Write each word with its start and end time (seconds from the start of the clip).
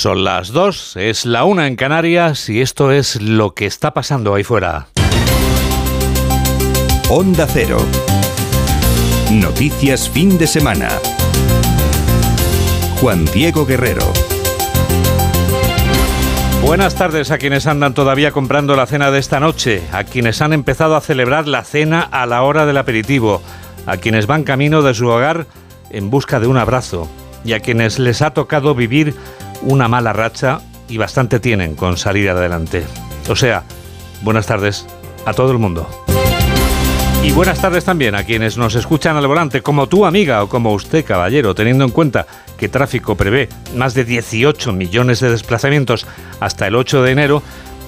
Son 0.00 0.24
las 0.24 0.48
dos, 0.48 0.96
es 0.96 1.26
la 1.26 1.44
una 1.44 1.66
en 1.66 1.76
Canarias 1.76 2.48
y 2.48 2.62
esto 2.62 2.90
es 2.90 3.20
lo 3.20 3.52
que 3.52 3.66
está 3.66 3.92
pasando 3.92 4.34
ahí 4.34 4.42
fuera. 4.42 4.86
Onda 7.10 7.46
Cero. 7.46 7.76
Noticias 9.30 10.08
fin 10.08 10.38
de 10.38 10.46
semana. 10.46 10.88
Juan 12.98 13.26
Diego 13.26 13.66
Guerrero. 13.66 14.10
Buenas 16.62 16.94
tardes 16.94 17.30
a 17.30 17.36
quienes 17.36 17.66
andan 17.66 17.92
todavía 17.92 18.32
comprando 18.32 18.76
la 18.76 18.86
cena 18.86 19.10
de 19.10 19.18
esta 19.18 19.38
noche, 19.38 19.82
a 19.92 20.04
quienes 20.04 20.40
han 20.40 20.54
empezado 20.54 20.96
a 20.96 21.02
celebrar 21.02 21.46
la 21.46 21.62
cena 21.62 22.00
a 22.00 22.24
la 22.24 22.42
hora 22.42 22.64
del 22.64 22.78
aperitivo, 22.78 23.42
a 23.84 23.98
quienes 23.98 24.26
van 24.26 24.44
camino 24.44 24.80
de 24.80 24.94
su 24.94 25.08
hogar 25.08 25.46
en 25.90 26.08
busca 26.08 26.40
de 26.40 26.46
un 26.46 26.56
abrazo 26.56 27.06
y 27.44 27.52
a 27.52 27.60
quienes 27.60 27.98
les 27.98 28.22
ha 28.22 28.30
tocado 28.30 28.74
vivir 28.74 29.14
una 29.62 29.88
mala 29.88 30.12
racha 30.12 30.60
y 30.88 30.98
bastante 30.98 31.40
tienen 31.40 31.74
con 31.74 31.96
salir 31.96 32.30
adelante. 32.30 32.84
O 33.28 33.36
sea, 33.36 33.62
buenas 34.22 34.46
tardes 34.46 34.86
a 35.24 35.32
todo 35.32 35.52
el 35.52 35.58
mundo. 35.58 35.88
Y 37.22 37.32
buenas 37.32 37.60
tardes 37.60 37.84
también 37.84 38.14
a 38.14 38.24
quienes 38.24 38.56
nos 38.56 38.74
escuchan 38.74 39.16
al 39.16 39.26
volante, 39.26 39.60
como 39.60 39.88
tu 39.88 40.06
amiga 40.06 40.42
o 40.42 40.48
como 40.48 40.72
usted, 40.72 41.04
caballero, 41.04 41.54
teniendo 41.54 41.84
en 41.84 41.90
cuenta 41.90 42.26
que 42.56 42.70
tráfico 42.70 43.14
prevé 43.14 43.48
más 43.76 43.92
de 43.92 44.04
18 44.04 44.72
millones 44.72 45.20
de 45.20 45.30
desplazamientos 45.30 46.06
hasta 46.40 46.66
el 46.66 46.76
8 46.76 47.02
de 47.02 47.10
enero, 47.10 47.42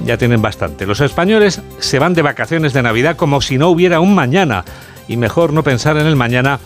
ya 0.05 0.19
tienen 0.19 0.43
bastante. 0.43 0.87
Los 0.87 1.01
españoles 1.01 1.63
se 1.79 1.99
van 1.99 2.13
de 2.13 2.21
vacaciones 2.21 2.75
de 2.75 2.83
Navidad 2.83 3.17
como 3.17 3.41
si 3.41 3.57
no 3.57 3.69
hubiera 3.69 4.01
un 4.01 4.15
mañana, 4.15 4.65
y 5.09 5.17
mejor 5.17 5.55
no 5.55 5.63
pensar 5.63 5.97
en 5.97 6.07
el 6.07 6.17
mañana 6.17 6.61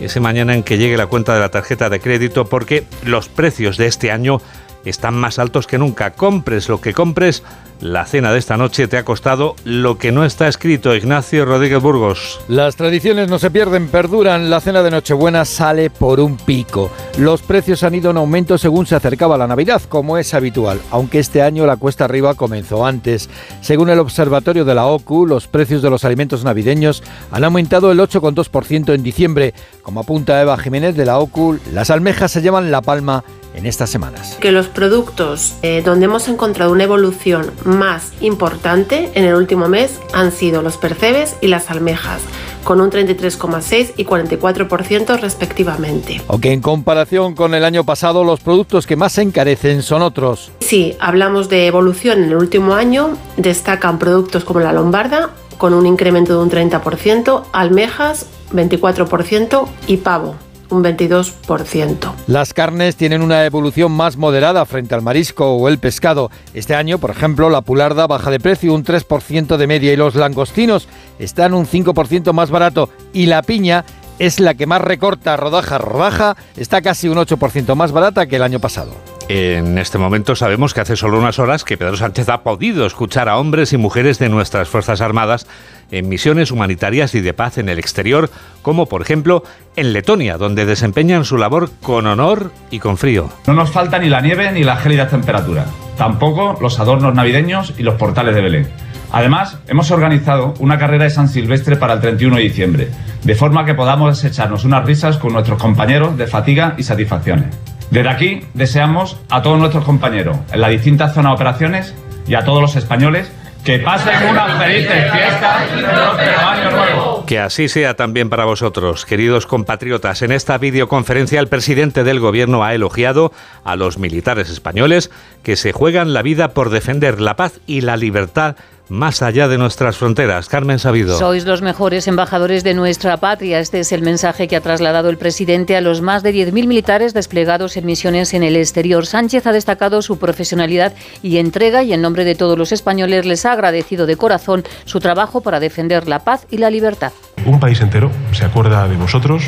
ese 0.00 0.20
mañana 0.20 0.54
en 0.54 0.62
que 0.62 0.78
llegue 0.78 0.96
la 0.96 1.06
cuenta 1.06 1.34
de 1.34 1.40
la 1.40 1.50
tarjeta 1.50 1.88
de 1.90 2.00
crédito 2.00 2.46
porque 2.46 2.84
los 3.04 3.28
precios 3.28 3.76
de 3.76 3.86
este 3.86 4.10
año 4.10 4.40
están 4.84 5.14
más 5.14 5.38
altos 5.38 5.66
que 5.66 5.78
nunca. 5.78 6.12
Compres 6.12 6.68
lo 6.68 6.80
que 6.80 6.92
compres, 6.92 7.42
la 7.82 8.06
cena 8.06 8.32
de 8.32 8.38
esta 8.38 8.56
noche 8.56 8.86
te 8.86 8.96
ha 8.96 9.04
costado 9.04 9.56
lo 9.64 9.98
que 9.98 10.12
no 10.12 10.24
está 10.24 10.46
escrito. 10.46 10.94
Ignacio 10.94 11.44
Rodríguez 11.44 11.82
Burgos. 11.82 12.40
Las 12.46 12.76
tradiciones 12.76 13.28
no 13.28 13.40
se 13.40 13.50
pierden, 13.50 13.88
perduran. 13.88 14.50
La 14.50 14.60
cena 14.60 14.84
de 14.84 14.92
Nochebuena 14.92 15.44
sale 15.44 15.90
por 15.90 16.20
un 16.20 16.36
pico. 16.36 16.92
Los 17.18 17.42
precios 17.42 17.82
han 17.82 17.96
ido 17.96 18.12
en 18.12 18.18
aumento 18.18 18.56
según 18.56 18.86
se 18.86 18.94
acercaba 18.94 19.36
la 19.36 19.48
Navidad, 19.48 19.82
como 19.88 20.16
es 20.16 20.32
habitual, 20.32 20.80
aunque 20.92 21.18
este 21.18 21.42
año 21.42 21.66
la 21.66 21.76
cuesta 21.76 22.04
arriba 22.04 22.34
comenzó 22.34 22.86
antes. 22.86 23.28
Según 23.62 23.90
el 23.90 23.98
observatorio 23.98 24.64
de 24.64 24.76
la 24.76 24.86
OCU, 24.86 25.26
los 25.26 25.48
precios 25.48 25.82
de 25.82 25.90
los 25.90 26.04
alimentos 26.04 26.44
navideños 26.44 27.02
han 27.32 27.42
aumentado 27.42 27.90
el 27.90 27.98
8,2% 27.98 28.94
en 28.94 29.02
diciembre. 29.02 29.54
Como 29.82 29.98
apunta 29.98 30.40
Eva 30.40 30.56
Jiménez 30.56 30.94
de 30.94 31.06
la 31.06 31.18
OCU, 31.18 31.58
las 31.72 31.90
almejas 31.90 32.30
se 32.30 32.42
llevan 32.42 32.70
la 32.70 32.80
palma 32.80 33.24
en 33.54 33.66
estas 33.66 33.90
semanas. 33.90 34.36
Que 34.40 34.52
los 34.52 34.68
productos 34.68 35.54
eh, 35.62 35.82
donde 35.84 36.06
hemos 36.06 36.28
encontrado 36.28 36.72
una 36.72 36.84
evolución 36.84 37.50
más 37.64 38.12
importante 38.20 39.10
en 39.14 39.24
el 39.24 39.34
último 39.34 39.68
mes 39.68 39.98
han 40.12 40.32
sido 40.32 40.62
los 40.62 40.76
percebes 40.76 41.36
y 41.40 41.48
las 41.48 41.70
almejas, 41.70 42.22
con 42.64 42.80
un 42.80 42.90
33,6 42.90 43.94
y 43.96 44.04
44% 44.04 45.20
respectivamente. 45.20 46.22
Aunque 46.28 46.52
en 46.52 46.60
comparación 46.60 47.34
con 47.34 47.54
el 47.54 47.64
año 47.64 47.84
pasado 47.84 48.24
los 48.24 48.40
productos 48.40 48.86
que 48.86 48.96
más 48.96 49.12
se 49.12 49.22
encarecen 49.22 49.82
son 49.82 50.02
otros. 50.02 50.50
Si 50.60 50.96
hablamos 51.00 51.48
de 51.48 51.66
evolución 51.66 52.22
en 52.22 52.30
el 52.30 52.36
último 52.36 52.74
año, 52.74 53.16
destacan 53.36 53.98
productos 53.98 54.44
como 54.44 54.60
la 54.60 54.72
lombarda, 54.72 55.30
con 55.58 55.74
un 55.74 55.86
incremento 55.86 56.32
de 56.32 56.42
un 56.42 56.50
30%, 56.50 57.44
almejas 57.52 58.26
24% 58.52 59.66
y 59.86 59.98
pavo 59.98 60.34
un 60.72 60.82
22%. 60.82 62.12
Las 62.26 62.54
carnes 62.54 62.96
tienen 62.96 63.22
una 63.22 63.44
evolución 63.44 63.92
más 63.92 64.16
moderada 64.16 64.64
frente 64.64 64.94
al 64.94 65.02
marisco 65.02 65.52
o 65.54 65.68
el 65.68 65.78
pescado. 65.78 66.30
Este 66.54 66.74
año, 66.74 66.98
por 66.98 67.10
ejemplo, 67.10 67.50
la 67.50 67.60
pularda 67.60 68.06
baja 68.06 68.30
de 68.30 68.40
precio 68.40 68.74
un 68.74 68.84
3% 68.84 69.56
de 69.56 69.66
media 69.66 69.92
y 69.92 69.96
los 69.96 70.14
langostinos 70.14 70.88
están 71.18 71.54
un 71.54 71.66
5% 71.66 72.32
más 72.32 72.50
barato 72.50 72.88
y 73.12 73.26
la 73.26 73.42
piña 73.42 73.84
es 74.18 74.40
la 74.40 74.54
que 74.54 74.66
más 74.66 74.80
recorta 74.80 75.36
rodaja 75.36 75.78
rodaja, 75.78 76.36
está 76.56 76.80
casi 76.80 77.08
un 77.08 77.18
8% 77.18 77.74
más 77.74 77.92
barata 77.92 78.26
que 78.26 78.36
el 78.36 78.42
año 78.42 78.60
pasado. 78.60 78.92
En 79.28 79.78
este 79.78 79.98
momento 79.98 80.36
sabemos 80.36 80.74
que 80.74 80.80
hace 80.80 80.96
solo 80.96 81.18
unas 81.18 81.38
horas 81.38 81.64
que 81.64 81.76
Pedro 81.76 81.96
Sánchez 81.96 82.28
ha 82.28 82.42
podido 82.42 82.86
escuchar 82.86 83.28
a 83.28 83.38
hombres 83.38 83.72
y 83.72 83.76
mujeres 83.76 84.18
de 84.18 84.28
nuestras 84.28 84.68
Fuerzas 84.68 85.00
Armadas 85.00 85.46
en 85.90 86.08
misiones 86.08 86.50
humanitarias 86.50 87.14
y 87.14 87.20
de 87.20 87.32
paz 87.32 87.58
en 87.58 87.68
el 87.68 87.78
exterior, 87.78 88.30
como 88.62 88.86
por 88.86 89.02
ejemplo 89.02 89.44
en 89.76 89.92
Letonia, 89.92 90.38
donde 90.38 90.66
desempeñan 90.66 91.24
su 91.24 91.36
labor 91.38 91.70
con 91.82 92.06
honor 92.06 92.50
y 92.70 92.78
con 92.78 92.96
frío. 92.96 93.30
No 93.46 93.54
nos 93.54 93.70
falta 93.70 93.98
ni 93.98 94.08
la 94.08 94.20
nieve 94.20 94.50
ni 94.52 94.64
la 94.64 94.76
gélida 94.76 95.08
temperatura, 95.08 95.66
tampoco 95.96 96.58
los 96.60 96.80
adornos 96.80 97.14
navideños 97.14 97.74
y 97.78 97.82
los 97.82 97.94
portales 97.94 98.34
de 98.34 98.40
Belén. 98.40 98.68
Además, 99.12 99.58
hemos 99.68 99.90
organizado 99.90 100.54
una 100.58 100.78
carrera 100.78 101.04
de 101.04 101.10
San 101.10 101.28
Silvestre 101.28 101.76
para 101.76 101.94
el 101.94 102.00
31 102.00 102.36
de 102.36 102.42
diciembre, 102.42 102.88
de 103.22 103.34
forma 103.34 103.66
que 103.66 103.74
podamos 103.74 104.24
echarnos 104.24 104.64
unas 104.64 104.86
risas 104.86 105.18
con 105.18 105.34
nuestros 105.34 105.60
compañeros 105.60 106.16
de 106.16 106.26
fatiga 106.26 106.74
y 106.78 106.82
satisfacciones. 106.82 107.54
Desde 107.90 108.08
aquí 108.08 108.44
deseamos 108.54 109.18
a 109.30 109.42
todos 109.42 109.58
nuestros 109.58 109.84
compañeros 109.84 110.36
en 110.52 110.60
las 110.60 110.70
distintas 110.70 111.14
zonas 111.14 111.32
de 111.32 111.34
operaciones 111.34 111.94
y 112.26 112.34
a 112.34 112.44
todos 112.44 112.62
los 112.62 112.76
españoles 112.76 113.30
que 113.64 113.78
pasen 113.78 114.28
unas 114.28 114.58
felices 114.58 115.12
fiestas 115.12 115.62
y 115.76 115.84
año 115.84 116.70
nuevo. 116.70 117.24
Que 117.26 117.38
así 117.38 117.68
sea 117.68 117.94
también 117.94 118.28
para 118.28 118.44
vosotros, 118.44 119.06
queridos 119.06 119.46
compatriotas. 119.46 120.22
En 120.22 120.32
esta 120.32 120.58
videoconferencia 120.58 121.38
el 121.38 121.46
presidente 121.46 122.02
del 122.02 122.18
gobierno 122.18 122.64
ha 122.64 122.74
elogiado 122.74 123.32
a 123.64 123.76
los 123.76 123.98
militares 123.98 124.50
españoles 124.50 125.10
que 125.42 125.56
se 125.56 125.72
juegan 125.72 126.12
la 126.12 126.22
vida 126.22 126.48
por 126.54 126.70
defender 126.70 127.20
la 127.20 127.36
paz 127.36 127.60
y 127.66 127.82
la 127.82 127.96
libertad 127.96 128.56
más 128.88 129.22
allá 129.22 129.48
de 129.48 129.58
nuestras 129.58 129.96
fronteras. 129.96 130.48
Carmen 130.48 130.78
Sabido. 130.78 131.18
Sois 131.18 131.44
los 131.44 131.62
mejores 131.62 132.06
embajadores 132.08 132.64
de 132.64 132.74
nuestra 132.74 133.16
patria. 133.16 133.58
Este 133.58 133.80
es 133.80 133.92
el 133.92 134.02
mensaje 134.02 134.48
que 134.48 134.56
ha 134.56 134.60
trasladado 134.60 135.08
el 135.10 135.18
presidente 135.18 135.76
a 135.76 135.80
los 135.80 136.00
más 136.00 136.22
de 136.22 136.32
10.000 136.32 136.66
militares 136.66 137.14
desplegados 137.14 137.76
en 137.76 137.86
misiones 137.86 138.34
en 138.34 138.42
el 138.42 138.56
exterior. 138.56 139.06
Sánchez 139.06 139.46
ha 139.46 139.52
destacado 139.52 140.02
su 140.02 140.18
profesionalidad 140.18 140.92
y 141.22 141.38
entrega 141.38 141.82
y 141.82 141.92
en 141.92 142.02
nombre 142.02 142.24
de 142.24 142.34
todos 142.34 142.58
los 142.58 142.72
españoles 142.72 143.26
les 143.26 143.46
ha 143.46 143.52
agradecido 143.52 144.06
de 144.06 144.16
corazón 144.16 144.64
su 144.84 145.00
trabajo 145.00 145.40
para 145.40 145.60
defender 145.60 146.08
la 146.08 146.20
paz 146.20 146.46
y 146.50 146.58
la 146.58 146.70
libertad. 146.70 147.12
Un 147.46 147.60
país 147.60 147.80
entero 147.80 148.10
se 148.32 148.44
acuerda 148.44 148.86
de 148.88 148.96
vosotros 148.96 149.44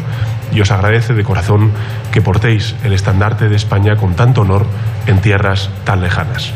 y 0.53 0.61
os 0.61 0.71
agradece 0.71 1.15
de 1.15 1.25
corazón 1.25 1.73
que 2.13 2.23
portéis 2.23 2.75
el 2.85 2.93
estandarte 2.93 3.49
de 3.49 3.57
España 3.57 3.97
con 3.97 4.15
tanto 4.15 4.43
honor 4.43 4.67
en 5.07 5.21
tierras 5.21 5.71
tan 5.85 6.01
lejanas. 6.01 6.53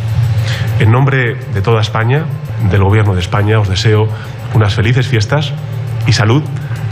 En 0.79 0.91
nombre 0.91 1.37
de 1.55 1.63
toda 1.63 1.81
España, 1.81 2.25
del 2.71 2.83
Gobierno 2.83 3.15
de 3.15 3.21
España, 3.21 3.59
os 3.61 3.69
deseo 3.69 4.09
unas 4.55 4.75
felices 4.75 5.07
fiestas 5.07 5.53
y 6.07 6.13
salud 6.13 6.43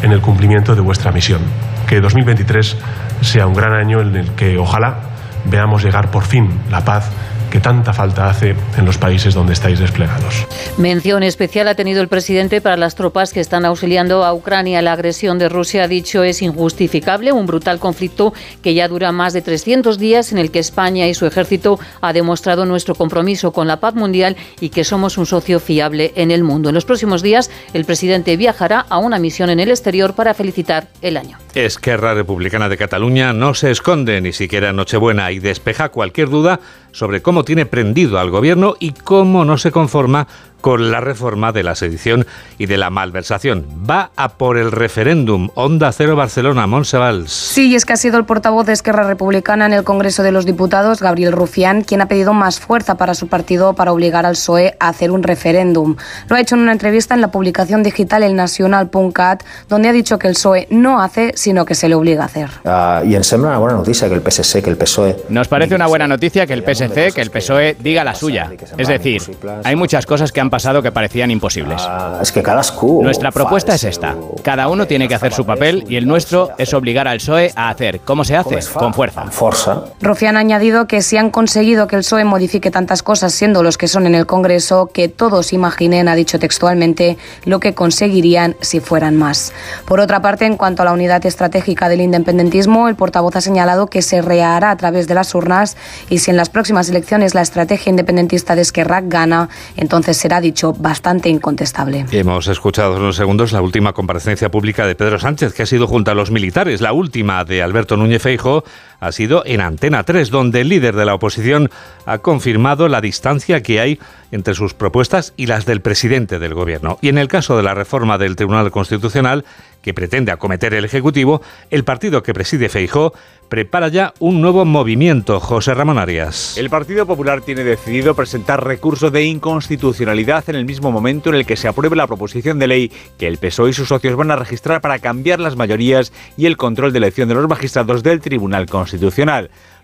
en 0.02 0.12
el 0.12 0.20
cumplimiento 0.20 0.74
de 0.74 0.80
vuestra 0.80 1.12
misión. 1.12 1.40
Que 1.86 2.00
2023 2.00 2.76
sea 3.20 3.46
un 3.46 3.54
gran 3.54 3.72
año 3.72 4.00
en 4.00 4.16
el 4.16 4.30
que 4.32 4.58
ojalá 4.58 5.00
veamos 5.44 5.82
llegar 5.84 6.10
por 6.10 6.24
fin 6.24 6.60
la 6.70 6.84
paz 6.84 7.10
que 7.50 7.60
tanta 7.60 7.92
falta 7.92 8.28
hace 8.28 8.54
en 8.76 8.84
los 8.84 8.98
países 8.98 9.34
donde 9.34 9.52
estáis 9.52 9.78
desplegados. 9.78 10.46
Mención 10.78 11.22
especial 11.22 11.68
ha 11.68 11.74
tenido 11.74 12.00
el 12.00 12.08
presidente 12.08 12.60
para 12.60 12.76
las 12.76 12.94
tropas 12.94 13.32
que 13.32 13.40
están 13.40 13.64
auxiliando 13.64 14.24
a 14.24 14.34
Ucrania. 14.34 14.82
La 14.82 14.92
agresión 14.92 15.38
de 15.38 15.48
Rusia, 15.48 15.84
ha 15.84 15.88
dicho, 15.88 16.22
es 16.22 16.42
injustificable, 16.42 17.32
un 17.32 17.46
brutal 17.46 17.78
conflicto 17.78 18.32
que 18.62 18.74
ya 18.74 18.88
dura 18.88 19.12
más 19.12 19.32
de 19.32 19.42
300 19.42 19.98
días 19.98 20.32
en 20.32 20.38
el 20.38 20.50
que 20.50 20.58
España 20.58 21.06
y 21.06 21.14
su 21.14 21.26
ejército 21.26 21.78
ha 22.00 22.12
demostrado 22.12 22.66
nuestro 22.66 22.94
compromiso 22.94 23.52
con 23.52 23.66
la 23.66 23.80
paz 23.80 23.94
mundial 23.94 24.36
y 24.60 24.70
que 24.70 24.84
somos 24.84 25.18
un 25.18 25.26
socio 25.26 25.60
fiable 25.60 26.12
en 26.16 26.30
el 26.30 26.44
mundo. 26.44 26.68
En 26.70 26.74
los 26.74 26.84
próximos 26.84 27.22
días, 27.22 27.50
el 27.72 27.84
presidente 27.84 28.36
viajará 28.36 28.86
a 28.88 28.98
una 28.98 29.18
misión 29.18 29.50
en 29.50 29.60
el 29.60 29.70
exterior 29.70 30.14
para 30.14 30.34
felicitar 30.34 30.88
el 31.02 31.16
año. 31.16 31.38
Esquerra 31.54 32.14
Republicana 32.14 32.68
de 32.68 32.76
Cataluña 32.76 33.32
no 33.32 33.54
se 33.54 33.70
esconde 33.70 34.20
ni 34.20 34.32
siquiera 34.32 34.70
en 34.70 34.76
Nochebuena 34.76 35.32
y 35.32 35.38
despeja 35.38 35.88
cualquier 35.88 36.28
duda 36.28 36.60
sobre 36.92 37.22
cómo 37.22 37.35
tiene 37.44 37.66
prendido 37.66 38.18
al 38.18 38.30
gobierno 38.30 38.74
y 38.78 38.92
cómo 38.92 39.44
no 39.44 39.58
se 39.58 39.70
conforma 39.72 40.26
con 40.60 40.90
la 40.90 41.00
reforma 41.00 41.52
de 41.52 41.62
la 41.62 41.74
sedición 41.74 42.26
y 42.58 42.66
de 42.66 42.76
la 42.76 42.90
malversación. 42.90 43.66
Va 43.88 44.10
a 44.16 44.30
por 44.30 44.58
el 44.58 44.72
referéndum. 44.72 45.50
Onda 45.54 45.92
Cero 45.92 46.16
Barcelona, 46.16 46.66
Monsevals. 46.66 47.30
Sí, 47.30 47.74
es 47.74 47.84
que 47.84 47.92
ha 47.92 47.96
sido 47.96 48.18
el 48.18 48.24
portavoz 48.24 48.66
de 48.66 48.72
Esquerra 48.72 49.04
Republicana 49.04 49.66
en 49.66 49.72
el 49.72 49.84
Congreso 49.84 50.22
de 50.22 50.32
los 50.32 50.46
Diputados, 50.46 51.00
Gabriel 51.00 51.32
Rufián, 51.32 51.82
quien 51.82 52.00
ha 52.00 52.06
pedido 52.06 52.32
más 52.32 52.60
fuerza 52.60 52.96
para 52.96 53.14
su 53.14 53.28
partido 53.28 53.74
para 53.74 53.92
obligar 53.92 54.26
al 54.26 54.34
PSOE 54.34 54.76
a 54.80 54.88
hacer 54.88 55.10
un 55.10 55.22
referéndum. 55.22 55.96
Lo 56.28 56.36
ha 56.36 56.40
hecho 56.40 56.54
en 56.54 56.62
una 56.62 56.72
entrevista 56.72 57.14
en 57.14 57.20
la 57.20 57.30
publicación 57.30 57.82
digital 57.82 58.22
El 58.22 58.36
Nacional.cat, 58.36 59.42
donde 59.68 59.88
ha 59.88 59.92
dicho 59.92 60.18
que 60.18 60.28
el 60.28 60.34
PSOE 60.34 60.68
no 60.70 61.00
hace, 61.00 61.32
sino 61.36 61.64
que 61.64 61.74
se 61.74 61.88
le 61.88 61.94
obliga 61.94 62.22
a 62.22 62.26
hacer. 62.26 62.50
Uh, 62.64 63.06
y 63.06 63.14
en 63.14 63.24
sembra 63.24 63.50
una 63.50 63.58
buena 63.58 63.76
noticia 63.76 64.08
que 64.08 64.14
el 64.14 64.22
PSC, 64.22 64.62
que 64.62 64.70
el 64.70 64.76
PSOE... 64.76 65.16
Nos 65.28 65.48
parece 65.48 65.74
una 65.74 65.86
buena 65.86 66.06
noticia 66.06 66.46
que 66.46 66.52
el 66.52 66.62
PSC, 66.62 67.12
que 67.12 67.20
el 67.20 67.30
PSOE 67.30 67.76
diga 67.78 68.04
la 68.04 68.14
suya. 68.14 68.50
Es 68.76 68.88
decir, 68.88 69.22
hay 69.64 69.76
muchas 69.76 70.06
cosas 70.06 70.32
que 70.32 70.40
han 70.40 70.45
pasado 70.50 70.82
que 70.82 70.92
parecían 70.92 71.30
imposibles. 71.30 71.82
Es 72.20 72.32
que 72.32 72.42
cada 72.42 72.62
Nuestra 73.02 73.30
propuesta 73.30 73.74
es 73.74 73.84
esta. 73.84 74.14
Cada 74.42 74.68
uno 74.68 74.86
tiene 74.86 75.08
que 75.08 75.14
hacer 75.14 75.32
su 75.32 75.44
papel 75.44 75.84
y 75.88 75.96
el 75.96 76.06
nuestro 76.06 76.50
es 76.58 76.72
obligar 76.74 77.08
al 77.08 77.18
PSOE 77.18 77.52
a 77.54 77.68
hacer. 77.68 78.00
¿Cómo 78.00 78.24
se 78.24 78.36
hace? 78.36 78.58
Con 78.72 78.94
fuerza. 78.94 79.84
Rufián 80.00 80.36
ha 80.36 80.40
añadido 80.40 80.86
que 80.86 81.02
si 81.02 81.16
han 81.16 81.30
conseguido 81.30 81.86
que 81.86 81.96
el 81.96 82.02
PSOE 82.02 82.24
modifique 82.24 82.70
tantas 82.70 83.02
cosas 83.02 83.32
siendo 83.32 83.62
los 83.62 83.78
que 83.78 83.88
son 83.88 84.06
en 84.06 84.14
el 84.14 84.26
Congreso, 84.26 84.90
que 84.92 85.08
todos 85.08 85.52
imaginen, 85.52 86.08
ha 86.08 86.14
dicho 86.14 86.38
textualmente, 86.38 87.18
lo 87.44 87.60
que 87.60 87.74
conseguirían 87.74 88.56
si 88.60 88.80
fueran 88.80 89.16
más. 89.16 89.52
Por 89.86 90.00
otra 90.00 90.20
parte, 90.22 90.46
en 90.46 90.56
cuanto 90.56 90.82
a 90.82 90.84
la 90.84 90.92
unidad 90.92 91.24
estratégica 91.26 91.88
del 91.88 92.00
independentismo, 92.00 92.88
el 92.88 92.96
portavoz 92.96 93.36
ha 93.36 93.40
señalado 93.40 93.86
que 93.88 94.02
se 94.02 94.22
rehará 94.22 94.70
a 94.70 94.76
través 94.76 95.06
de 95.06 95.14
las 95.14 95.34
urnas 95.34 95.76
y 96.08 96.18
si 96.18 96.30
en 96.30 96.36
las 96.36 96.50
próximas 96.50 96.88
elecciones 96.88 97.34
la 97.34 97.42
estrategia 97.42 97.90
independentista 97.90 98.54
de 98.54 98.62
Esquerra 98.62 99.00
gana, 99.02 99.48
entonces 99.76 100.16
será 100.16 100.35
dicho 100.40 100.72
bastante 100.72 101.28
incontestable. 101.28 102.06
Hemos 102.10 102.48
escuchado 102.48 102.96
en 102.96 103.02
unos 103.02 103.16
segundos 103.16 103.52
la 103.52 103.60
última 103.60 103.92
comparecencia 103.92 104.50
pública 104.50 104.86
de 104.86 104.94
Pedro 104.94 105.18
Sánchez, 105.18 105.54
que 105.54 105.62
ha 105.62 105.66
sido 105.66 105.86
junto 105.86 106.10
a 106.10 106.14
los 106.14 106.30
militares. 106.30 106.80
La 106.80 106.92
última 106.92 107.44
de 107.44 107.62
Alberto 107.62 107.96
Núñez 107.96 108.22
Feijo 108.22 108.64
ha 109.00 109.12
sido 109.12 109.42
en 109.46 109.60
Antena 109.60 110.04
3, 110.04 110.30
donde 110.30 110.62
el 110.62 110.68
líder 110.68 110.96
de 110.96 111.04
la 111.04 111.14
oposición 111.14 111.70
ha 112.04 112.18
confirmado 112.18 112.88
la 112.88 113.00
distancia 113.00 113.62
que 113.62 113.80
hay 113.80 113.98
entre 114.32 114.54
sus 114.54 114.74
propuestas 114.74 115.32
y 115.36 115.46
las 115.46 115.66
del 115.66 115.80
presidente 115.80 116.38
del 116.38 116.54
gobierno. 116.54 116.98
Y 117.00 117.08
en 117.08 117.18
el 117.18 117.28
caso 117.28 117.56
de 117.56 117.62
la 117.62 117.74
reforma 117.74 118.18
del 118.18 118.36
Tribunal 118.36 118.70
Constitucional, 118.70 119.44
que 119.82 119.94
pretende 119.94 120.32
acometer 120.32 120.74
el 120.74 120.84
Ejecutivo, 120.84 121.42
el 121.70 121.84
partido 121.84 122.24
que 122.24 122.34
preside 122.34 122.68
Feijó 122.68 123.12
prepara 123.48 123.86
ya 123.86 124.12
un 124.18 124.40
nuevo 124.40 124.64
movimiento. 124.64 125.38
José 125.38 125.74
Ramón 125.74 125.98
Arias. 125.98 126.58
El 126.58 126.70
Partido 126.70 127.06
Popular 127.06 127.40
tiene 127.42 127.62
decidido 127.62 128.14
presentar 128.14 128.64
recurso 128.64 129.12
de 129.12 129.22
inconstitucionalidad 129.22 130.42
en 130.50 130.56
el 130.56 130.64
mismo 130.64 130.90
momento 130.90 131.28
en 131.28 131.36
el 131.36 131.46
que 131.46 131.56
se 131.56 131.68
apruebe 131.68 131.94
la 131.94 132.08
proposición 132.08 132.58
de 132.58 132.66
ley 132.66 132.92
que 133.16 133.28
el 133.28 133.38
PSOE 133.38 133.70
y 133.70 133.72
sus 133.72 133.88
socios 133.88 134.16
van 134.16 134.32
a 134.32 134.36
registrar 134.36 134.80
para 134.80 134.98
cambiar 134.98 135.38
las 135.38 135.54
mayorías 135.54 136.12
y 136.36 136.46
el 136.46 136.56
control 136.56 136.92
de 136.92 136.98
elección 136.98 137.28
de 137.28 137.34
los 137.34 137.48
magistrados 137.48 138.02
del 138.02 138.20
Tribunal 138.20 138.66
Constitucional. 138.66 138.85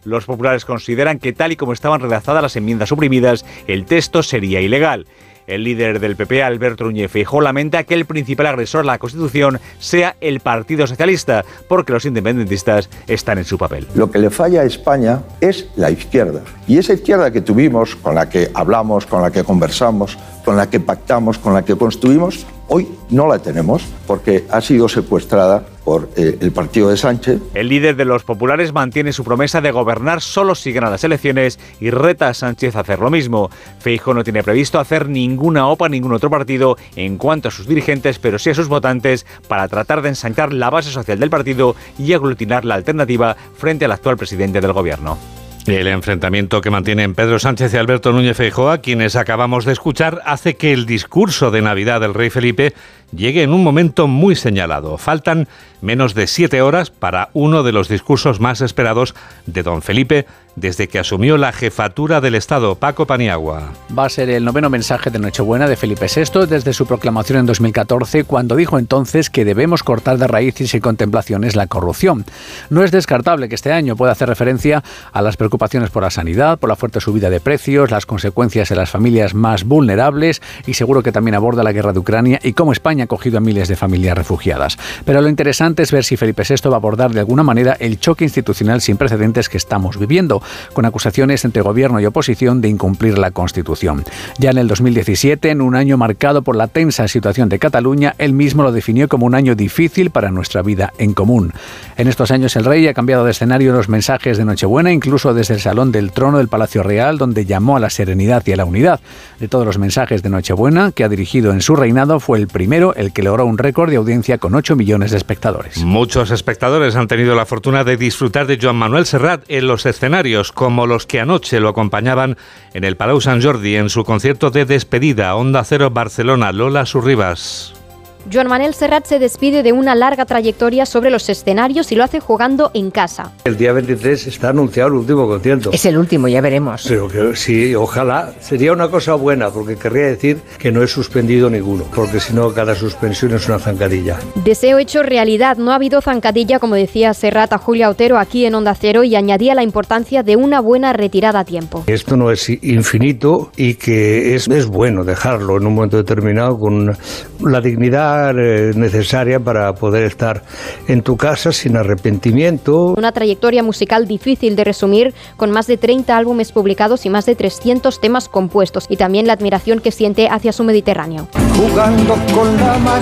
Los 0.05 0.25
populares 0.25 0.65
consideran 0.65 1.19
que 1.19 1.33
tal 1.33 1.53
y 1.53 1.57
como 1.57 1.73
estaban 1.73 2.01
redactadas 2.01 2.43
las 2.43 2.57
enmiendas 2.57 2.89
suprimidas, 2.89 3.45
el 3.69 3.85
texto 3.85 4.23
sería 4.23 4.61
ilegal. 4.61 5.07
El 5.47 5.65
líder 5.65 5.99
del 5.99 6.17
PP, 6.17 6.43
Alberto 6.43 6.85
Núñez 6.85 7.11
Feijóo, 7.11 7.41
lamenta 7.41 7.83
que 7.85 7.95
el 7.95 8.07
principal 8.07 8.47
agresor 8.47 8.83
a 8.83 8.85
la 8.85 8.99
Constitución 8.99 9.59
sea 9.79 10.17
el 10.21 10.41
Partido 10.41 10.87
Socialista, 10.87 11.45
porque 11.69 11.93
los 11.93 12.05
independentistas 12.05 12.89
están 13.09 13.39
en 13.39 13.45
su 13.45 13.59
papel. 13.59 13.87
Lo 13.95 14.11
que 14.11 14.19
le 14.19 14.31
falla 14.31 14.63
a 14.63 14.65
España 14.65 15.23
es 15.41 15.69
la 15.77 15.91
izquierda. 15.91 16.43
Y 16.69 16.79
esa 16.79 16.93
izquierda 16.93 17.33
que 17.33 17.41
tuvimos, 17.41 17.97
con 17.97 18.15
la 18.15 18.29
que 18.29 18.51
hablamos, 18.55 19.07
con 19.07 19.23
la 19.23 19.31
que 19.31 19.43
conversamos, 19.43 20.17
con 20.45 20.57
la 20.57 20.71
que 20.71 20.81
pactamos, 20.81 21.39
con 21.39 21.55
la 21.55 21.65
que 21.65 21.75
construimos, 21.75 22.47
hoy 22.69 22.89
no 23.11 23.27
la 23.27 23.39
tenemos 23.39 23.85
porque 24.07 24.45
ha 24.51 24.61
sido 24.61 24.89
secuestrada 24.89 25.65
por 25.85 26.09
eh, 26.17 26.39
el 26.41 26.53
partido 26.53 26.89
de 26.89 26.97
Sánchez. 26.97 27.41
El 27.55 27.69
líder 27.69 27.97
de 27.97 28.05
los 28.05 28.25
populares 28.25 28.73
mantiene 28.73 29.13
su 29.13 29.25
promesa 29.25 29.61
de 29.61 29.73
gobernar 29.73 30.21
solo 30.21 30.55
si 30.55 30.73
ganan 30.73 30.93
las 30.93 31.05
elecciones 31.05 31.59
y 31.81 31.91
reta 31.91 32.29
a 32.29 32.35
Sánchez 32.35 32.77
a 32.77 32.81
hacer 32.81 33.01
lo 33.01 33.11
mismo. 33.11 33.51
Feijo 33.81 34.15
no 34.15 34.25
tiene 34.25 34.43
previsto 34.43 34.79
hacer 34.79 35.09
ninguna 35.09 35.69
OPA 35.69 35.87
a 35.87 35.89
ningún 35.89 36.13
otro 36.13 36.31
partido 36.31 36.77
en 36.97 37.19
cuanto 37.19 37.49
a 37.49 37.51
sus 37.51 37.67
dirigentes, 37.67 38.19
pero 38.19 38.39
sí 38.39 38.51
a 38.51 38.55
sus 38.55 38.69
votantes 38.69 39.27
para 39.49 39.69
tratar 39.69 40.03
de 40.03 40.11
ensanchar 40.11 40.53
la 40.53 40.71
base 40.71 40.91
social 40.91 41.19
del 41.19 41.31
partido 41.31 41.75
y 41.99 42.13
aglutinar 42.13 42.65
la 42.65 42.75
alternativa 42.75 43.37
frente 43.57 43.85
al 43.85 43.93
actual 43.93 44.17
presidente 44.17 44.61
del 44.61 44.73
gobierno. 44.73 45.19
El 45.67 45.87
enfrentamiento 45.87 46.61
que 46.61 46.71
mantienen 46.71 47.15
Pedro 47.15 47.39
Sánchez 47.39 47.73
y 47.73 47.77
Alberto 47.77 48.11
Núñez 48.11 48.37
Feijóo, 48.37 48.81
quienes 48.81 49.15
acabamos 49.15 49.65
de 49.65 49.73
escuchar, 49.73 50.21
hace 50.25 50.57
que 50.57 50.73
el 50.73 50.87
discurso 50.87 51.53
de 51.53 51.63
Navidad 51.63 52.01
del 52.01 52.15
rey 52.15 52.31
Felipe 52.31 52.75
llegue 53.13 53.43
en 53.43 53.53
un 53.53 53.63
momento 53.63 54.09
muy 54.09 54.35
señalado. 54.35 54.99
Faltan 54.99 55.49
menos 55.81 56.15
de 56.15 56.27
siete 56.27 56.63
horas 56.63 56.91
para 56.91 57.31
uno 57.33 57.63
de 57.63 57.73
los 57.73 57.89
discursos 57.89 58.41
más 58.41 58.61
esperados 58.61 59.15
de 59.47 59.63
don 59.63 59.83
Felipe 59.83 60.27
desde 60.57 60.89
que 60.89 60.99
asumió 60.99 61.39
la 61.39 61.53
jefatura 61.53 62.21
del 62.21 62.35
Estado, 62.35 62.75
Paco 62.75 63.07
Paniagua. 63.07 63.73
Va 63.97 64.05
a 64.05 64.09
ser 64.09 64.29
el 64.29 64.45
noveno 64.45 64.69
mensaje 64.69 65.11
de 65.11 65.19
Nochebuena 65.19 65.67
de 65.67 65.77
Felipe 65.77 66.07
VI 66.15 66.47
desde 66.47 66.73
su 66.73 66.87
proclamación 66.87 67.39
en 67.39 67.47
2014, 67.47 68.25
cuando 68.25 68.57
dijo 68.57 68.79
entonces 68.79 69.31
que 69.31 69.45
debemos 69.45 69.83
cortar 69.83 70.19
de 70.19 70.27
raíces 70.27 70.75
y 70.75 70.81
contemplaciones 70.81 71.57
la 71.57 71.67
corrupción. 71.67 72.25
No 72.71 72.83
es 72.83 72.91
descartable 72.91 73.49
que 73.49 73.55
este 73.55 73.73
año 73.73 73.97
pueda 73.97 74.13
hacer 74.13 74.29
referencia 74.29 74.83
a 75.13 75.23
las 75.23 75.37
preocupaciones 75.37 75.91
por 75.91 76.03
la 76.03 76.11
sanidad, 76.11 76.59
por 76.59 76.69
la 76.69 76.77
fuerte 76.77 77.01
subida 77.01 77.31
de 77.31 77.41
precios, 77.41 77.91
las 77.91 78.07
consecuencias 78.07 78.71
en 78.71 78.77
las 78.77 78.91
familias 78.91 79.35
más 79.35 79.65
vulnerables 79.65 80.43
y 80.67 80.75
seguro 80.75 81.03
que 81.03 81.13
también 81.13 81.35
aborda 81.35 81.63
la 81.63 81.73
guerra 81.73 81.93
de 81.93 81.99
Ucrania 81.99 82.39
y 82.43 82.53
cómo 82.53 82.73
España 83.03 83.03
ha 83.03 83.05
acogido 83.05 83.39
a 83.39 83.41
miles 83.41 83.69
de 83.69 83.77
familias 83.77 84.17
refugiadas. 84.17 84.79
Pero 85.05 85.21
lo 85.21 85.29
interesante 85.29 85.83
es 85.83 85.93
ver 85.93 86.05
si 86.05 86.17
Felipe 86.17 86.43
VI 86.49 86.69
va 86.69 86.75
a 86.75 86.77
abordar 86.77 87.13
de 87.13 87.21
alguna 87.21 87.43
manera 87.43 87.77
el 87.79 87.99
choque 87.99 88.25
institucional 88.25 88.81
sin 88.81 88.97
precedentes 88.97 89.49
que 89.49 89.57
estamos 89.57 89.99
viviendo 89.99 90.43
con 90.73 90.85
acusaciones 90.85 91.45
entre 91.45 91.63
gobierno 91.63 92.01
y 92.01 92.07
oposición 92.07 92.61
de 92.61 92.69
incumplir 92.69 93.19
la 93.19 93.31
Constitución. 93.31 94.05
Ya 94.39 94.51
en 94.51 94.59
el 94.59 94.69
2017, 94.69 95.51
en 95.51 95.61
un 95.61 95.75
año 95.75 95.97
marcado 95.97 96.43
por 96.43 96.57
la 96.57 96.69
tensa 96.69 97.09
situación 97.09 97.49
de 97.49 97.59
Cataluña, 97.59 98.15
él 98.19 98.33
mismo 98.33 98.63
lo 98.63 98.73
definió 98.73 99.09
como 99.09 99.27
un 99.27 99.35
año 99.35 99.55
difícil 99.55 100.11
para 100.11 100.31
nuestra 100.31 100.63
vida 100.63 100.93
en 100.99 101.15
común. 101.15 101.53
En 101.97 102.09
estos 102.09 102.31
años 102.31 102.57
el 102.57 102.65
rey 102.65 102.87
ha 102.87 102.95
cambiado 102.95 103.25
de 103.25 103.33
escenario 103.33 103.71
en 103.71 103.77
los 103.77 103.89
mensajes 103.89 104.39
de 104.39 104.45
Nochebuena, 104.45 104.93
incluso 104.93 105.35
desde 105.35 105.55
el 105.55 105.61
Salón 105.61 105.93
del 105.93 106.13
Trono 106.13 106.39
del 106.39 106.49
Palacio 106.49 106.83
Real, 106.83 107.19
donde 107.19 107.45
llamó 107.45 107.77
a 107.77 107.81
la 107.81 107.91
serenidad 107.91 108.43
y 108.47 108.53
a 108.53 108.57
la 108.57 108.65
unidad. 108.65 109.01
De 109.39 109.49
todos 109.49 109.67
los 109.67 109.79
mensajes 109.79 110.23
de 110.23 110.31
Nochebuena 110.31 110.93
que 110.93 111.05
ha 111.05 111.09
dirigido 111.09 111.53
en 111.53 111.61
su 111.61 111.77
reinado, 111.77 112.21
fue 112.21 112.39
el 112.39 112.49
primero 112.49 112.92
el 112.97 113.13
que 113.13 113.23
logró 113.23 113.47
un 113.47 113.59
récord 113.59 113.91
de 113.91 113.97
audiencia 113.97 114.39
con 114.39 114.55
8 114.55 114.77
millones 114.77 115.11
de 115.11 115.17
espectadores. 115.17 115.83
Muchos 115.85 116.31
espectadores 116.31 116.97
han 116.97 117.09
tenido 117.09 117.35
la 117.35 117.47
fortuna 117.47 117.85
de 117.85 117.97
disfrutar 117.97 118.47
de 118.47 118.59
Joan 118.61 118.77
Manuel 118.77 119.07
Serrat 119.07 119.45
en 119.49 119.67
los 119.67 119.87
escenarios 119.87 120.53
como 120.53 120.87
los 120.87 121.07
que 121.07 121.21
anoche 121.21 121.61
lo 121.61 121.69
acompañaban 121.69 122.37
en 122.75 122.85
el 122.85 122.97
Palau 122.97 123.21
Sant 123.21 123.43
Jordi 123.43 123.77
en 123.77 123.91
su 123.91 124.05
concierto 124.05 124.51
de 124.51 124.65
despedida 124.65 125.35
Onda 125.35 125.65
Cero 125.65 125.91
Barcelona 125.91 126.53
Lola 126.53 126.87
Surribas. 126.87 127.82
Joan 128.31 128.47
Manuel 128.47 128.73
Serrat 128.73 129.05
se 129.07 129.19
despide 129.19 129.63
de 129.63 129.73
una 129.73 129.95
larga 129.95 130.27
trayectoria 130.27 130.87
sobre 130.87 131.11
los 131.11 131.29
escenarios 131.29 131.91
y 131.91 131.97
lo 131.97 132.05
hace 132.05 132.21
jugando 132.21 132.71
en 132.73 132.91
casa. 132.91 133.33
El 133.45 133.57
día 133.57 133.73
23 133.73 134.29
está 134.29 134.51
anunciado 134.51 134.91
el 134.91 134.95
último 134.95 135.27
concierto. 135.27 135.71
Es 135.73 135.87
el 135.87 135.99
último, 135.99 136.29
ya 136.29 136.41
veremos. 136.41 136.85
Pero 136.87 137.09
que 137.09 137.35
sí, 137.35 137.75
ojalá. 137.75 138.33
Sería 138.41 138.73
una 138.73 138.89
cosa 138.89 139.15
buena, 139.15 139.51
porque 139.51 139.77
querría 139.77 140.07
decir 140.07 140.39
que 140.59 140.71
no 140.71 140.83
he 140.83 140.87
suspendido 140.87 141.51
ninguno, 141.51 141.85
porque 141.95 142.21
si 142.21 142.33
no, 142.33 142.53
cada 142.53 142.75
suspensión 142.75 143.33
es 143.33 143.49
una 143.49 143.59
zancadilla. 143.59 144.19
Deseo 144.45 144.79
hecho 144.79 145.03
realidad. 145.03 145.57
No 145.57 145.73
ha 145.73 145.77
habido 145.77 146.01
zancadilla, 146.01 146.61
como 146.61 146.77
decía 146.77 147.15
Serrat 147.15 147.53
a 147.53 147.59
Julia 147.59 147.91
Otero 147.91 148.19
aquí 148.19 148.47
en 148.47 148.55
Onda 148.55 148.75
Cero, 148.75 149.03
y 149.03 149.17
añadía 149.17 149.55
la 149.55 149.65
importancia 149.65 150.23
de 150.23 150.37
una 150.37 150.61
buena 150.61 150.93
retirada 150.93 151.41
a 151.41 151.45
tiempo. 151.45 151.83
Esto 151.89 152.17
no 152.17 152.31
es 152.31 152.49
infinito 152.49 153.51
y 153.57 153.75
que 153.75 154.35
es, 154.35 154.47
es 154.49 154.67
bueno 154.67 155.03
dejarlo 155.03 155.57
en 155.57 155.67
un 155.67 155.75
momento 155.75 155.97
determinado 155.97 156.57
con 156.59 156.97
la 157.41 157.61
dignidad 157.61 158.12
eh, 158.37 158.73
necesaria 158.75 159.41
para 159.41 159.75
poder 159.75 160.05
estar 160.05 160.43
en 160.89 161.03
tu 161.03 161.17
casa 161.17 161.53
sin 161.53 161.77
arrepentimiento. 161.77 162.95
Una 162.97 163.13
trayectoria 163.13 163.63
musical 163.63 164.07
difícil 164.07 164.57
de 164.57 164.65
resumir, 164.65 165.15
con 165.37 165.51
más 165.51 165.67
de 165.67 165.77
30 165.77 166.17
álbumes 166.17 166.53
publicados 166.53 167.07
y 167.07 167.11
más 167.11 167.27
de 167.27 167.35
300 167.35 168.01
temas 168.01 168.29
compuestos, 168.29 168.87
y 168.89 168.97
también 168.97 169.27
la 169.27 169.33
admiración 169.33 169.81
que 169.81 169.91
siente 169.91 170.29
hacia 170.29 170.53
su 170.53 170.65
Mediterráneo. 170.65 171.29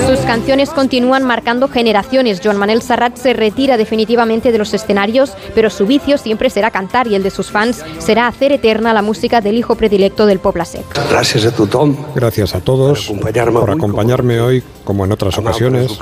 Sus 0.07 0.21
canciones 0.21 0.71
continúan 0.71 1.25
marcando 1.25 1.69
generaciones. 1.69 2.41
Joan 2.43 2.57
Manuel 2.57 2.83
Serrat 2.83 3.17
se 3.17 3.33
retira 3.33 3.77
definitivamente 3.77 4.53
de 4.53 4.59
los 4.59 4.75
escenarios, 4.75 5.33
pero 5.55 5.71
su 5.71 5.87
vicio 5.87 6.19
siempre 6.19 6.51
será 6.51 6.71
cantar 6.71 7.07
y 7.07 7.15
el 7.15 7.23
de 7.23 7.31
sus 7.31 7.51
fans 7.51 7.85
será 7.99 8.27
hacer 8.27 8.53
eterna 8.53 8.93
la 8.93 9.03
música 9.03 9.41
del 9.41 9.57
hijo 9.57 9.75
predilecto 9.75 10.27
del 10.27 10.39
Poblasec. 10.39 10.85
Gracias 11.11 11.45
a 11.45 11.53
tu 11.53 11.67
Tom. 11.67 11.97
Gracias 12.15 12.55
a 12.55 12.61
todos 12.61 13.11
por 13.53 13.71
acompañarme, 13.71 14.41
hoy 14.41 14.63
como 14.85 15.00
en 15.05 15.13
otras 15.13 15.39
ocasiones. 15.39 15.99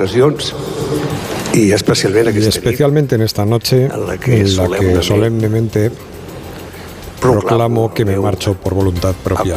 Y 1.55 1.73
especialmente, 1.73 2.39
especialmente 2.47 3.15
en 3.15 3.23
esta 3.23 3.45
noche 3.45 3.87
en 3.87 4.07
la 4.07 4.19
que, 4.19 4.47
solemnemente 4.47 5.91
proclamo 7.21 7.93
que 7.93 8.05
me 8.05 8.17
marcho 8.17 8.55
por 8.55 8.75
voluntad 8.75 9.15
propia. 9.23 9.57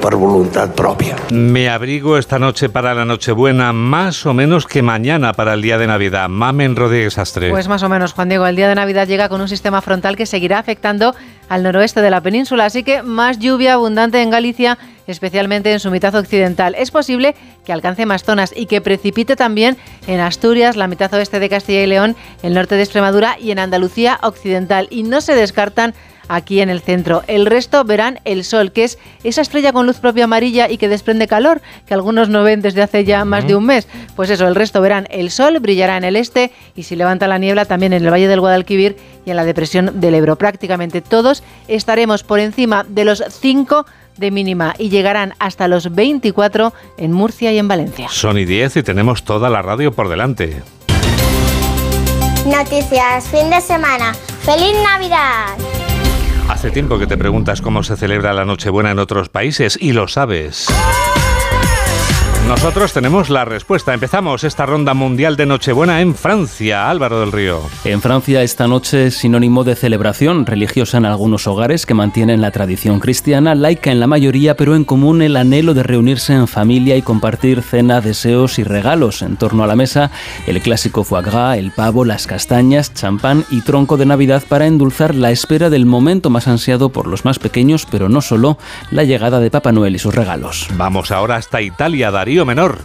por 0.00 0.16
voluntad 0.16 0.74
propia. 0.74 1.16
Me 1.30 1.68
abrigo 1.68 2.18
esta 2.18 2.38
noche 2.38 2.68
para 2.68 2.94
la 2.94 3.04
Nochebuena, 3.04 3.72
más 3.72 4.26
o 4.26 4.34
menos 4.34 4.66
que 4.66 4.82
mañana 4.82 5.32
para 5.32 5.54
el 5.54 5.62
día 5.62 5.78
de 5.78 5.86
Navidad. 5.86 6.28
Mamen 6.28 6.76
Rodríguez 6.76 7.18
Astre. 7.18 7.50
Pues 7.50 7.68
más 7.68 7.82
o 7.82 7.88
menos, 7.88 8.12
Juan 8.12 8.28
Diego. 8.28 8.46
El 8.46 8.56
día 8.56 8.68
de 8.68 8.74
Navidad 8.74 9.06
llega 9.06 9.28
con 9.28 9.40
un 9.40 9.48
sistema 9.48 9.80
frontal 9.80 10.16
que 10.16 10.26
seguirá 10.26 10.58
afectando 10.58 11.14
al 11.48 11.62
noroeste 11.62 12.00
de 12.00 12.10
la 12.10 12.20
península, 12.20 12.66
así 12.66 12.82
que 12.82 13.02
más 13.02 13.38
lluvia 13.38 13.74
abundante 13.74 14.22
en 14.22 14.30
Galicia 14.30 14.78
especialmente 15.10 15.72
en 15.72 15.80
su 15.80 15.90
mitad 15.90 16.14
occidental. 16.14 16.74
Es 16.78 16.90
posible 16.90 17.34
que 17.64 17.72
alcance 17.72 18.06
más 18.06 18.24
zonas 18.24 18.52
y 18.54 18.66
que 18.66 18.80
precipite 18.80 19.36
también 19.36 19.76
en 20.06 20.20
Asturias, 20.20 20.76
la 20.76 20.86
mitad 20.86 21.12
oeste 21.12 21.40
de 21.40 21.48
Castilla 21.48 21.82
y 21.82 21.86
León, 21.86 22.16
el 22.42 22.54
norte 22.54 22.76
de 22.76 22.82
Extremadura 22.82 23.36
y 23.38 23.50
en 23.50 23.58
Andalucía 23.58 24.18
occidental. 24.22 24.88
Y 24.90 25.02
no 25.02 25.20
se 25.20 25.34
descartan 25.34 25.94
aquí 26.30 26.60
en 26.60 26.70
el 26.70 26.80
centro. 26.80 27.22
El 27.26 27.44
resto 27.44 27.84
verán 27.84 28.20
el 28.24 28.44
sol, 28.44 28.70
que 28.70 28.84
es 28.84 28.98
esa 29.24 29.42
estrella 29.42 29.72
con 29.72 29.86
luz 29.86 29.98
propia 29.98 30.24
amarilla 30.24 30.70
y 30.70 30.78
que 30.78 30.88
desprende 30.88 31.26
calor, 31.26 31.60
que 31.86 31.92
algunos 31.92 32.28
no 32.28 32.44
ven 32.44 32.62
desde 32.62 32.82
hace 32.82 33.04
ya 33.04 33.24
más 33.24 33.46
de 33.46 33.56
un 33.56 33.66
mes. 33.66 33.88
Pues 34.14 34.30
eso, 34.30 34.46
el 34.46 34.54
resto 34.54 34.80
verán 34.80 35.08
el 35.10 35.30
sol, 35.30 35.58
brillará 35.58 35.96
en 35.96 36.04
el 36.04 36.16
este 36.16 36.52
y 36.76 36.84
si 36.84 36.94
levanta 36.94 37.26
la 37.26 37.38
niebla 37.38 37.64
también 37.64 37.92
en 37.92 38.04
el 38.04 38.12
Valle 38.12 38.28
del 38.28 38.40
Guadalquivir 38.40 38.96
y 39.26 39.30
en 39.30 39.36
la 39.36 39.44
depresión 39.44 40.00
del 40.00 40.14
Ebro. 40.14 40.36
Prácticamente 40.36 41.00
todos 41.00 41.42
estaremos 41.66 42.22
por 42.22 42.38
encima 42.38 42.86
de 42.88 43.04
los 43.04 43.24
5 43.28 43.84
de 44.16 44.30
mínima 44.30 44.74
y 44.78 44.88
llegarán 44.88 45.34
hasta 45.40 45.66
los 45.66 45.92
24 45.94 46.72
en 46.96 47.12
Murcia 47.12 47.52
y 47.52 47.58
en 47.58 47.66
Valencia. 47.66 48.08
Son 48.08 48.38
y 48.38 48.44
10 48.44 48.76
y 48.76 48.82
tenemos 48.84 49.24
toda 49.24 49.50
la 49.50 49.62
radio 49.62 49.92
por 49.92 50.08
delante. 50.08 50.62
Noticias, 52.46 53.28
fin 53.28 53.50
de 53.50 53.60
semana. 53.60 54.14
¡Feliz 54.44 54.74
Navidad! 54.82 55.89
Hace 56.50 56.72
tiempo 56.72 56.98
que 56.98 57.06
te 57.06 57.16
preguntas 57.16 57.62
cómo 57.62 57.84
se 57.84 57.96
celebra 57.96 58.32
la 58.32 58.44
Nochebuena 58.44 58.90
en 58.90 58.98
otros 58.98 59.28
países 59.28 59.78
y 59.80 59.92
lo 59.92 60.08
sabes. 60.08 60.66
Nosotros 62.48 62.92
tenemos 62.92 63.30
la 63.30 63.44
respuesta. 63.44 63.94
Empezamos 63.94 64.42
esta 64.42 64.66
ronda 64.66 64.92
mundial 64.92 65.36
de 65.36 65.46
Nochebuena 65.46 66.00
en 66.00 66.14
Francia. 66.16 66.90
Álvaro 66.90 67.20
del 67.20 67.30
Río. 67.30 67.62
En 67.84 68.00
Francia 68.00 68.42
esta 68.42 68.66
noche 68.66 69.06
es 69.06 69.14
sinónimo 69.14 69.62
de 69.62 69.76
celebración 69.76 70.44
religiosa 70.46 70.98
en 70.98 71.04
algunos 71.04 71.46
hogares 71.46 71.86
que 71.86 71.94
mantienen 71.94 72.40
la 72.40 72.50
tradición 72.50 72.98
cristiana, 72.98 73.54
laica 73.54 73.92
en 73.92 74.00
la 74.00 74.08
mayoría, 74.08 74.56
pero 74.56 74.74
en 74.74 74.84
común 74.84 75.22
el 75.22 75.36
anhelo 75.36 75.74
de 75.74 75.84
reunirse 75.84 76.32
en 76.32 76.48
familia 76.48 76.96
y 76.96 77.02
compartir 77.02 77.62
cena, 77.62 78.00
deseos 78.00 78.58
y 78.58 78.64
regalos. 78.64 79.22
En 79.22 79.36
torno 79.36 79.62
a 79.62 79.68
la 79.68 79.76
mesa, 79.76 80.10
el 80.48 80.60
clásico 80.60 81.04
foie 81.04 81.22
gras, 81.22 81.56
el 81.56 81.70
pavo, 81.70 82.04
las 82.04 82.26
castañas, 82.26 82.92
champán 82.94 83.44
y 83.50 83.60
tronco 83.60 83.96
de 83.96 84.06
Navidad 84.06 84.42
para 84.48 84.66
endulzar 84.66 85.14
la 85.14 85.30
espera 85.30 85.70
del 85.70 85.86
momento 85.86 86.30
más 86.30 86.48
ansiado 86.48 86.88
por 86.88 87.06
los 87.06 87.24
más 87.24 87.38
pequeños, 87.38 87.86
pero 87.88 88.08
no 88.08 88.20
solo, 88.22 88.58
la 88.90 89.04
llegada 89.04 89.38
de 89.38 89.50
Papá 89.50 89.70
Noel 89.70 89.94
y 89.94 89.98
sus 90.00 90.14
regalos. 90.14 90.66
Vamos 90.74 91.12
ahora 91.12 91.36
hasta 91.36 91.62
Italia, 91.62 92.10
Darío 92.10 92.29
Menor. 92.30 92.78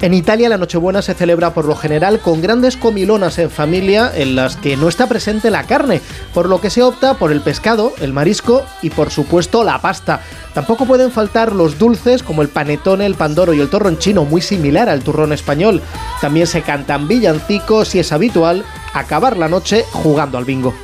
En 0.00 0.14
Italia 0.14 0.48
la 0.48 0.56
Nochebuena 0.56 1.02
se 1.02 1.12
celebra 1.12 1.52
por 1.52 1.66
lo 1.66 1.76
general 1.76 2.20
con 2.20 2.40
grandes 2.40 2.78
comilonas 2.78 3.38
en 3.38 3.50
familia 3.50 4.10
en 4.14 4.34
las 4.34 4.56
que 4.56 4.78
no 4.78 4.88
está 4.88 5.06
presente 5.06 5.50
la 5.50 5.64
carne, 5.64 6.00
por 6.32 6.48
lo 6.48 6.62
que 6.62 6.70
se 6.70 6.82
opta 6.82 7.14
por 7.14 7.30
el 7.30 7.42
pescado, 7.42 7.92
el 8.00 8.14
marisco 8.14 8.64
y 8.80 8.88
por 8.88 9.10
supuesto 9.10 9.62
la 9.62 9.78
pasta. 9.82 10.22
Tampoco 10.54 10.86
pueden 10.86 11.10
faltar 11.10 11.54
los 11.54 11.78
dulces 11.78 12.22
como 12.22 12.40
el 12.40 12.48
panetone, 12.48 13.04
el 13.04 13.14
pandoro 13.14 13.52
y 13.52 13.60
el 13.60 13.68
torronchino, 13.68 14.24
muy 14.24 14.40
similar 14.40 14.88
al 14.88 15.02
turrón 15.02 15.34
español. 15.34 15.82
También 16.22 16.46
se 16.46 16.62
cantan 16.62 17.06
villancicos 17.06 17.94
y 17.94 17.98
es 17.98 18.10
habitual 18.10 18.64
acabar 18.94 19.36
la 19.36 19.48
noche 19.48 19.84
jugando 19.92 20.38
al 20.38 20.46
bingo. 20.46 20.74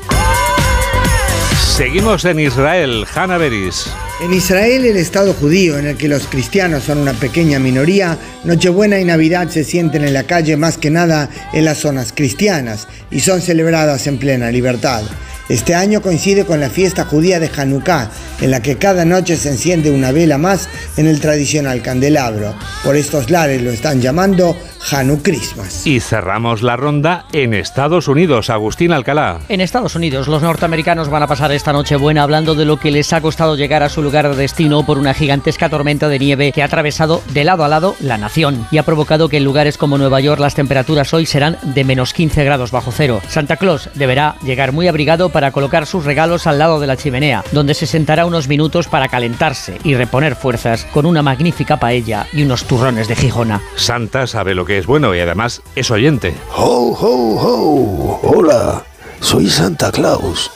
Seguimos 1.76 2.24
en 2.24 2.40
Israel, 2.40 3.04
Hanna 3.14 3.36
Beris. 3.36 3.88
En 4.22 4.32
Israel, 4.32 4.86
el 4.86 4.96
Estado 4.96 5.34
judío, 5.34 5.78
en 5.78 5.86
el 5.86 5.98
que 5.98 6.08
los 6.08 6.26
cristianos 6.26 6.84
son 6.84 6.96
una 6.96 7.12
pequeña 7.12 7.58
minoría, 7.58 8.16
Nochebuena 8.44 8.98
y 8.98 9.04
Navidad 9.04 9.50
se 9.50 9.62
sienten 9.62 10.02
en 10.02 10.14
la 10.14 10.22
calle 10.22 10.56
más 10.56 10.78
que 10.78 10.88
nada 10.88 11.28
en 11.52 11.66
las 11.66 11.76
zonas 11.76 12.14
cristianas 12.16 12.88
y 13.10 13.20
son 13.20 13.42
celebradas 13.42 14.06
en 14.06 14.16
plena 14.16 14.50
libertad. 14.50 15.02
Este 15.50 15.74
año 15.74 16.00
coincide 16.00 16.46
con 16.46 16.60
la 16.60 16.70
fiesta 16.70 17.04
judía 17.04 17.40
de 17.40 17.50
Hanukkah, 17.54 18.10
en 18.40 18.52
la 18.52 18.62
que 18.62 18.78
cada 18.78 19.04
noche 19.04 19.36
se 19.36 19.50
enciende 19.50 19.90
una 19.90 20.12
vela 20.12 20.38
más 20.38 20.70
en 20.96 21.06
el 21.06 21.20
tradicional 21.20 21.82
candelabro. 21.82 22.54
Por 22.84 22.96
estos 22.96 23.28
lares 23.28 23.60
lo 23.60 23.70
están 23.70 24.00
llamando 24.00 24.56
Hanu 24.90 25.22
Christmas. 25.22 25.86
Y 25.86 26.00
cerramos 26.00 26.62
la 26.62 26.76
ronda 26.76 27.24
en 27.32 27.54
Estados 27.54 28.08
Unidos. 28.08 28.50
Agustín 28.50 28.92
Alcalá. 28.92 29.40
En 29.48 29.60
Estados 29.60 29.96
Unidos, 29.96 30.28
los 30.28 30.42
norteamericanos 30.42 31.08
van 31.08 31.22
a 31.22 31.26
pasar 31.26 31.50
esta 31.52 31.72
noche 31.72 31.96
buena 31.96 32.22
hablando 32.22 32.54
de 32.54 32.64
lo 32.64 32.78
que 32.78 32.90
les 32.90 33.12
ha 33.12 33.20
costado 33.20 33.56
llegar 33.56 33.82
a 33.82 33.88
su 33.88 34.02
lugar 34.02 34.28
de 34.28 34.36
destino 34.36 34.84
por 34.86 34.98
una 34.98 35.14
gigantesca 35.14 35.68
tormenta 35.68 36.08
de 36.08 36.18
nieve 36.18 36.52
que 36.52 36.62
ha 36.62 36.66
atravesado 36.66 37.22
de 37.32 37.44
lado 37.44 37.64
a 37.64 37.68
lado 37.68 37.96
la 38.00 38.18
nación 38.18 38.66
y 38.70 38.78
ha 38.78 38.84
provocado 38.84 39.28
que 39.28 39.38
en 39.38 39.44
lugares 39.44 39.76
como 39.76 39.98
Nueva 39.98 40.20
York 40.20 40.40
las 40.40 40.54
temperaturas 40.54 41.12
hoy 41.14 41.26
serán 41.26 41.58
de 41.62 41.84
menos 41.84 42.12
15 42.12 42.44
grados 42.44 42.70
bajo 42.70 42.92
cero. 42.92 43.20
Santa 43.28 43.56
Claus 43.56 43.90
deberá 43.94 44.36
llegar 44.42 44.72
muy 44.72 44.88
abrigado 44.88 45.30
para 45.30 45.50
colocar 45.50 45.86
sus 45.86 46.04
regalos 46.04 46.46
al 46.46 46.58
lado 46.58 46.78
de 46.78 46.86
la 46.86 46.96
chimenea, 46.96 47.42
donde 47.52 47.74
se 47.74 47.86
sentará 47.86 48.26
unos 48.26 48.48
minutos 48.48 48.86
para 48.88 49.08
calentarse 49.08 49.78
y 49.82 49.94
reponer 49.94 50.36
fuerzas 50.36 50.84
con 50.92 51.06
una 51.06 51.22
magnífica 51.22 51.78
paella 51.78 52.26
y 52.32 52.42
unos 52.42 52.64
turrones 52.64 53.08
de 53.08 53.16
Gijona. 53.16 53.60
Santa 53.74 54.26
sabe 54.26 54.54
lo 54.54 54.64
que 54.64 54.75
es 54.76 54.86
bueno 54.86 55.14
y 55.14 55.20
además 55.20 55.62
es 55.74 55.90
oyente. 55.90 56.34
¡Ho, 56.54 56.92
ho, 56.92 57.40
ho! 57.40 58.20
Hola, 58.22 58.84
soy 59.20 59.48
Santa 59.48 59.90
Claus. 59.90 60.50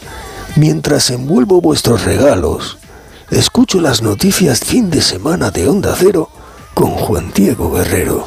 Mientras 0.57 1.11
envuelvo 1.11 1.61
vuestros 1.61 2.05
regalos, 2.05 2.79
escucho 3.31 3.81
las 3.81 4.03
noticias 4.03 4.61
fin 4.61 4.91
de 4.91 5.01
semana 5.01 5.51
de 5.51 5.69
Onda 5.69 5.95
Cero 5.97 6.29
con 6.75 6.91
Juan 6.91 7.33
Diego 7.35 7.71
Guerrero. 7.71 8.27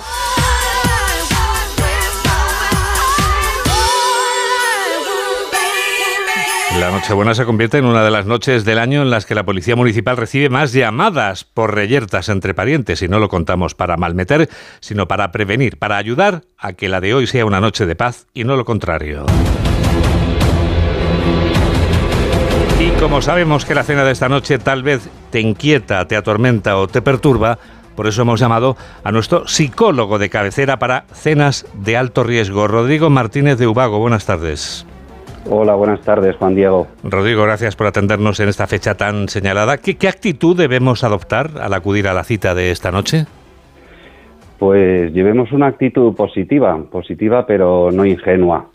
La 6.79 6.89
Nochebuena 6.89 7.35
se 7.35 7.45
convierte 7.45 7.77
en 7.77 7.85
una 7.85 8.03
de 8.03 8.09
las 8.09 8.25
noches 8.25 8.65
del 8.65 8.79
año 8.79 9.03
en 9.03 9.11
las 9.11 9.27
que 9.27 9.35
la 9.35 9.43
Policía 9.43 9.75
Municipal 9.75 10.17
recibe 10.17 10.49
más 10.49 10.73
llamadas 10.73 11.43
por 11.43 11.75
reyertas 11.75 12.29
entre 12.29 12.55
parientes 12.55 13.03
y 13.03 13.07
no 13.07 13.19
lo 13.19 13.29
contamos 13.29 13.75
para 13.75 13.95
malmeter, 13.95 14.49
sino 14.79 15.07
para 15.07 15.31
prevenir, 15.31 15.77
para 15.77 15.97
ayudar 15.97 16.41
a 16.57 16.73
que 16.73 16.89
la 16.89 16.99
de 16.99 17.13
hoy 17.13 17.27
sea 17.27 17.45
una 17.45 17.61
noche 17.61 17.85
de 17.85 17.95
paz 17.95 18.25
y 18.33 18.43
no 18.43 18.55
lo 18.55 18.65
contrario. 18.65 19.25
Y 22.79 22.89
como 22.99 23.21
sabemos 23.21 23.65
que 23.65 23.75
la 23.75 23.83
cena 23.83 24.03
de 24.03 24.11
esta 24.11 24.27
noche 24.27 24.57
tal 24.57 24.81
vez 24.81 25.07
te 25.29 25.39
inquieta, 25.39 26.07
te 26.07 26.15
atormenta 26.15 26.77
o 26.77 26.87
te 26.87 27.03
perturba, 27.03 27.59
por 27.95 28.07
eso 28.07 28.23
hemos 28.23 28.39
llamado 28.39 28.75
a 29.03 29.11
nuestro 29.11 29.47
psicólogo 29.47 30.17
de 30.17 30.31
cabecera 30.31 30.79
para 30.79 31.05
cenas 31.13 31.67
de 31.75 31.97
alto 31.97 32.23
riesgo, 32.23 32.67
Rodrigo 32.67 33.11
Martínez 33.11 33.59
de 33.59 33.67
Ubago. 33.67 33.99
Buenas 33.99 34.25
tardes. 34.25 34.87
Hola, 35.49 35.75
buenas 35.75 36.01
tardes, 36.01 36.35
Juan 36.37 36.55
Diego. 36.55 36.87
Rodrigo, 37.03 37.43
gracias 37.43 37.75
por 37.75 37.87
atendernos 37.87 38.39
en 38.39 38.49
esta 38.49 38.65
fecha 38.65 38.95
tan 38.95 39.27
señalada. 39.27 39.77
¿Qué, 39.77 39.95
qué 39.95 40.07
actitud 40.07 40.55
debemos 40.55 41.03
adoptar 41.03 41.51
al 41.61 41.73
acudir 41.73 42.07
a 42.07 42.13
la 42.13 42.23
cita 42.23 42.55
de 42.55 42.71
esta 42.71 42.91
noche? 42.91 43.25
Pues 44.57 45.13
llevemos 45.13 45.51
una 45.51 45.67
actitud 45.67 46.15
positiva, 46.15 46.81
positiva 46.89 47.45
pero 47.45 47.91
no 47.91 48.05
ingenua. 48.05 48.67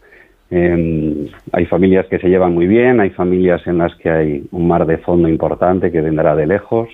Eh, 0.50 1.30
hay 1.52 1.66
familias 1.66 2.06
que 2.06 2.18
se 2.18 2.28
llevan 2.28 2.52
muy 2.52 2.66
bien, 2.66 3.00
hay 3.00 3.10
familias 3.10 3.66
en 3.66 3.78
las 3.78 3.94
que 3.96 4.10
hay 4.10 4.44
un 4.50 4.68
mar 4.68 4.86
de 4.86 4.98
fondo 4.98 5.28
importante 5.28 5.90
que 5.90 6.00
vendrá 6.00 6.34
de 6.36 6.46
lejos 6.46 6.88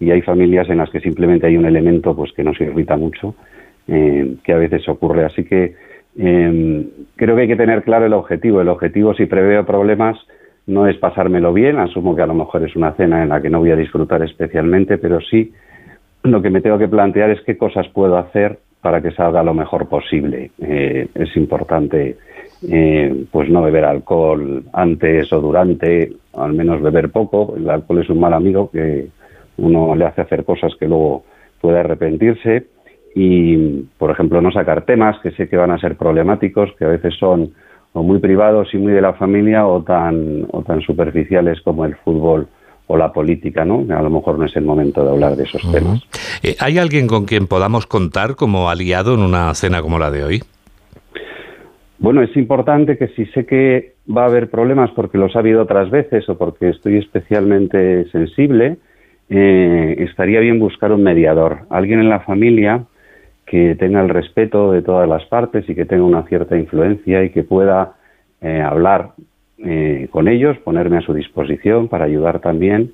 y 0.00 0.10
hay 0.10 0.22
familias 0.22 0.68
en 0.68 0.78
las 0.78 0.90
que 0.90 1.00
simplemente 1.00 1.46
hay 1.46 1.56
un 1.56 1.66
elemento 1.66 2.14
pues 2.14 2.32
que 2.32 2.44
nos 2.44 2.60
irrita 2.60 2.96
mucho, 2.96 3.34
eh, 3.88 4.36
que 4.44 4.52
a 4.52 4.58
veces 4.58 4.88
ocurre. 4.88 5.24
Así 5.24 5.44
que 5.44 5.74
eh, 6.18 6.88
creo 7.16 7.36
que 7.36 7.42
hay 7.42 7.48
que 7.48 7.56
tener 7.56 7.82
claro 7.82 8.06
el 8.06 8.12
objetivo. 8.12 8.60
El 8.60 8.68
objetivo, 8.68 9.14
si 9.14 9.26
preveo 9.26 9.66
problemas, 9.66 10.16
no 10.66 10.86
es 10.86 10.96
pasármelo 10.96 11.52
bien. 11.52 11.78
Asumo 11.78 12.16
que 12.16 12.22
a 12.22 12.26
lo 12.26 12.34
mejor 12.34 12.64
es 12.64 12.74
una 12.76 12.92
cena 12.92 13.22
en 13.22 13.28
la 13.28 13.40
que 13.40 13.50
no 13.50 13.60
voy 13.60 13.70
a 13.70 13.76
disfrutar 13.76 14.22
especialmente, 14.22 14.98
pero 14.98 15.20
sí 15.20 15.52
lo 16.22 16.42
que 16.42 16.50
me 16.50 16.60
tengo 16.60 16.78
que 16.78 16.88
plantear 16.88 17.30
es 17.30 17.40
qué 17.42 17.56
cosas 17.56 17.86
puedo 17.88 18.16
hacer 18.16 18.58
para 18.80 19.00
que 19.00 19.12
salga 19.12 19.42
lo 19.42 19.54
mejor 19.54 19.88
posible. 19.88 20.50
Eh, 20.60 21.08
es 21.14 21.36
importante, 21.36 22.16
eh, 22.68 23.24
pues 23.30 23.48
no 23.48 23.62
beber 23.62 23.84
alcohol 23.84 24.64
antes 24.72 25.32
o 25.32 25.40
durante, 25.40 26.12
al 26.34 26.52
menos 26.52 26.82
beber 26.82 27.10
poco. 27.10 27.54
El 27.56 27.68
alcohol 27.68 28.02
es 28.02 28.10
un 28.10 28.20
mal 28.20 28.32
amigo 28.32 28.70
que 28.70 29.08
uno 29.58 29.94
le 29.94 30.04
hace 30.04 30.22
hacer 30.22 30.44
cosas 30.44 30.74
que 30.78 30.88
luego 30.88 31.24
puede 31.60 31.78
arrepentirse 31.78 32.66
y, 33.18 33.56
por 33.96 34.10
ejemplo, 34.10 34.42
no 34.42 34.52
sacar 34.52 34.84
temas 34.84 35.18
que 35.22 35.30
sé 35.30 35.48
que 35.48 35.56
van 35.56 35.70
a 35.70 35.78
ser 35.78 35.96
problemáticos, 35.96 36.70
que 36.78 36.84
a 36.84 36.88
veces 36.88 37.14
son 37.18 37.54
o 37.94 38.02
muy 38.02 38.18
privados 38.18 38.68
y 38.74 38.76
muy 38.76 38.92
de 38.92 39.00
la 39.00 39.14
familia 39.14 39.66
o 39.66 39.82
tan, 39.82 40.46
o 40.50 40.62
tan 40.62 40.82
superficiales 40.82 41.62
como 41.62 41.86
el 41.86 41.96
fútbol 41.96 42.46
o 42.88 42.96
la 42.98 43.14
política, 43.14 43.64
¿no? 43.64 43.86
A 43.88 44.02
lo 44.02 44.10
mejor 44.10 44.38
no 44.38 44.44
es 44.44 44.54
el 44.54 44.64
momento 44.66 45.02
de 45.02 45.12
hablar 45.12 45.34
de 45.34 45.44
esos 45.44 45.62
temas. 45.72 46.06
Eh, 46.42 46.56
¿Hay 46.60 46.76
alguien 46.76 47.06
con 47.06 47.24
quien 47.24 47.46
podamos 47.46 47.86
contar 47.86 48.36
como 48.36 48.68
aliado 48.68 49.14
en 49.14 49.20
una 49.20 49.54
cena 49.54 49.80
como 49.80 49.98
la 49.98 50.10
de 50.10 50.22
hoy? 50.22 50.42
Bueno, 51.98 52.20
es 52.22 52.36
importante 52.36 52.98
que 52.98 53.08
si 53.08 53.24
sé 53.26 53.46
que 53.46 53.94
va 54.14 54.24
a 54.24 54.26
haber 54.26 54.50
problemas 54.50 54.90
porque 54.90 55.16
los 55.16 55.34
ha 55.34 55.38
habido 55.38 55.62
otras 55.62 55.88
veces 55.90 56.28
o 56.28 56.36
porque 56.36 56.68
estoy 56.68 56.98
especialmente 56.98 58.10
sensible, 58.10 58.76
eh, 59.30 59.96
estaría 60.00 60.40
bien 60.40 60.58
buscar 60.58 60.92
un 60.92 61.02
mediador, 61.02 61.60
alguien 61.70 62.00
en 62.00 62.10
la 62.10 62.20
familia 62.20 62.84
que 63.46 63.76
tenga 63.76 64.02
el 64.02 64.08
respeto 64.08 64.72
de 64.72 64.82
todas 64.82 65.08
las 65.08 65.24
partes 65.26 65.68
y 65.68 65.74
que 65.74 65.84
tenga 65.84 66.04
una 66.04 66.24
cierta 66.24 66.56
influencia 66.56 67.22
y 67.22 67.30
que 67.30 67.44
pueda 67.44 67.94
eh, 68.40 68.60
hablar 68.60 69.12
eh, 69.58 70.08
con 70.10 70.28
ellos, 70.28 70.58
ponerme 70.58 70.98
a 70.98 71.00
su 71.00 71.14
disposición 71.14 71.88
para 71.88 72.04
ayudar 72.04 72.40
también 72.40 72.92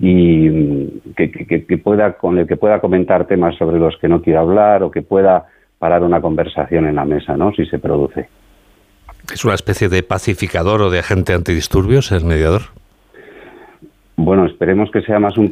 y 0.00 0.48
mm, 0.48 1.14
que, 1.16 1.80
pueda 1.82 2.14
con 2.14 2.38
el 2.38 2.46
que 2.46 2.56
pueda 2.56 2.80
comentar 2.80 3.26
temas 3.26 3.56
sobre 3.56 3.78
los 3.78 3.96
que 3.98 4.08
no 4.08 4.22
quiero 4.22 4.40
hablar 4.40 4.82
o 4.82 4.90
que 4.90 5.02
pueda 5.02 5.46
parar 5.78 6.02
una 6.02 6.20
conversación 6.20 6.86
en 6.86 6.94
la 6.94 7.04
mesa, 7.04 7.36
¿no? 7.36 7.52
Si 7.52 7.66
se 7.66 7.78
produce. 7.78 8.28
¿Es 9.32 9.44
una 9.44 9.54
especie 9.54 9.88
de 9.88 10.02
pacificador 10.02 10.80
o 10.80 10.90
de 10.90 11.00
agente 11.00 11.34
antidisturbios 11.34 12.10
el 12.12 12.24
mediador? 12.24 12.62
Bueno, 14.20 14.46
esperemos 14.46 14.90
que 14.90 15.00
sea 15.02 15.20
más 15.20 15.38
un, 15.38 15.48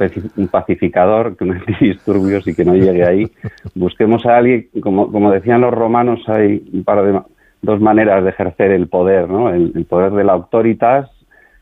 pacificador 0.50 1.36
que 1.36 1.44
un 1.44 1.52
antidisturbios 1.56 2.48
y 2.48 2.54
que 2.54 2.64
no 2.64 2.74
llegue 2.74 3.04
ahí. 3.04 3.30
Busquemos 3.76 4.26
a 4.26 4.38
alguien, 4.38 4.66
como, 4.80 5.12
como 5.12 5.30
decían 5.30 5.60
los 5.60 5.72
romanos, 5.72 6.20
hay 6.26 6.68
un 6.72 6.82
par 6.82 7.04
de 7.04 7.20
dos 7.62 7.80
maneras 7.80 8.24
de 8.24 8.30
ejercer 8.30 8.72
el 8.72 8.88
poder, 8.88 9.30
¿no? 9.30 9.54
El, 9.54 9.86
poder 9.88 10.10
de 10.14 10.24
la 10.24 10.32
autoritas, 10.32 11.08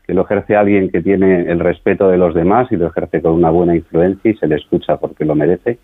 que 0.07 0.15
lo 0.15 0.23
ejerce 0.23 0.55
alguien 0.55 0.89
que 0.89 1.03
tiene 1.03 1.41
el 1.41 1.59
respeto 1.59 2.09
de 2.09 2.17
los 2.17 2.33
demás 2.33 2.71
y 2.71 2.75
lo 2.75 2.87
ejerce 2.87 3.21
con 3.21 3.33
una 3.33 3.51
buena 3.51 3.75
influencia 3.75 4.31
y 4.31 4.37
se 4.37 4.47
le 4.47 4.55
escucha 4.55 4.97
porque 4.97 5.25
lo 5.25 5.35
merece, 5.35 5.77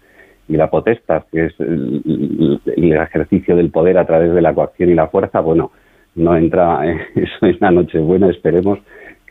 y 0.47 0.57
la 0.57 0.71
potestad, 0.71 1.25
que 1.31 1.45
es 1.45 1.53
el, 1.59 2.59
ejercicio 2.93 3.55
del 3.55 3.69
poder 3.69 3.99
a 3.99 4.07
través 4.07 4.33
de 4.33 4.41
la 4.41 4.55
coacción 4.55 4.89
y 4.89 4.95
la 4.95 5.07
fuerza, 5.07 5.39
bueno, 5.39 5.71
no 6.15 6.35
entra 6.35 6.81
eso 7.15 7.45
en 7.45 7.57
la 7.59 7.69
noche 7.69 7.99
buena, 7.99 8.27
esperemos 8.31 8.79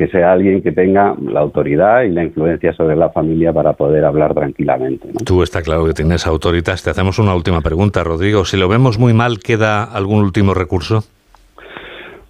que 0.01 0.09
sea 0.09 0.33
alguien 0.33 0.63
que 0.63 0.73
tenga 0.73 1.15
la 1.21 1.41
autoridad 1.41 2.05
y 2.05 2.09
la 2.09 2.25
influencia 2.25 2.73
sobre 2.73 2.97
la 2.97 3.11
familia 3.11 3.53
para 3.53 3.75
poder 3.75 4.03
hablar 4.07 4.33
tranquilamente. 4.33 5.11
Tú 5.27 5.43
está 5.43 5.61
claro 5.61 5.85
que 5.85 5.93
tienes 5.93 6.27
autoridad. 6.27 6.79
Te 6.83 6.89
hacemos 6.89 7.19
una 7.19 7.35
última 7.35 7.61
pregunta, 7.61 8.03
Rodrigo. 8.03 8.47
Si 8.47 8.57
lo 8.57 8.67
vemos 8.67 8.99
muy 8.99 9.13
mal, 9.13 9.41
¿queda 9.41 9.85
algún 9.85 10.23
último 10.23 10.55
recurso? 10.55 11.05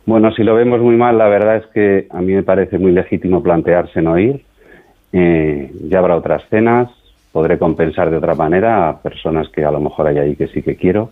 Bueno, 0.05 0.33
si 0.33 0.43
lo 0.43 0.57
vemos 0.57 0.81
muy 0.81 0.97
mal, 0.97 1.17
la 1.17 1.29
verdad 1.29 1.59
es 1.59 1.67
que 1.67 2.09
a 2.11 2.21
mí 2.21 2.33
me 2.33 2.43
parece 2.43 2.77
muy 2.77 2.91
legítimo 2.91 3.41
plantearse 3.41 4.03
no 4.03 4.19
ir. 4.19 4.43
Eh, 5.13 5.71
ya 5.89 6.01
habrá 6.01 6.17
otras 6.17 6.43
cenas, 6.51 6.91
podré 7.31 7.57
compensar 7.57 8.11
de 8.11 8.17
otra 8.17 8.35
manera 8.35 8.89
a 8.89 9.01
personas 9.01 9.49
que 9.51 9.65
a 9.65 9.71
lo 9.71 9.79
mejor 9.79 10.09
hay 10.09 10.19
ahí 10.19 10.35
que 10.35 10.49
sí 10.49 10.61
que 10.61 10.75
quiero, 10.75 11.11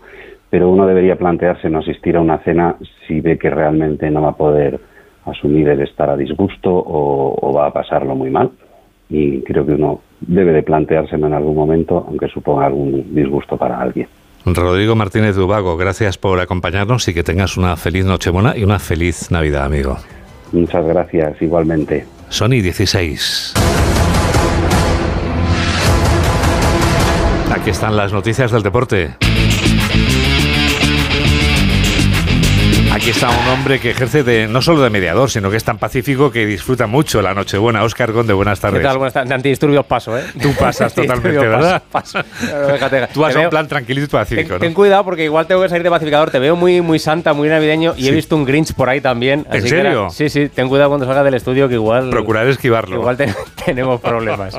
pero 0.50 0.68
uno 0.68 0.88
debería 0.88 1.14
plantearse 1.14 1.70
no 1.70 1.78
asistir 1.78 2.16
a 2.16 2.20
una 2.20 2.38
cena 2.38 2.74
si 3.06 3.20
ve 3.20 3.38
que 3.38 3.48
realmente 3.48 4.10
no 4.10 4.22
va 4.22 4.30
a 4.30 4.36
poder 4.36 4.80
asumir 5.30 5.68
el 5.68 5.82
estar 5.82 6.10
a 6.10 6.16
disgusto 6.16 6.70
o, 6.70 7.52
va 7.52 7.66
a 7.66 7.72
pasarlo 7.72 8.14
muy 8.14 8.30
mal. 8.30 8.50
Y 9.10 9.40
creo 9.42 9.64
que 9.64 9.72
uno 9.72 10.00
debe 10.20 10.52
de 10.52 10.62
planteárselo 10.62 11.26
en 11.26 11.32
algún 11.32 11.56
momento, 11.56 12.04
aunque 12.06 12.28
suponga 12.28 12.66
algún 12.66 13.14
disgusto 13.14 13.56
para 13.56 13.80
alguien. 13.80 14.06
Rodrigo 14.44 14.94
Martínez 14.94 15.36
Dubago, 15.36 15.76
gracias 15.76 16.18
por 16.18 16.40
acompañarnos 16.40 17.08
y 17.08 17.14
que 17.14 17.22
tengas 17.22 17.56
una 17.56 17.76
feliz 17.76 18.04
Nochebuena 18.04 18.56
y 18.56 18.64
una 18.64 18.78
feliz 18.78 19.30
Navidad, 19.30 19.64
amigo. 19.64 19.96
Muchas 20.52 20.86
gracias, 20.86 21.40
igualmente. 21.42 22.06
Sony 22.28 22.60
16. 22.62 23.54
Aquí 27.52 27.70
están 27.70 27.96
las 27.96 28.12
noticias 28.12 28.52
del 28.52 28.62
deporte. 28.62 29.27
Aquí 32.98 33.10
está 33.10 33.28
un 33.30 33.46
hombre 33.46 33.78
que 33.78 33.92
ejerce 33.92 34.24
de 34.24 34.48
no 34.48 34.60
solo 34.60 34.82
de 34.82 34.90
mediador, 34.90 35.30
sino 35.30 35.52
que 35.52 35.56
es 35.56 35.62
tan 35.62 35.78
pacífico 35.78 36.32
que 36.32 36.44
disfruta 36.46 36.88
mucho 36.88 37.22
la 37.22 37.32
Nochebuena. 37.32 37.84
Óscar 37.84 38.10
Gonde, 38.10 38.32
buenas 38.32 38.58
tardes. 38.58 38.80
¿Qué 38.80 38.84
tal? 38.84 38.98
Buenas 38.98 39.12
tardes. 39.12 39.28
De 39.28 39.34
antidisturbios 39.36 39.86
paso, 39.86 40.18
¿eh? 40.18 40.24
Tú 40.42 40.52
pasas 40.58 40.92
totalmente, 40.96 41.38
¿verdad? 41.38 41.80
Paso, 41.92 42.18
Tú 43.14 43.24
has 43.24 43.36
un 43.36 43.50
plan 43.50 43.68
tranquilito 43.68 44.06
y 44.06 44.08
pacífico, 44.08 44.54
ten, 44.54 44.58
ten, 44.58 44.74
cuidado 44.74 45.04
porque 45.04 45.22
igual 45.22 45.46
tengo 45.46 45.62
que 45.62 45.68
salir 45.68 45.84
de 45.84 45.90
pacificador. 45.90 46.32
Te 46.32 46.40
veo 46.40 46.56
muy, 46.56 46.80
muy 46.80 46.98
santa, 46.98 47.34
muy 47.34 47.48
navideño 47.48 47.94
y 47.96 48.08
he 48.08 48.10
visto 48.10 48.34
un 48.34 48.44
Grinch 48.44 48.74
por 48.74 48.88
ahí 48.88 49.00
también. 49.00 49.46
¿En 49.52 49.62
serio? 49.62 50.10
sí, 50.10 50.28
sí. 50.28 50.48
Ten 50.48 50.68
cuidado 50.68 50.90
cuando 50.90 51.06
salga 51.06 51.22
del 51.22 51.34
estudio 51.34 51.68
que 51.68 51.74
igual... 51.74 52.10
Procurar 52.10 52.48
esquivarlo. 52.48 52.96
Igual 52.96 53.16
tenemos 53.64 54.00
problemas. 54.00 54.58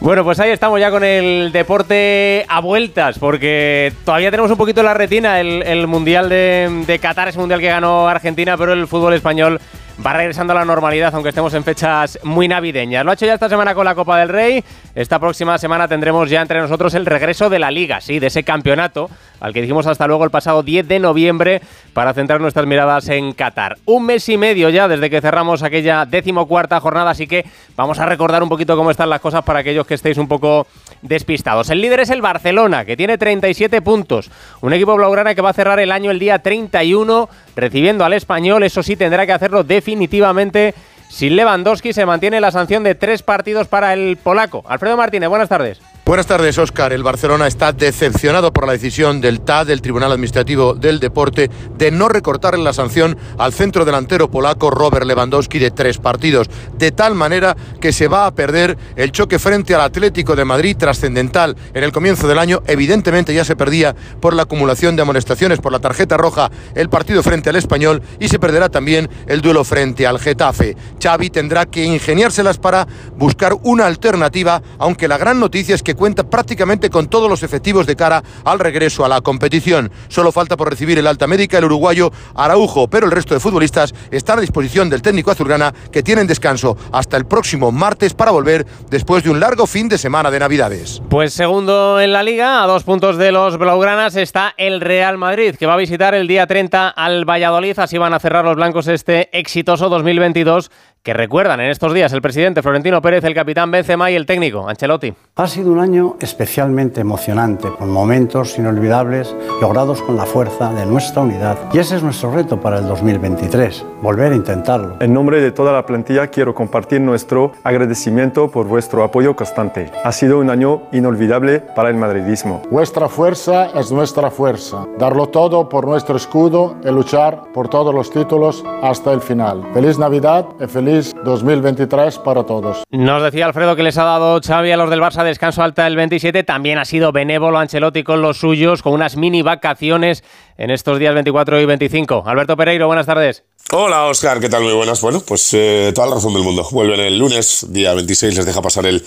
bueno, 0.00 0.22
pues 0.22 0.38
ahí 0.38 0.52
estamos 0.52 0.78
ya 0.78 0.92
con 0.92 1.02
el 1.02 1.50
deporte 1.50 2.46
a 2.48 2.60
vueltas 2.60 3.18
porque 3.18 3.92
todavía 4.04 4.30
tenemos 4.30 4.52
un 4.52 4.58
poquito 4.58 4.80
en 4.80 4.86
la 4.86 4.94
retina 4.94 5.40
el, 5.40 5.86
Mundial 5.88 6.28
de, 6.28 6.84
de 6.86 6.98
Qatar, 6.98 7.15
ese 7.24 7.38
Mundial 7.38 7.60
que 7.60 7.68
ganó 7.68 8.08
Argentina, 8.08 8.56
pero 8.56 8.72
el 8.72 8.86
fútbol 8.86 9.14
español 9.14 9.60
va 10.04 10.12
regresando 10.12 10.52
a 10.52 10.56
la 10.56 10.64
normalidad, 10.64 11.14
aunque 11.14 11.30
estemos 11.30 11.54
en 11.54 11.64
fechas 11.64 12.18
muy 12.22 12.48
navideñas. 12.48 13.04
Lo 13.04 13.10
ha 13.10 13.14
hecho 13.14 13.26
ya 13.26 13.34
esta 13.34 13.48
semana 13.48 13.74
con 13.74 13.84
la 13.84 13.94
Copa 13.94 14.18
del 14.18 14.28
Rey. 14.28 14.62
Esta 14.94 15.18
próxima 15.18 15.58
semana 15.58 15.88
tendremos 15.88 16.28
ya 16.28 16.42
entre 16.42 16.60
nosotros 16.60 16.94
el 16.94 17.06
regreso 17.06 17.48
de 17.48 17.58
la 17.58 17.70
Liga, 17.70 18.00
sí, 18.00 18.18
de 18.18 18.26
ese 18.26 18.44
campeonato 18.44 19.08
al 19.40 19.52
que 19.52 19.60
dijimos 19.60 19.86
hasta 19.86 20.06
luego 20.06 20.24
el 20.24 20.30
pasado 20.30 20.62
10 20.62 20.86
de 20.88 20.98
noviembre 20.98 21.60
para 21.92 22.14
centrar 22.14 22.40
nuestras 22.40 22.66
miradas 22.66 23.08
en 23.08 23.32
Qatar. 23.32 23.78
Un 23.84 24.06
mes 24.06 24.28
y 24.28 24.36
medio 24.36 24.68
ya 24.70 24.88
desde 24.88 25.10
que 25.10 25.20
cerramos 25.20 25.62
aquella 25.62 26.04
decimocuarta 26.04 26.80
jornada, 26.80 27.10
así 27.10 27.26
que 27.26 27.44
vamos 27.76 27.98
a 27.98 28.06
recordar 28.06 28.42
un 28.42 28.48
poquito 28.48 28.76
cómo 28.76 28.90
están 28.90 29.10
las 29.10 29.20
cosas 29.20 29.44
para 29.44 29.60
aquellos 29.60 29.86
que 29.86 29.94
estéis 29.94 30.18
un 30.18 30.28
poco 30.28 30.66
despistados. 31.02 31.70
El 31.70 31.80
líder 31.80 32.00
es 32.00 32.10
el 32.10 32.22
Barcelona, 32.22 32.84
que 32.84 32.96
tiene 32.96 33.18
37 33.18 33.82
puntos. 33.82 34.30
Un 34.60 34.72
equipo 34.72 34.94
blaugrana 34.96 35.34
que 35.34 35.42
va 35.42 35.50
a 35.50 35.54
cerrar 35.54 35.80
el 35.80 35.92
año 35.92 36.10
el 36.10 36.18
día 36.18 36.38
31 36.38 37.28
recibiendo 37.54 38.04
al 38.04 38.12
español. 38.12 38.62
Eso 38.62 38.82
sí, 38.82 38.96
tendrá 38.96 39.26
que 39.26 39.32
hacerlo 39.32 39.64
definitivamente. 39.64 40.74
Sin 41.08 41.36
Lewandowski 41.36 41.92
se 41.92 42.04
mantiene 42.04 42.40
la 42.40 42.50
sanción 42.50 42.82
de 42.82 42.94
tres 42.94 43.22
partidos 43.22 43.68
para 43.68 43.94
el 43.94 44.16
polaco. 44.16 44.64
Alfredo 44.68 44.96
Martínez, 44.96 45.28
buenas 45.28 45.48
tardes. 45.48 45.80
Buenas 46.06 46.28
tardes, 46.28 46.56
Óscar. 46.56 46.92
El 46.92 47.02
Barcelona 47.02 47.48
está 47.48 47.72
decepcionado 47.72 48.52
por 48.52 48.64
la 48.64 48.74
decisión 48.74 49.20
del 49.20 49.40
TAD, 49.40 49.66
del 49.66 49.82
Tribunal 49.82 50.12
Administrativo 50.12 50.74
del 50.74 51.00
Deporte, 51.00 51.50
de 51.76 51.90
no 51.90 52.08
recortarle 52.08 52.62
la 52.62 52.72
sanción 52.72 53.18
al 53.38 53.52
centro 53.52 53.84
delantero 53.84 54.30
polaco 54.30 54.70
Robert 54.70 55.04
Lewandowski 55.04 55.58
de 55.58 55.72
tres 55.72 55.98
partidos, 55.98 56.48
de 56.78 56.92
tal 56.92 57.16
manera 57.16 57.56
que 57.80 57.92
se 57.92 58.06
va 58.06 58.26
a 58.26 58.34
perder 58.36 58.78
el 58.94 59.10
choque 59.10 59.40
frente 59.40 59.74
al 59.74 59.80
Atlético 59.80 60.36
de 60.36 60.44
Madrid 60.44 60.76
trascendental 60.76 61.56
en 61.74 61.82
el 61.82 61.90
comienzo 61.90 62.28
del 62.28 62.38
año. 62.38 62.62
Evidentemente 62.68 63.34
ya 63.34 63.44
se 63.44 63.56
perdía 63.56 63.96
por 64.20 64.32
la 64.32 64.44
acumulación 64.44 64.94
de 64.94 65.02
amonestaciones 65.02 65.58
por 65.58 65.72
la 65.72 65.80
tarjeta 65.80 66.16
roja 66.16 66.52
el 66.76 66.88
partido 66.88 67.24
frente 67.24 67.50
al 67.50 67.56
Español 67.56 68.00
y 68.20 68.28
se 68.28 68.38
perderá 68.38 68.68
también 68.68 69.10
el 69.26 69.40
duelo 69.40 69.64
frente 69.64 70.06
al 70.06 70.20
Getafe. 70.20 70.76
Xavi 71.02 71.30
tendrá 71.30 71.66
que 71.66 71.82
ingeniárselas 71.82 72.58
para 72.58 72.86
buscar 73.16 73.56
una 73.64 73.86
alternativa, 73.86 74.62
aunque 74.78 75.08
la 75.08 75.18
gran 75.18 75.40
noticia 75.40 75.74
es 75.74 75.82
que 75.82 75.95
cuenta 75.96 76.28
prácticamente 76.28 76.90
con 76.90 77.08
todos 77.08 77.28
los 77.28 77.42
efectivos 77.42 77.86
de 77.86 77.96
cara 77.96 78.22
al 78.44 78.58
regreso 78.58 79.04
a 79.04 79.08
la 79.08 79.20
competición. 79.20 79.90
Solo 80.08 80.32
falta 80.32 80.56
por 80.56 80.70
recibir 80.70 80.98
el 80.98 81.06
alta 81.06 81.26
médica 81.26 81.58
el 81.58 81.64
uruguayo 81.64 82.12
Araujo, 82.34 82.88
pero 82.88 83.06
el 83.06 83.12
resto 83.12 83.34
de 83.34 83.40
futbolistas 83.40 83.94
están 84.10 84.38
a 84.38 84.42
disposición 84.42 84.90
del 84.90 85.02
técnico 85.02 85.30
azulgrana 85.30 85.74
que 85.90 86.02
tienen 86.02 86.26
descanso 86.26 86.76
hasta 86.92 87.16
el 87.16 87.26
próximo 87.26 87.72
martes 87.72 88.14
para 88.14 88.30
volver 88.30 88.66
después 88.90 89.24
de 89.24 89.30
un 89.30 89.40
largo 89.40 89.66
fin 89.66 89.88
de 89.88 89.98
semana 89.98 90.30
de 90.30 90.38
Navidades. 90.38 91.02
Pues 91.08 91.32
segundo 91.32 92.00
en 92.00 92.12
la 92.12 92.22
liga, 92.22 92.62
a 92.62 92.66
dos 92.66 92.84
puntos 92.84 93.16
de 93.16 93.32
los 93.32 93.58
blaugranas 93.58 94.16
está 94.16 94.54
el 94.56 94.80
Real 94.80 95.18
Madrid, 95.18 95.56
que 95.56 95.66
va 95.66 95.74
a 95.74 95.78
visitar 95.78 96.14
el 96.14 96.26
día 96.26 96.46
30 96.46 96.88
al 96.88 97.24
Valladolid. 97.24 97.78
Así 97.78 97.98
van 97.98 98.14
a 98.14 98.20
cerrar 98.20 98.44
los 98.44 98.56
blancos 98.56 98.88
este 98.88 99.28
exitoso 99.38 99.88
2022 99.88 100.70
que 101.06 101.14
recuerdan 101.14 101.60
en 101.60 101.70
estos 101.70 101.94
días 101.94 102.12
el 102.12 102.20
presidente 102.20 102.62
Florentino 102.62 103.00
Pérez, 103.00 103.22
el 103.22 103.32
capitán 103.32 103.70
Benzema 103.70 104.10
y 104.10 104.16
el 104.16 104.26
técnico 104.26 104.68
Ancelotti. 104.68 105.14
Ha 105.36 105.46
sido 105.46 105.70
un 105.70 105.78
año 105.78 106.16
especialmente 106.18 107.00
emocionante, 107.00 107.68
con 107.78 107.92
momentos 107.92 108.58
inolvidables 108.58 109.32
logrados 109.60 110.02
con 110.02 110.16
la 110.16 110.26
fuerza 110.26 110.72
de 110.72 110.84
nuestra 110.84 111.22
unidad. 111.22 111.58
Y 111.72 111.78
ese 111.78 111.94
es 111.94 112.02
nuestro 112.02 112.32
reto 112.32 112.60
para 112.60 112.80
el 112.80 112.88
2023, 112.88 113.86
volver 114.02 114.32
a 114.32 114.34
intentarlo. 114.34 114.96
En 114.98 115.14
nombre 115.14 115.40
de 115.40 115.52
toda 115.52 115.72
la 115.72 115.86
plantilla 115.86 116.26
quiero 116.26 116.56
compartir 116.56 117.00
nuestro 117.00 117.52
agradecimiento 117.62 118.50
por 118.50 118.66
vuestro 118.66 119.04
apoyo 119.04 119.36
constante. 119.36 119.92
Ha 120.02 120.10
sido 120.10 120.40
un 120.40 120.50
año 120.50 120.88
inolvidable 120.90 121.60
para 121.60 121.88
el 121.88 121.94
madridismo. 121.94 122.62
Vuestra 122.68 123.08
fuerza 123.08 123.66
es 123.78 123.92
nuestra 123.92 124.32
fuerza. 124.32 124.88
Darlo 124.98 125.28
todo 125.28 125.68
por 125.68 125.86
nuestro 125.86 126.16
escudo 126.16 126.74
y 126.82 126.90
luchar 126.90 127.42
por 127.54 127.68
todos 127.68 127.94
los 127.94 128.10
títulos 128.10 128.64
hasta 128.82 129.12
el 129.12 129.20
final. 129.20 129.62
Feliz 129.72 130.00
Navidad 130.00 130.46
y 130.58 130.66
feliz 130.66 130.95
2023 131.24 132.18
para 132.18 132.44
todos. 132.44 132.82
Nos 132.90 133.22
decía 133.22 133.46
Alfredo 133.46 133.76
que 133.76 133.82
les 133.82 133.98
ha 133.98 134.04
dado 134.04 134.40
Xavi 134.40 134.70
a 134.70 134.76
los 134.76 134.90
del 134.90 135.00
Barça 135.00 135.24
descanso 135.24 135.62
alta 135.62 135.86
el 135.86 135.96
27. 135.96 136.44
También 136.44 136.78
ha 136.78 136.84
sido 136.84 137.12
benévolo 137.12 137.58
Ancelotti 137.58 138.02
con 138.02 138.22
los 138.22 138.38
suyos, 138.38 138.82
con 138.82 138.92
unas 138.92 139.16
mini 139.16 139.42
vacaciones 139.42 140.24
en 140.58 140.70
estos 140.70 140.98
días 140.98 141.14
24 141.14 141.60
y 141.60 141.66
25. 141.66 142.24
Alberto 142.26 142.56
Pereiro, 142.56 142.86
buenas 142.86 143.06
tardes. 143.06 143.44
Hola 143.72 144.04
Oscar, 144.04 144.38
¿qué 144.38 144.48
tal? 144.48 144.62
Muy 144.62 144.74
buenas. 144.74 145.00
Bueno, 145.00 145.22
pues 145.26 145.52
eh, 145.54 145.90
toda 145.94 146.06
la 146.06 146.14
razón 146.14 146.32
del 146.34 146.44
mundo. 146.44 146.66
Vuelven 146.70 147.00
el 147.00 147.18
lunes, 147.18 147.66
día 147.68 147.94
26, 147.94 148.36
les 148.36 148.46
deja 148.46 148.62
pasar 148.62 148.86
el 148.86 149.04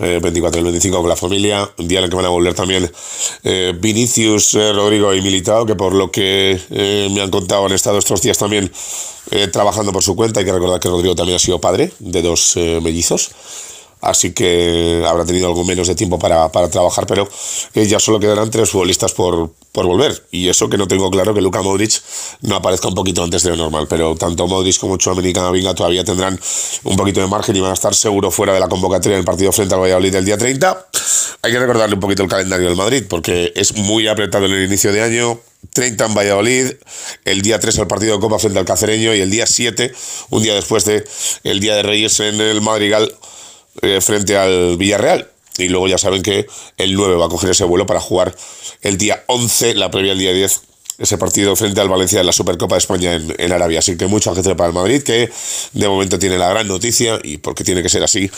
24 0.00 0.58
y 0.58 0.60
el 0.60 0.64
25 0.64 1.00
con 1.00 1.08
la 1.08 1.16
familia. 1.16 1.70
Un 1.78 1.88
día 1.88 1.98
en 1.98 2.04
el 2.04 2.10
que 2.10 2.16
van 2.16 2.24
a 2.24 2.30
volver 2.30 2.54
también 2.54 2.90
eh, 3.44 3.74
Vinicius, 3.78 4.54
eh, 4.54 4.72
Rodrigo 4.72 5.14
y 5.14 5.22
Militao, 5.22 5.66
que 5.66 5.74
por 5.74 5.94
lo 5.94 6.10
que 6.10 6.58
me 6.70 7.20
han 7.20 7.30
contado 7.30 7.66
han 7.66 7.72
estado 7.72 7.98
estos 7.98 8.22
días 8.22 8.38
también 8.38 8.70
trabajando 9.52 9.92
por 9.92 10.02
su 10.02 10.16
cuenta. 10.16 10.40
Hay 10.40 10.46
que 10.46 10.52
recordar 10.52 10.80
que 10.80 10.88
Rodrigo 10.88 11.14
también 11.14 11.36
ha 11.36 11.38
sido 11.38 11.60
padre 11.60 11.92
de 11.98 12.22
dos 12.22 12.56
mellizos 12.82 13.30
así 14.00 14.32
que 14.32 15.04
habrá 15.06 15.24
tenido 15.24 15.48
algo 15.48 15.64
menos 15.64 15.88
de 15.88 15.94
tiempo 15.94 16.18
para, 16.18 16.50
para 16.50 16.68
trabajar, 16.68 17.06
pero 17.06 17.28
ya 17.74 18.00
solo 18.00 18.20
quedarán 18.20 18.50
tres 18.50 18.70
futbolistas 18.70 19.12
por, 19.12 19.52
por 19.72 19.86
volver. 19.86 20.26
Y 20.30 20.48
eso 20.48 20.68
que 20.68 20.76
no 20.76 20.88
tengo 20.88 21.10
claro 21.10 21.34
que 21.34 21.40
Luka 21.40 21.62
Modric 21.62 22.00
no 22.42 22.56
aparezca 22.56 22.88
un 22.88 22.94
poquito 22.94 23.22
antes 23.22 23.42
de 23.42 23.50
lo 23.50 23.56
normal, 23.56 23.86
pero 23.88 24.16
tanto 24.16 24.46
Modric 24.46 24.78
como 24.78 24.96
Chouameni 24.96 25.30
y 25.30 25.32
Camavinga 25.32 25.74
todavía 25.74 26.04
tendrán 26.04 26.38
un 26.84 26.96
poquito 26.96 27.20
de 27.20 27.26
margen 27.26 27.56
y 27.56 27.60
van 27.60 27.70
a 27.70 27.74
estar 27.74 27.94
seguro 27.94 28.30
fuera 28.30 28.52
de 28.52 28.60
la 28.60 28.68
convocatoria 28.68 29.16
en 29.16 29.20
el 29.20 29.24
partido 29.24 29.52
frente 29.52 29.74
al 29.74 29.80
Valladolid 29.80 30.12
del 30.12 30.24
día 30.24 30.38
30. 30.38 30.86
Hay 31.42 31.52
que 31.52 31.58
recordarle 31.58 31.94
un 31.94 32.00
poquito 32.00 32.22
el 32.22 32.28
calendario 32.28 32.66
del 32.66 32.76
Madrid, 32.76 33.04
porque 33.08 33.52
es 33.56 33.74
muy 33.74 34.08
apretado 34.08 34.46
en 34.46 34.52
el 34.52 34.64
inicio 34.64 34.92
de 34.92 35.02
año, 35.02 35.40
30 35.72 36.06
en 36.06 36.14
Valladolid, 36.14 36.72
el 37.24 37.42
día 37.42 37.58
3 37.58 37.78
el 37.78 37.86
partido 37.86 38.14
de 38.14 38.20
Copa 38.20 38.38
frente 38.38 38.58
al 38.58 38.64
Cacereño 38.64 39.14
y 39.14 39.20
el 39.20 39.30
día 39.30 39.46
7, 39.46 39.92
un 40.30 40.42
día 40.42 40.54
después 40.54 40.84
de 40.84 41.04
el 41.44 41.60
Día 41.60 41.76
de 41.76 41.82
Reyes 41.82 42.20
en 42.20 42.40
el 42.40 42.60
Madrigal 42.60 43.14
eh, 43.82 44.00
frente 44.00 44.36
al 44.36 44.76
Villarreal. 44.76 45.28
Y 45.58 45.68
luego 45.68 45.88
ya 45.88 45.98
saben 45.98 46.22
que 46.22 46.46
el 46.76 46.94
9 46.94 47.16
va 47.16 47.26
a 47.26 47.28
coger 47.28 47.50
ese 47.50 47.64
vuelo 47.64 47.84
para 47.84 48.00
jugar 48.00 48.34
el 48.82 48.96
día 48.96 49.24
11, 49.26 49.74
la 49.74 49.90
previa 49.90 50.12
el 50.12 50.18
día 50.18 50.32
10, 50.32 50.62
ese 50.98 51.18
partido 51.18 51.54
frente 51.56 51.80
al 51.80 51.88
Valencia 51.88 52.20
en 52.20 52.26
la 52.26 52.32
Supercopa 52.32 52.76
de 52.76 52.78
España 52.78 53.14
en, 53.14 53.34
en 53.36 53.52
Arabia. 53.52 53.80
Así 53.80 53.96
que 53.96 54.06
mucha 54.06 54.34
gente 54.34 54.54
para 54.54 54.68
el 54.68 54.74
Madrid, 54.74 55.02
que 55.02 55.30
de 55.72 55.88
momento 55.88 56.18
tiene 56.18 56.38
la 56.38 56.48
gran 56.48 56.68
noticia, 56.68 57.18
y 57.22 57.38
porque 57.38 57.64
tiene 57.64 57.82
que 57.82 57.88
ser 57.88 58.02
así 58.02 58.30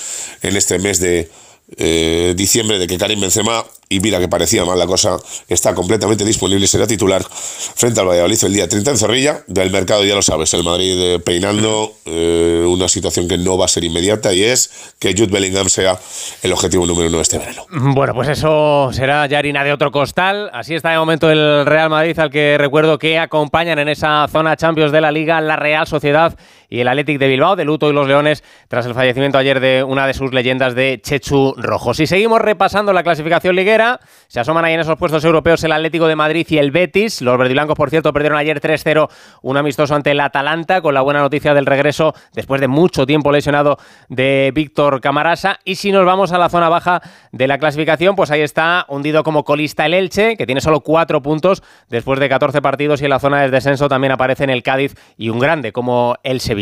en 0.42 0.56
este 0.56 0.78
mes 0.78 0.98
de 0.98 1.30
eh, 1.76 2.34
diciembre, 2.36 2.78
de 2.78 2.86
que 2.86 2.98
Karim 2.98 3.20
Benzema 3.20 3.64
y 3.92 4.00
mira 4.00 4.18
que 4.18 4.28
parecía 4.28 4.64
mal 4.64 4.78
la 4.78 4.86
cosa, 4.86 5.18
está 5.48 5.74
completamente 5.74 6.24
disponible 6.24 6.64
y 6.64 6.66
será 6.66 6.86
titular 6.86 7.22
frente 7.22 8.00
al 8.00 8.08
Valladolid 8.08 8.42
el 8.44 8.54
día 8.54 8.66
30 8.66 8.90
en 8.92 8.96
Zorrilla. 8.96 9.44
Del 9.46 9.70
mercado 9.70 10.02
ya 10.04 10.14
lo 10.14 10.22
sabes, 10.22 10.54
el 10.54 10.64
Madrid 10.64 10.94
eh, 10.98 11.18
peinando 11.18 11.92
eh, 12.06 12.64
una 12.66 12.88
situación 12.88 13.28
que 13.28 13.36
no 13.36 13.58
va 13.58 13.66
a 13.66 13.68
ser 13.68 13.84
inmediata 13.84 14.32
y 14.32 14.44
es 14.44 14.94
que 14.98 15.12
Jude 15.12 15.26
Bellingham 15.26 15.68
sea 15.68 15.98
el 16.42 16.52
objetivo 16.52 16.86
número 16.86 17.08
uno 17.08 17.18
de 17.18 17.22
este 17.22 17.38
verano. 17.38 17.66
Bueno, 17.68 18.14
pues 18.14 18.28
eso 18.28 18.90
será 18.92 19.26
ya 19.26 19.38
harina 19.38 19.62
de 19.62 19.74
otro 19.74 19.92
costal. 19.92 20.48
Así 20.54 20.74
está 20.74 20.90
de 20.90 20.98
momento 20.98 21.30
el 21.30 21.66
Real 21.66 21.90
Madrid, 21.90 22.18
al 22.18 22.30
que 22.30 22.56
recuerdo 22.58 22.98
que 22.98 23.18
acompañan 23.18 23.78
en 23.78 23.88
esa 23.88 24.26
zona 24.28 24.56
Champions 24.56 24.92
de 24.92 25.02
la 25.02 25.12
Liga 25.12 25.38
la 25.42 25.56
Real 25.56 25.86
Sociedad 25.86 26.34
y 26.72 26.80
el 26.80 26.88
Athletic 26.88 27.18
de 27.18 27.28
Bilbao, 27.28 27.54
de 27.54 27.66
luto 27.66 27.90
y 27.90 27.92
los 27.92 28.08
Leones, 28.08 28.42
tras 28.68 28.86
el 28.86 28.94
fallecimiento 28.94 29.36
ayer 29.36 29.60
de 29.60 29.84
una 29.84 30.06
de 30.06 30.14
sus 30.14 30.32
leyendas 30.32 30.74
de 30.74 30.98
Chechu 31.02 31.52
Rojo. 31.58 31.92
Si 31.92 32.06
seguimos 32.06 32.40
repasando 32.40 32.94
la 32.94 33.02
clasificación 33.02 33.54
liguera, 33.54 34.00
se 34.26 34.40
asoman 34.40 34.64
ahí 34.64 34.72
en 34.72 34.80
esos 34.80 34.96
puestos 34.96 35.22
europeos 35.22 35.62
el 35.64 35.72
Atlético 35.72 36.08
de 36.08 36.16
Madrid 36.16 36.46
y 36.48 36.56
el 36.56 36.70
Betis. 36.70 37.20
Los 37.20 37.36
verdiblancos, 37.36 37.76
por 37.76 37.90
cierto, 37.90 38.10
perdieron 38.14 38.38
ayer 38.38 38.58
3-0 38.58 39.10
un 39.42 39.58
amistoso 39.58 39.94
ante 39.94 40.12
el 40.12 40.20
Atalanta, 40.20 40.80
con 40.80 40.94
la 40.94 41.02
buena 41.02 41.20
noticia 41.20 41.52
del 41.52 41.66
regreso 41.66 42.14
después 42.32 42.58
de 42.58 42.68
mucho 42.68 43.04
tiempo 43.04 43.32
lesionado 43.32 43.76
de 44.08 44.50
Víctor 44.54 45.02
Camarasa. 45.02 45.58
Y 45.66 45.74
si 45.74 45.92
nos 45.92 46.06
vamos 46.06 46.32
a 46.32 46.38
la 46.38 46.48
zona 46.48 46.70
baja 46.70 47.02
de 47.32 47.48
la 47.48 47.58
clasificación, 47.58 48.16
pues 48.16 48.30
ahí 48.30 48.40
está 48.40 48.86
hundido 48.88 49.24
como 49.24 49.44
colista 49.44 49.84
el 49.84 49.92
Elche, 49.92 50.38
que 50.38 50.46
tiene 50.46 50.62
solo 50.62 50.80
cuatro 50.80 51.20
puntos 51.20 51.62
después 51.90 52.18
de 52.18 52.30
14 52.30 52.62
partidos 52.62 53.02
y 53.02 53.04
en 53.04 53.10
la 53.10 53.18
zona 53.18 53.42
del 53.42 53.50
descenso 53.50 53.88
también 53.90 54.12
aparecen 54.12 54.48
el 54.48 54.62
Cádiz 54.62 54.94
y 55.18 55.28
un 55.28 55.38
grande 55.38 55.72
como 55.72 56.16
el 56.22 56.40
Sevilla. 56.40 56.61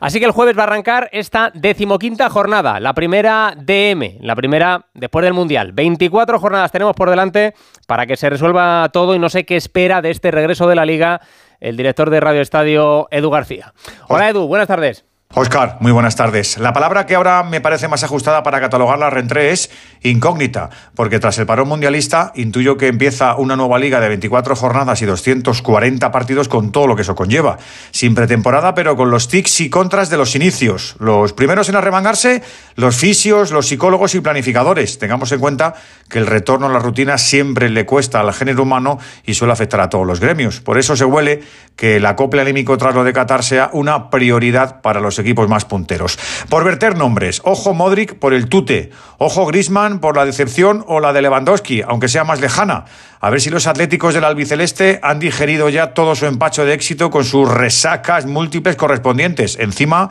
Así 0.00 0.20
que 0.20 0.26
el 0.26 0.30
jueves 0.30 0.56
va 0.56 0.62
a 0.62 0.66
arrancar 0.66 1.08
esta 1.12 1.50
decimoquinta 1.52 2.30
jornada, 2.30 2.78
la 2.78 2.94
primera 2.94 3.54
DM, 3.56 4.18
la 4.20 4.36
primera 4.36 4.86
después 4.94 5.24
del 5.24 5.34
Mundial. 5.34 5.72
24 5.72 6.38
jornadas 6.38 6.70
tenemos 6.70 6.94
por 6.94 7.10
delante 7.10 7.54
para 7.86 8.06
que 8.06 8.16
se 8.16 8.30
resuelva 8.30 8.88
todo 8.92 9.16
y 9.16 9.18
no 9.18 9.28
sé 9.28 9.44
qué 9.44 9.56
espera 9.56 10.00
de 10.00 10.10
este 10.10 10.30
regreso 10.30 10.68
de 10.68 10.76
la 10.76 10.86
liga 10.86 11.20
el 11.60 11.76
director 11.76 12.10
de 12.10 12.20
Radio 12.20 12.40
Estadio, 12.40 13.08
Edu 13.10 13.30
García. 13.30 13.74
Hola 14.06 14.28
Edu, 14.28 14.46
buenas 14.46 14.68
tardes. 14.68 15.07
Oscar, 15.34 15.76
muy 15.80 15.92
buenas 15.92 16.16
tardes. 16.16 16.56
La 16.56 16.72
palabra 16.72 17.04
que 17.04 17.14
ahora 17.14 17.42
me 17.42 17.60
parece 17.60 17.86
más 17.86 18.02
ajustada 18.02 18.42
para 18.42 18.60
catalogar 18.60 18.98
la 18.98 19.10
reentrée 19.10 19.52
es 19.52 19.70
incógnita, 20.02 20.70
porque 20.94 21.18
tras 21.18 21.36
el 21.36 21.44
parón 21.44 21.68
mundialista 21.68 22.32
intuyo 22.34 22.78
que 22.78 22.86
empieza 22.86 23.36
una 23.36 23.54
nueva 23.54 23.78
liga 23.78 24.00
de 24.00 24.08
24 24.08 24.56
jornadas 24.56 25.02
y 25.02 25.04
240 25.04 26.10
partidos 26.10 26.48
con 26.48 26.72
todo 26.72 26.86
lo 26.86 26.96
que 26.96 27.02
eso 27.02 27.14
conlleva. 27.14 27.58
Sin 27.90 28.14
pretemporada, 28.14 28.74
pero 28.74 28.96
con 28.96 29.10
los 29.10 29.28
tics 29.28 29.60
y 29.60 29.68
contras 29.68 30.08
de 30.08 30.16
los 30.16 30.34
inicios. 30.34 30.96
Los 30.98 31.34
primeros 31.34 31.68
en 31.68 31.76
arremangarse, 31.76 32.42
los 32.76 32.96
fisios, 32.96 33.50
los 33.50 33.68
psicólogos 33.68 34.14
y 34.14 34.20
planificadores. 34.20 34.98
Tengamos 34.98 35.30
en 35.32 35.40
cuenta 35.40 35.74
que 36.08 36.20
el 36.20 36.26
retorno 36.26 36.68
a 36.68 36.70
la 36.70 36.78
rutina 36.78 37.18
siempre 37.18 37.68
le 37.68 37.84
cuesta 37.84 38.20
al 38.20 38.32
género 38.32 38.62
humano 38.62 38.98
y 39.26 39.34
suele 39.34 39.52
afectar 39.52 39.80
a 39.80 39.90
todos 39.90 40.06
los 40.06 40.20
gremios. 40.20 40.60
Por 40.60 40.78
eso 40.78 40.96
se 40.96 41.04
huele 41.04 41.42
que 41.76 41.96
el 41.96 42.06
acople 42.06 42.40
anímico 42.40 42.78
tras 42.78 42.94
lo 42.94 43.04
de 43.04 43.12
Qatar 43.12 43.44
sea 43.44 43.68
una 43.74 44.08
prioridad 44.08 44.80
para 44.80 45.00
los 45.00 45.17
equipos 45.18 45.48
más 45.48 45.64
punteros. 45.64 46.18
Por 46.48 46.64
verter 46.64 46.96
nombres, 46.96 47.40
ojo 47.44 47.74
Modric 47.74 48.18
por 48.18 48.34
el 48.34 48.48
tute, 48.48 48.90
ojo 49.18 49.46
Grisman 49.46 50.00
por 50.00 50.16
la 50.16 50.24
decepción 50.24 50.84
o 50.86 51.00
la 51.00 51.12
de 51.12 51.22
Lewandowski, 51.22 51.82
aunque 51.82 52.08
sea 52.08 52.24
más 52.24 52.40
lejana. 52.40 52.84
A 53.20 53.30
ver 53.30 53.40
si 53.40 53.50
los 53.50 53.66
atléticos 53.66 54.14
del 54.14 54.24
albiceleste 54.24 55.00
han 55.02 55.18
digerido 55.18 55.68
ya 55.68 55.92
todo 55.94 56.14
su 56.14 56.26
empacho 56.26 56.64
de 56.64 56.74
éxito 56.74 57.10
con 57.10 57.24
sus 57.24 57.48
resacas 57.48 58.26
múltiples 58.26 58.76
correspondientes. 58.76 59.58
Encima 59.58 60.08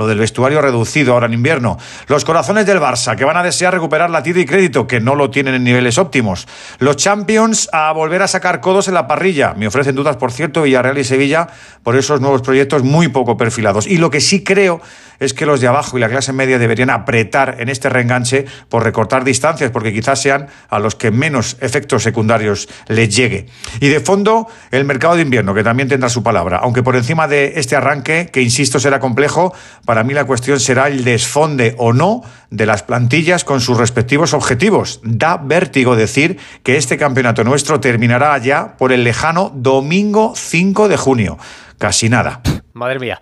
lo 0.00 0.06
del 0.06 0.18
vestuario 0.18 0.62
reducido 0.62 1.12
ahora 1.12 1.26
en 1.26 1.34
invierno. 1.34 1.76
Los 2.08 2.24
corazones 2.24 2.64
del 2.64 2.80
Barça, 2.80 3.16
que 3.16 3.26
van 3.26 3.36
a 3.36 3.42
desear 3.42 3.74
recuperar 3.74 4.08
la 4.08 4.22
y 4.24 4.46
crédito, 4.46 4.86
que 4.86 4.98
no 4.98 5.14
lo 5.14 5.30
tienen 5.30 5.54
en 5.54 5.64
niveles 5.64 5.98
óptimos. 5.98 6.48
Los 6.78 6.96
Champions 6.96 7.68
a 7.72 7.92
volver 7.92 8.22
a 8.22 8.28
sacar 8.28 8.60
codos 8.60 8.88
en 8.88 8.94
la 8.94 9.06
parrilla. 9.06 9.52
Me 9.54 9.66
ofrecen 9.66 9.94
dudas, 9.94 10.16
por 10.16 10.32
cierto, 10.32 10.62
Villarreal 10.62 10.96
y 10.96 11.04
Sevilla 11.04 11.48
por 11.82 11.96
esos 11.96 12.20
nuevos 12.20 12.40
proyectos 12.40 12.82
muy 12.82 13.08
poco 13.08 13.36
perfilados. 13.36 13.86
Y 13.86 13.98
lo 13.98 14.10
que 14.10 14.20
sí 14.22 14.42
creo 14.42 14.80
es 15.20 15.34
que 15.34 15.46
los 15.46 15.60
de 15.60 15.68
abajo 15.68 15.98
y 15.98 16.00
la 16.00 16.08
clase 16.08 16.32
media 16.32 16.58
deberían 16.58 16.90
apretar 16.90 17.56
en 17.60 17.68
este 17.68 17.88
reenganche 17.90 18.46
por 18.68 18.82
recortar 18.82 19.22
distancias, 19.22 19.70
porque 19.70 19.92
quizás 19.92 20.20
sean 20.20 20.48
a 20.70 20.78
los 20.78 20.94
que 20.94 21.10
menos 21.10 21.58
efectos 21.60 22.02
secundarios 22.02 22.68
les 22.88 23.14
llegue. 23.14 23.46
Y 23.80 23.88
de 23.88 24.00
fondo, 24.00 24.48
el 24.70 24.84
mercado 24.86 25.16
de 25.16 25.22
invierno, 25.22 25.54
que 25.54 25.62
también 25.62 25.88
tendrá 25.88 26.08
su 26.08 26.22
palabra. 26.22 26.58
Aunque 26.62 26.82
por 26.82 26.96
encima 26.96 27.28
de 27.28 27.52
este 27.56 27.76
arranque, 27.76 28.30
que 28.32 28.40
insisto 28.40 28.80
será 28.80 28.98
complejo, 28.98 29.54
para 29.90 30.04
mí 30.04 30.14
la 30.14 30.24
cuestión 30.24 30.60
será 30.60 30.86
el 30.86 31.02
desfonde 31.02 31.74
o 31.76 31.92
no 31.92 32.22
de 32.48 32.64
las 32.64 32.84
plantillas 32.84 33.42
con 33.42 33.60
sus 33.60 33.76
respectivos 33.76 34.34
objetivos. 34.34 35.00
Da 35.02 35.36
vértigo 35.36 35.96
decir 35.96 36.38
que 36.62 36.76
este 36.76 36.96
campeonato 36.96 37.42
nuestro 37.42 37.80
terminará 37.80 38.38
ya 38.38 38.76
por 38.76 38.92
el 38.92 39.02
lejano 39.02 39.50
domingo 39.52 40.34
5 40.36 40.86
de 40.86 40.96
junio. 40.96 41.38
Casi 41.78 42.08
nada. 42.08 42.40
Madre 42.72 42.98
mía. 42.98 43.18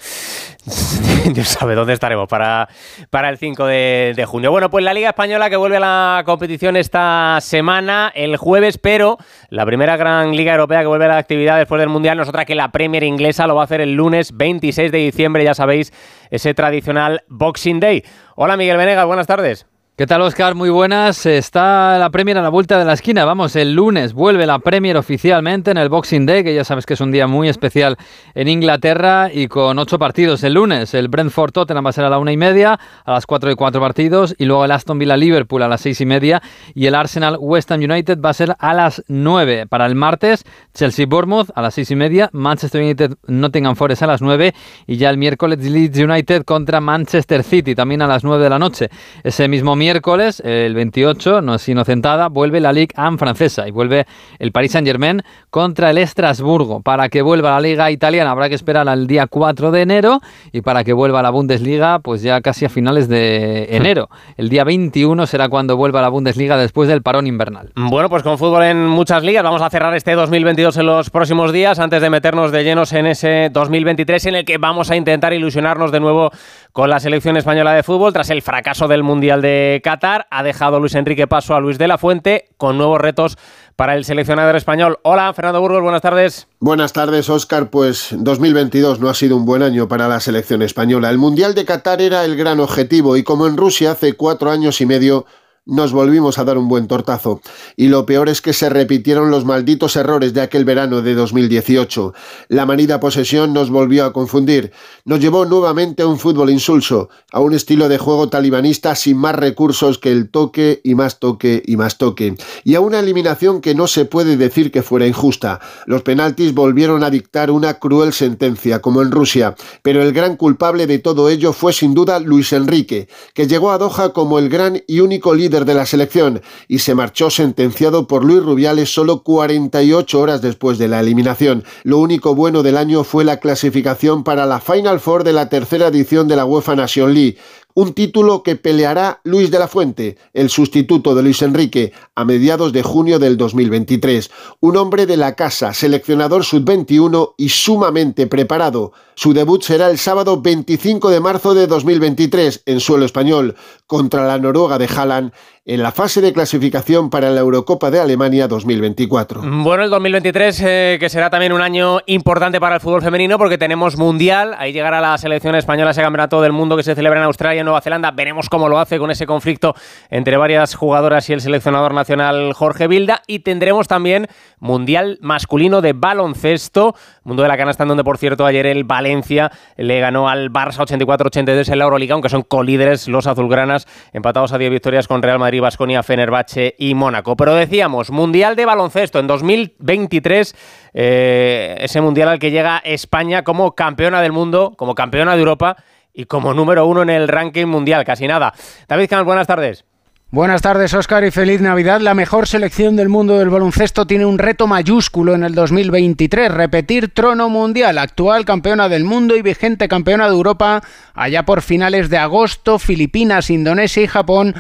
Dios 1.33 1.49
sabe 1.49 1.75
dónde 1.75 1.95
estaremos 1.95 2.29
para, 2.29 2.69
para 3.11 3.29
el 3.29 3.39
5 3.39 3.67
de, 3.67 4.13
de, 4.15 4.25
junio. 4.25 4.51
Bueno, 4.51 4.71
pues 4.71 4.85
la 4.85 4.93
Liga 4.93 5.09
Española 5.09 5.49
que 5.49 5.57
vuelve 5.57 5.79
a 5.79 5.81
la 5.81 6.23
competición 6.25 6.77
esta 6.77 7.39
semana, 7.41 8.13
el 8.15 8.37
jueves, 8.37 8.79
pero 8.79 9.19
la 9.51 9.65
primera 9.65 9.97
gran 9.97 10.37
Liga 10.37 10.53
Europea 10.53 10.81
que 10.81 10.87
vuelve 10.87 11.07
a 11.07 11.09
la 11.09 11.19
actividad 11.19 11.59
después 11.59 11.81
del 11.81 11.89
Mundial, 11.89 12.19
nosotras 12.19 12.45
que 12.45 12.55
la 12.55 12.71
Premier 12.71 13.03
inglesa 13.05 13.47
lo 13.47 13.55
va 13.55 13.63
a 13.63 13.65
hacer 13.65 13.81
el 13.81 13.95
lunes 13.95 14.37
26 14.37 14.93
de 14.93 14.99
diciembre, 14.99 15.45
ya 15.45 15.55
sabéis, 15.55 15.93
ese 16.31 16.55
tradicional 16.55 17.23
Boxing 17.29 17.81
Day. 17.81 18.05
Hola 18.37 18.57
Miguel 18.57 18.77
Venegas, 18.77 19.07
buenas 19.07 19.27
tardes. 19.27 19.67
¿Qué 19.99 20.07
tal, 20.07 20.23
Oscar? 20.23 20.55
Muy 20.55 20.71
buenas. 20.71 21.27
Está 21.27 21.99
la 21.99 22.11
Premier 22.11 22.39
a 22.39 22.43
la 22.43 22.51
vuelta 22.51 22.79
de 22.79 22.85
la 22.85 22.93
esquina. 22.93 23.25
Vamos, 23.25 23.57
el 23.57 23.75
lunes 23.75 24.13
vuelve 24.13 24.47
la 24.47 24.61
Premier 24.61 24.97
oficialmente 24.97 25.73
en 25.73 25.77
el 25.77 25.89
Boxing 25.89 26.25
Day, 26.25 26.45
que 26.45 26.55
ya 26.55 26.63
sabes 26.63 26.87
que 26.87 26.95
es 26.95 27.01
un 27.01 27.11
día 27.11 27.27
muy 27.27 27.49
especial 27.49 27.97
en 28.37 28.47
Inglaterra 28.47 29.29
y 29.35 29.49
con 29.49 29.77
ocho 29.77 29.99
partidos 29.99 30.45
el 30.45 30.55
lunes. 30.55 30.95
El 30.95 31.09
Brentford 31.09 31.51
Tottenham 31.51 31.85
va 31.85 31.91
a 31.91 31.93
ser 31.93 32.05
a 32.05 32.11
la 32.11 32.21
una 32.21 32.31
y 32.31 32.37
media, 32.37 32.79
a 33.05 33.11
las 33.11 33.27
cuatro 33.27 33.51
y 33.51 33.57
cuatro 33.57 33.81
partidos, 33.81 34.37
y 34.39 34.45
luego 34.45 34.65
el 34.65 34.71
Aston 34.71 35.01
Villa 35.01 35.17
Liverpool 35.17 35.65
a 35.65 35.69
las 35.69 35.81
seis 35.81 36.01
y 36.01 36.07
media 36.07 36.41
y 36.77 36.87
el 36.87 36.95
Arsenal 36.95 37.37
West 37.41 37.73
Ham 37.73 37.81
United 37.81 38.21
va 38.21 38.31
a 38.31 38.35
ser 38.35 38.55
a 38.57 38.75
las 38.75 39.03
nueve. 39.09 39.67
Para 39.67 39.85
el 39.87 39.97
martes, 39.97 40.45
Chelsea 40.75 41.07
Bournemouth 41.07 41.51
a 41.57 41.61
las 41.61 41.75
seis 41.75 41.91
y 41.91 41.97
media, 41.97 42.31
Manchester 42.33 42.83
United 42.83 43.17
Nottingham 43.27 43.75
Forest 43.75 44.05
a 44.05 44.07
las 44.07 44.23
nueve 44.23 44.55
y 44.87 44.97
ya 44.97 45.11
el 45.11 45.19
miércoles 45.19 45.59
Leeds 45.59 45.99
United 45.99 46.45
contra 46.45 46.81
Manchester 46.81 47.43
City 47.43 47.75
también 47.75 48.01
a 48.01 48.07
las 48.07 48.23
nueve 48.23 48.45
de 48.45 48.51
la 48.51 48.61
noche. 48.61 48.91
Ese 49.25 49.49
mismo 49.49 49.75
miércoles 49.75 49.88
miércoles, 49.89 50.43
el 50.45 50.75
28, 50.75 51.41
no 51.41 51.55
es 51.55 51.67
inocentada, 51.67 52.29
vuelve 52.29 52.61
la 52.61 52.75
Ligue 52.75 52.95
1 52.99 53.17
francesa 53.17 53.67
y 53.67 53.71
vuelve 53.71 54.05
el 54.39 54.53
Paris 54.53 54.73
Saint-Germain 54.73 55.23
contra 55.49 55.89
el 55.89 55.97
Estrasburgo. 55.97 56.83
Para 56.83 57.09
que 57.09 57.23
vuelva 57.23 57.53
la 57.53 57.61
Liga 57.61 57.91
italiana 57.91 58.33
habrá 58.33 58.51
que 58.51 58.55
esperar 58.55 58.87
al 58.87 59.07
día 59.07 59.27
4 59.27 59.71
de 59.71 59.81
enero 59.81 60.21
y 60.53 60.61
para 60.61 60.85
que 60.85 60.93
vuelva 60.93 61.23
la 61.23 61.31
Bundesliga, 61.31 62.01
pues 62.01 62.21
ya 62.21 62.43
casi 62.43 62.67
a 62.67 62.69
finales 62.69 63.09
de 63.09 63.65
enero. 63.71 64.11
El 64.37 64.51
día 64.51 64.63
21 64.65 65.27
será 65.27 65.49
cuando 65.49 65.75
vuelva 65.79 66.03
la 66.03 66.11
Bundesliga 66.11 66.59
después 66.59 66.87
del 66.87 67.01
parón 67.01 67.27
invernal. 67.27 67.73
Bueno, 67.75 68.11
pues 68.11 68.23
con 68.23 68.37
fútbol 68.37 68.65
en 68.65 68.87
muchas 68.87 69.23
ligas 69.23 69.43
vamos 69.43 69.63
a 69.63 69.71
cerrar 69.71 69.95
este 69.95 70.13
2022 70.13 70.77
en 70.77 70.85
los 70.85 71.09
próximos 71.09 71.51
días 71.51 71.79
antes 71.79 72.03
de 72.03 72.11
meternos 72.11 72.53
de 72.53 72.63
llenos 72.63 72.93
en 72.93 73.07
ese 73.07 73.49
2023 73.51 74.27
en 74.27 74.35
el 74.35 74.45
que 74.45 74.59
vamos 74.59 74.91
a 74.91 74.97
intentar 74.97 75.33
ilusionarnos 75.33 75.93
de 75.93 76.01
nuevo 76.01 76.31
con 76.73 76.91
la 76.91 77.01
selección 77.01 77.39
española 77.39 77.73
de 77.73 77.83
fútbol 77.83 78.13
tras 78.13 78.29
el 78.29 78.43
fracaso 78.43 78.87
del 78.87 79.03
Mundial 79.03 79.41
de 79.41 79.78
Qatar. 79.81 80.27
Ha 80.31 80.43
dejado 80.43 80.81
Luis 80.81 80.95
Enrique 80.95 81.27
paso 81.27 81.55
a 81.55 81.61
Luis 81.61 81.79
de 81.79 81.89
la 81.89 81.99
Fuente 81.99 82.49
con 82.57 82.79
nuevos 82.79 83.01
retos 83.01 83.37
para 83.77 83.95
el 83.95 84.05
seleccionador 84.05 84.57
español. 84.57 84.99
Hola, 85.03 85.33
Fernando 85.35 85.61
Burgos, 85.61 85.83
buenas 85.83 86.03
tardes. 86.03 86.49
Buenas 86.61 86.93
tardes, 86.93 87.31
Óscar. 87.31 87.71
Pues 87.71 88.09
2022 88.13 89.01
no 89.01 89.09
ha 89.09 89.15
sido 89.15 89.37
un 89.37 89.45
buen 89.45 89.63
año 89.63 89.89
para 89.89 90.09
la 90.09 90.21
selección 90.21 90.63
española. 90.63 91.11
El 91.11 91.19
Mundial 91.19 91.55
de 91.55 91.65
Qatar 91.65 92.01
era 92.01 92.25
el 92.25 92.37
gran 92.37 92.61
objetivo 92.61 93.17
y 93.17 93.23
como 93.23 93.47
en 93.47 93.57
Rusia 93.57 93.93
hace 93.93 94.15
cuatro 94.15 94.51
años 94.51 94.81
y 94.81 94.87
medio 94.87 95.27
nos 95.69 95.93
volvimos 95.93 96.39
a 96.39 96.45
dar 96.45 96.59
un 96.59 96.67
buen 96.67 96.89
tortazo. 96.89 97.41
Y 97.77 97.89
lo 97.89 98.07
peor 98.07 98.29
es 98.29 98.41
que 98.41 98.53
se 98.55 98.71
repitieron 98.71 99.31
los 99.31 99.45
malditos 99.45 99.97
errores 99.97 100.33
de 100.33 100.41
aquel 100.41 100.65
verano 100.65 101.03
de 101.03 101.15
2018. 101.15 102.15
La 102.49 102.67
manida 102.67 102.99
posesión 103.01 103.53
nos 103.53 103.71
volvió 103.71 104.07
a 104.07 104.13
confundir. 104.13 104.73
Nos 105.05 105.21
llevó 105.21 105.45
nuevamente 105.45 106.03
a 106.03 106.07
un 106.07 106.19
fútbol 106.19 106.51
insulso, 106.51 107.11
a 107.31 107.41
un 107.41 107.53
estilo 107.53 107.89
de 107.89 107.99
juego 107.99 108.29
talibanista 108.29 108.95
sin 108.95 109.19
más 109.19 109.37
recursos 109.37 109.99
que 109.99 110.11
el 110.11 110.31
toque 110.31 110.81
y 110.83 110.95
más 110.95 111.19
toque 111.19 111.63
y 111.65 111.77
más 111.77 111.99
toque. 111.99 112.35
Y 112.65 112.75
a 112.75 112.81
una 112.81 113.01
eliminación 113.01 113.61
que 113.61 113.75
no 113.75 113.87
se 113.87 114.07
puede 114.07 114.39
decir 114.39 114.73
que 114.73 114.83
fuera 114.83 115.07
injusta. 115.07 115.61
Los 115.87 116.03
penaltis 116.03 116.55
volvieron 116.55 117.05
a 117.05 117.11
dictar 117.11 117.51
una 117.51 117.75
cruel 117.75 118.15
sentencia, 118.15 118.81
como 118.81 119.03
en 119.03 119.11
Rusia. 119.11 119.55
Pero 119.83 120.03
el 120.03 120.13
gran 120.13 120.37
culpable 120.37 120.87
de 120.87 120.99
todo 120.99 121.29
ello 121.29 121.53
fue 121.53 121.75
sin 121.75 121.93
duda 121.93 122.21
Luis 122.21 122.55
Enrique, 122.55 123.09
que 123.35 123.47
llegó 123.47 123.71
a 123.71 123.79
Doha 123.79 124.15
como 124.15 124.39
el 124.39 124.49
gran 124.49 124.83
y 124.87 125.01
único 125.01 125.35
líder 125.35 125.58
de 125.65 125.75
la 125.75 125.87
selección 125.87 126.43
y 126.69 126.81
se 126.81 126.95
marchó 126.95 127.31
sentenciado 127.31 128.07
por 128.07 128.25
Luis 128.25 128.43
Rubiales 128.43 128.93
solo 128.93 129.23
48 129.23 130.21
horas 130.21 130.43
después 130.43 130.79
de 130.79 130.89
la 130.89 131.01
eliminación. 131.01 131.65
Lo 131.83 131.99
único 131.99 132.35
bueno 132.35 132.63
del 132.63 132.77
año 132.77 133.05
fue 133.05 133.25
la 133.25 133.39
clasificación 133.39 134.25
para 134.25 134.47
la 134.47 134.61
Final 134.61 135.01
Four 135.01 135.25
de 135.25 135.33
la 135.33 135.49
tercera 135.49 135.89
edición 135.89 136.29
de 136.29 136.37
la 136.37 136.45
UEFA 136.45 136.77
Nation 136.77 137.15
League, 137.15 137.39
un 137.75 137.93
título 137.93 138.43
que 138.43 138.57
peleará 138.57 139.21
Luis 139.25 139.51
de 139.51 139.59
la 139.59 139.69
Fuente, 139.69 140.19
el 140.33 140.51
sustituto 140.51 141.15
de 141.15 141.23
Luis 141.23 141.43
Enrique, 141.43 141.93
a 142.15 142.25
mediados 142.25 142.73
de 142.73 142.83
junio 142.83 143.19
del 143.19 143.37
2023. 143.37 144.31
Un 144.61 144.77
hombre 144.77 145.07
de 145.07 145.17
la 145.17 145.37
casa, 145.37 145.73
seleccionador 145.73 146.45
sub-21 146.45 147.35
y 147.37 147.51
sumamente 147.51 148.27
preparado. 148.27 148.93
Su 149.15 149.33
debut 149.33 149.63
será 149.63 149.91
el 149.91 149.99
sábado 149.99 150.41
25 150.41 151.11
de 151.11 151.21
marzo 151.21 151.55
de 151.55 151.67
2023 151.67 152.63
en 152.67 152.81
suelo 152.81 153.05
español 153.05 153.57
contra 153.87 154.27
la 154.27 154.39
Noruega 154.39 154.79
de 154.79 154.87
Haaland 154.87 155.33
en 155.69 155.83
la 155.83 155.93
fase 155.93 156.23
de 156.23 156.33
clasificación 156.33 157.11
para 157.11 157.29
la 157.29 157.41
Eurocopa 157.41 157.91
de 157.91 158.01
Alemania 158.01 158.49
2024. 158.49 159.43
Bueno, 159.43 159.85
el 159.85 159.91
2023 159.91 160.63
eh, 160.63 160.97
que 160.99 161.11
será 161.11 161.29
también 161.29 161.53
un 161.53 161.61
año 161.61 161.99
importante 162.07 162.59
para 162.59 162.77
el 162.77 162.81
fútbol 162.81 163.03
femenino 163.03 163.37
porque 163.37 163.59
tenemos 163.59 163.99
Mundial, 163.99 164.55
ahí 164.59 164.73
llegará 164.73 165.03
la 165.03 165.19
selección 165.19 165.55
española 165.57 165.91
ese 165.91 166.01
campeonato 166.01 166.41
del 166.41 166.53
mundo 166.53 166.75
que 166.75 166.83
se 166.83 166.95
celebra 166.95 167.21
en 167.21 167.27
Australia 167.27 167.61
y 167.61 167.65
Nueva 167.65 167.83
Zelanda, 167.83 168.11
veremos 168.13 168.49
cómo 168.49 168.71
lo 168.71 168.79
hace 168.79 168.99
con 168.99 169.11
ese 169.11 169.27
conflicto 169.27 169.75
entre 170.09 170.39
varias 170.39 170.75
jugadoras 170.75 171.29
y 171.29 171.35
el 171.35 171.43
seleccionador 171.43 171.93
nacional 171.93 172.55
Jorge 172.55 172.87
Vilda 172.87 173.21
y 173.27 173.41
tendremos 173.41 173.89
también 173.89 174.27
Mundial 174.61 175.19
masculino 175.21 175.83
de 175.83 175.93
baloncesto, 175.93 176.95
mundo 177.25 177.43
de 177.43 177.49
la 177.51 177.59
canasta 177.59 177.83
en 177.83 177.91
donde 177.91 178.05
por 178.05 178.17
cierto 178.17 178.47
ayer 178.47 178.65
el 178.65 178.85
Valencia 178.85 179.53
le 179.77 180.01
ganó 180.01 180.31
al 180.31 180.51
Barça 180.51 180.87
84-82 180.87 181.71
en 181.71 181.79
la 181.79 181.85
Euroliga, 181.85 182.15
aunque 182.15 182.31
son 182.31 182.41
colíderes 182.41 183.07
los 183.07 183.27
azulgranas 183.27 183.87
empatados 184.15 184.55
a 184.55 184.59
10 184.59 184.71
victorias 184.71 185.07
con 185.07 185.23
Real 185.23 185.39
Madrid 185.39 185.58
Vasconia, 185.61 186.03
Fenerbahce 186.03 186.75
y 186.79 186.95
Mónaco. 186.95 187.37
Pero 187.37 187.55
decíamos, 187.55 188.11
Mundial 188.11 188.57
de 188.57 188.67
Baloncesto 188.67 189.19
en 189.19 189.27
2023, 189.27 190.55
eh, 190.95 191.77
ese 191.79 192.01
Mundial 192.01 192.29
al 192.29 192.39
que 192.39 192.51
llega 192.51 192.79
España 192.79 193.45
como 193.45 193.75
campeona 193.75 194.23
del 194.23 194.33
mundo, 194.33 194.75
como 194.77 194.95
campeona 194.95 195.35
de 195.35 195.41
Europa 195.41 195.77
y 196.13 196.25
como 196.25 196.55
número 196.55 196.87
uno 196.87 197.03
en 197.03 197.11
el 197.11 197.29
ranking 197.29 197.67
mundial, 197.67 198.05
casi 198.05 198.27
nada. 198.27 198.53
David 198.89 199.09
Canal, 199.09 199.25
buenas 199.25 199.47
tardes. 199.47 199.85
Buenas 200.31 200.61
tardes, 200.61 200.93
Oscar, 200.93 201.25
y 201.25 201.31
feliz 201.31 201.63
Navidad. 201.63 202.03
La 202.03 202.13
mejor 202.13 202.47
selección 202.47 202.97
del 202.97 203.09
mundo 203.09 203.39
del 203.39 203.49
baloncesto 203.49 204.07
tiene 204.07 204.27
un 204.27 204.37
reto 204.37 204.67
mayúsculo 204.67 205.35
en 205.35 205.43
el 205.43 205.55
2023, 205.55 206.53
repetir 206.53 207.15
trono 207.15 207.49
mundial, 207.49 207.97
actual 207.97 208.45
campeona 208.45 208.91
del 208.91 209.05
mundo 209.05 209.37
y 209.37 209.41
vigente 209.41 209.89
campeona 209.89 210.27
de 210.27 210.35
Europa, 210.35 210.83
allá 211.15 211.47
por 211.47 211.63
finales 211.63 212.11
de 212.11 212.19
agosto, 212.19 212.79
Filipinas, 212.79 213.49
Indonesia 213.49 214.03
y 214.03 214.07
Japón 214.07 214.55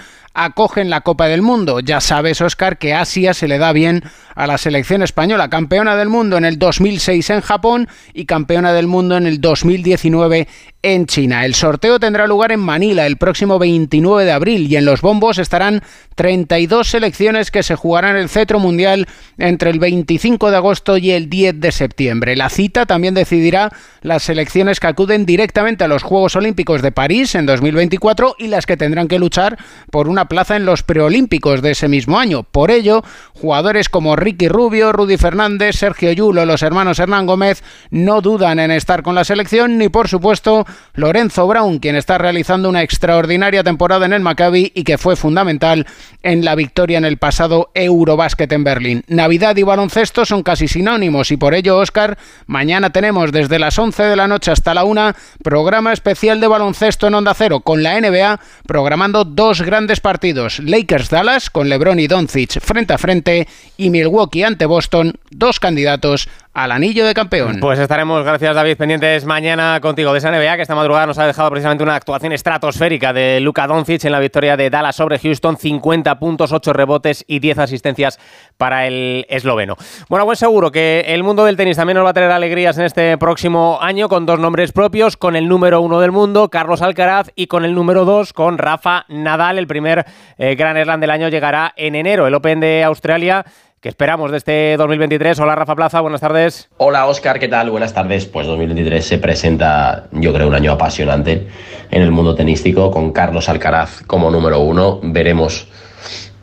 acogen 0.44 0.90
la 0.90 1.00
Copa 1.00 1.28
del 1.28 1.42
Mundo. 1.42 1.80
Ya 1.80 2.00
sabes, 2.00 2.40
Oscar, 2.40 2.78
que 2.78 2.94
Asia 2.94 3.34
se 3.34 3.48
le 3.48 3.58
da 3.58 3.72
bien 3.72 4.02
a 4.34 4.46
la 4.46 4.56
selección 4.56 5.02
española, 5.02 5.50
campeona 5.50 5.96
del 5.96 6.08
mundo 6.08 6.36
en 6.36 6.44
el 6.44 6.58
2006 6.58 7.30
en 7.30 7.40
Japón 7.40 7.88
y 8.14 8.24
campeona 8.24 8.72
del 8.72 8.86
mundo 8.86 9.16
en 9.16 9.26
el 9.26 9.40
2019 9.40 10.46
en 10.82 11.06
China. 11.06 11.44
El 11.44 11.56
sorteo 11.56 11.98
tendrá 11.98 12.28
lugar 12.28 12.52
en 12.52 12.60
Manila 12.60 13.06
el 13.06 13.16
próximo 13.16 13.58
29 13.58 14.24
de 14.24 14.30
abril 14.30 14.70
y 14.70 14.76
en 14.76 14.84
los 14.84 15.00
bombos 15.00 15.38
estarán 15.38 15.82
32 16.14 16.88
selecciones 16.88 17.50
que 17.50 17.64
se 17.64 17.74
jugarán 17.74 18.16
el 18.16 18.28
cetro 18.28 18.60
mundial 18.60 19.08
entre 19.38 19.70
el 19.70 19.80
25 19.80 20.50
de 20.50 20.56
agosto 20.56 20.96
y 20.96 21.10
el 21.10 21.28
10 21.28 21.60
de 21.60 21.72
septiembre. 21.72 22.36
La 22.36 22.48
cita 22.48 22.86
también 22.86 23.14
decidirá 23.14 23.72
las 24.02 24.22
selecciones 24.22 24.78
que 24.78 24.86
acuden 24.86 25.26
directamente 25.26 25.82
a 25.82 25.88
los 25.88 26.04
Juegos 26.04 26.36
Olímpicos 26.36 26.80
de 26.80 26.92
París 26.92 27.34
en 27.34 27.46
2024 27.46 28.36
y 28.38 28.46
las 28.46 28.66
que 28.66 28.76
tendrán 28.76 29.08
que 29.08 29.18
luchar 29.18 29.58
por 29.90 30.08
una 30.08 30.27
plaza 30.28 30.56
en 30.56 30.64
los 30.64 30.82
preolímpicos 30.82 31.62
de 31.62 31.72
ese 31.72 31.88
mismo 31.88 32.18
año. 32.18 32.42
Por 32.42 32.70
ello, 32.70 33.02
jugadores 33.34 33.88
como 33.88 34.16
Ricky 34.16 34.48
Rubio, 34.48 34.92
Rudy 34.92 35.16
Fernández, 35.16 35.76
Sergio 35.76 36.12
Yulo, 36.12 36.44
los 36.44 36.62
hermanos 36.62 36.98
Hernán 36.98 37.26
Gómez 37.26 37.62
no 37.90 38.20
dudan 38.20 38.58
en 38.58 38.70
estar 38.70 39.02
con 39.02 39.14
la 39.14 39.24
selección, 39.24 39.78
ni 39.78 39.88
por 39.88 40.08
supuesto 40.08 40.66
Lorenzo 40.94 41.46
Brown, 41.46 41.78
quien 41.78 41.96
está 41.96 42.18
realizando 42.18 42.68
una 42.68 42.82
extraordinaria 42.82 43.64
temporada 43.64 44.06
en 44.06 44.12
el 44.12 44.20
Maccabi 44.20 44.72
y 44.74 44.84
que 44.84 44.98
fue 44.98 45.16
fundamental 45.16 45.86
en 46.22 46.44
la 46.44 46.54
victoria 46.54 46.98
en 46.98 47.04
el 47.04 47.16
pasado 47.16 47.70
Eurobásquet 47.74 48.52
en 48.52 48.64
Berlín. 48.64 49.04
Navidad 49.08 49.56
y 49.56 49.62
baloncesto 49.62 50.24
son 50.24 50.42
casi 50.42 50.68
sinónimos 50.68 51.30
y 51.30 51.36
por 51.36 51.54
ello, 51.54 51.78
Oscar, 51.78 52.18
mañana 52.46 52.90
tenemos 52.90 53.32
desde 53.32 53.58
las 53.58 53.78
11 53.78 54.02
de 54.04 54.16
la 54.16 54.28
noche 54.28 54.50
hasta 54.50 54.74
la 54.74 54.84
1 54.84 55.12
programa 55.42 55.92
especial 55.92 56.40
de 56.40 56.46
baloncesto 56.46 57.06
en 57.06 57.14
Onda 57.14 57.34
Cero 57.34 57.60
con 57.60 57.82
la 57.82 58.00
NBA 58.00 58.40
programando 58.66 59.24
dos 59.24 59.62
grandes 59.62 60.00
partidos, 60.00 60.17
Lakers 60.60 61.10
Dallas 61.10 61.50
con 61.50 61.68
LeBron 61.68 61.98
y 62.00 62.06
Doncic 62.06 62.60
frente 62.60 62.92
a 62.92 62.98
frente 62.98 63.46
y 63.76 63.90
Milwaukee 63.90 64.42
ante 64.42 64.66
Boston, 64.66 65.14
dos 65.30 65.60
candidatos 65.60 66.28
al 66.58 66.72
anillo 66.72 67.06
de 67.06 67.14
campeón. 67.14 67.58
Pues 67.60 67.78
estaremos, 67.78 68.24
gracias 68.24 68.52
David, 68.52 68.76
pendientes 68.76 69.24
mañana 69.24 69.78
contigo 69.80 70.12
de 70.12 70.18
esa 70.18 70.32
NBA 70.32 70.56
que 70.56 70.62
esta 70.62 70.74
madrugada 70.74 71.06
nos 71.06 71.16
ha 71.18 71.26
dejado 71.26 71.50
precisamente 71.50 71.84
una 71.84 71.94
actuación 71.94 72.32
estratosférica 72.32 73.12
de 73.12 73.38
Luka 73.38 73.68
Doncic 73.68 74.04
en 74.04 74.10
la 74.10 74.18
victoria 74.18 74.56
de 74.56 74.68
Dallas 74.68 74.96
sobre 74.96 75.20
Houston, 75.20 75.56
50 75.56 76.18
puntos, 76.18 76.50
8 76.50 76.72
rebotes 76.72 77.24
y 77.28 77.38
10 77.38 77.60
asistencias 77.60 78.18
para 78.56 78.88
el 78.88 79.24
esloveno. 79.28 79.76
Bueno, 80.08 80.24
pues 80.24 80.40
seguro 80.40 80.72
que 80.72 81.04
el 81.06 81.22
mundo 81.22 81.44
del 81.44 81.56
tenis 81.56 81.76
también 81.76 81.94
nos 81.94 82.04
va 82.04 82.10
a 82.10 82.14
tener 82.14 82.32
alegrías 82.32 82.76
en 82.76 82.86
este 82.86 83.16
próximo 83.18 83.78
año 83.80 84.08
con 84.08 84.26
dos 84.26 84.40
nombres 84.40 84.72
propios, 84.72 85.16
con 85.16 85.36
el 85.36 85.46
número 85.46 85.80
uno 85.80 86.00
del 86.00 86.10
mundo, 86.10 86.48
Carlos 86.48 86.82
Alcaraz, 86.82 87.30
y 87.36 87.46
con 87.46 87.64
el 87.64 87.72
número 87.72 88.04
dos, 88.04 88.32
con 88.32 88.58
Rafa 88.58 89.04
Nadal. 89.06 89.58
El 89.58 89.68
primer 89.68 90.04
eh, 90.38 90.56
Gran 90.56 90.82
Slam 90.82 90.98
del 90.98 91.10
año 91.10 91.28
llegará 91.28 91.72
en 91.76 91.94
enero. 91.94 92.26
El 92.26 92.34
Open 92.34 92.58
de 92.58 92.82
Australia 92.82 93.44
¿Qué 93.80 93.88
esperamos 93.88 94.32
de 94.32 94.38
este 94.38 94.76
2023? 94.76 95.38
Hola 95.38 95.54
Rafa 95.54 95.76
Plaza, 95.76 96.00
buenas 96.00 96.20
tardes. 96.20 96.68
Hola 96.78 97.06
Oscar, 97.06 97.38
¿qué 97.38 97.46
tal? 97.46 97.70
Buenas 97.70 97.94
tardes. 97.94 98.26
Pues 98.26 98.44
2023 98.48 99.04
se 99.06 99.18
presenta, 99.18 100.08
yo 100.10 100.32
creo, 100.32 100.48
un 100.48 100.54
año 100.54 100.72
apasionante 100.72 101.46
en 101.88 102.02
el 102.02 102.10
mundo 102.10 102.34
tenístico 102.34 102.90
con 102.90 103.12
Carlos 103.12 103.48
Alcaraz 103.48 104.02
como 104.04 104.32
número 104.32 104.58
uno. 104.58 104.98
Veremos 105.00 105.68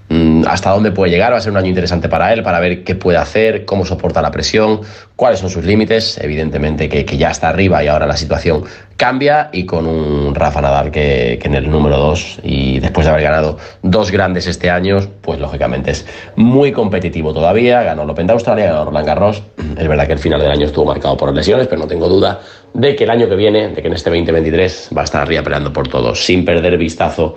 Mm, 0.07 0.43
hasta 0.47 0.69
dónde 0.69 0.91
puede 0.91 1.11
llegar, 1.11 1.33
va 1.33 1.37
a 1.37 1.41
ser 1.41 1.51
un 1.51 1.57
año 1.57 1.69
interesante 1.69 2.07
para 2.07 2.31
él, 2.31 2.43
para 2.43 2.59
ver 2.59 2.83
qué 2.83 2.93
puede 2.93 3.17
hacer, 3.17 3.65
cómo 3.65 3.85
soporta 3.85 4.21
la 4.21 4.29
presión, 4.29 4.81
cuáles 5.15 5.39
son 5.39 5.49
sus 5.49 5.65
límites, 5.65 6.19
evidentemente 6.21 6.87
que, 6.87 7.17
ya 7.17 7.31
está 7.31 7.49
arriba 7.49 7.83
y 7.83 7.87
ahora 7.87 8.05
la 8.05 8.15
situación 8.15 8.65
cambia 8.97 9.49
y 9.51 9.65
con 9.65 9.87
un 9.87 10.33
Rafa 10.33 10.61
Nadal 10.61 10.91
que, 10.91 11.39
en 11.41 11.55
el 11.55 11.69
número 11.69 11.97
2 11.97 12.39
y 12.43 12.79
después 12.79 13.05
de 13.05 13.11
haber 13.11 13.23
ganado 13.23 13.57
dos 13.81 14.11
grandes 14.11 14.47
este 14.47 14.69
año, 14.69 14.99
pues 15.21 15.39
lógicamente 15.39 15.91
es 15.91 16.05
muy 16.35 16.71
competitivo 16.71 17.33
todavía, 17.33 17.83
ganó 17.83 18.03
el 18.03 18.09
Open 18.09 18.27
de 18.27 18.33
Australia, 18.33 18.67
ganó 18.67 18.85
Roland 18.85 19.07
Garros, 19.07 19.43
es 19.77 19.87
verdad 19.87 20.07
que 20.07 20.13
el 20.13 20.19
final 20.19 20.39
del 20.39 20.51
año 20.51 20.65
estuvo 20.65 20.85
marcado 20.85 21.17
por 21.17 21.33
lesiones, 21.33 21.67
pero 21.67 21.81
no 21.81 21.87
tengo 21.87 22.07
duda 22.07 22.39
de 22.73 22.95
que 22.95 23.03
el 23.03 23.09
año 23.09 23.27
que 23.27 23.35
viene, 23.35 23.69
de 23.69 23.81
que 23.81 23.87
en 23.87 23.93
este 23.93 24.09
2023 24.09 24.89
va 24.95 25.01
a 25.01 25.05
estar 25.05 25.21
arriba 25.21 25.43
peleando 25.43 25.71
por 25.71 25.87
todos, 25.87 26.23
sin 26.23 26.45
perder 26.45 26.77
vistazo 26.77 27.35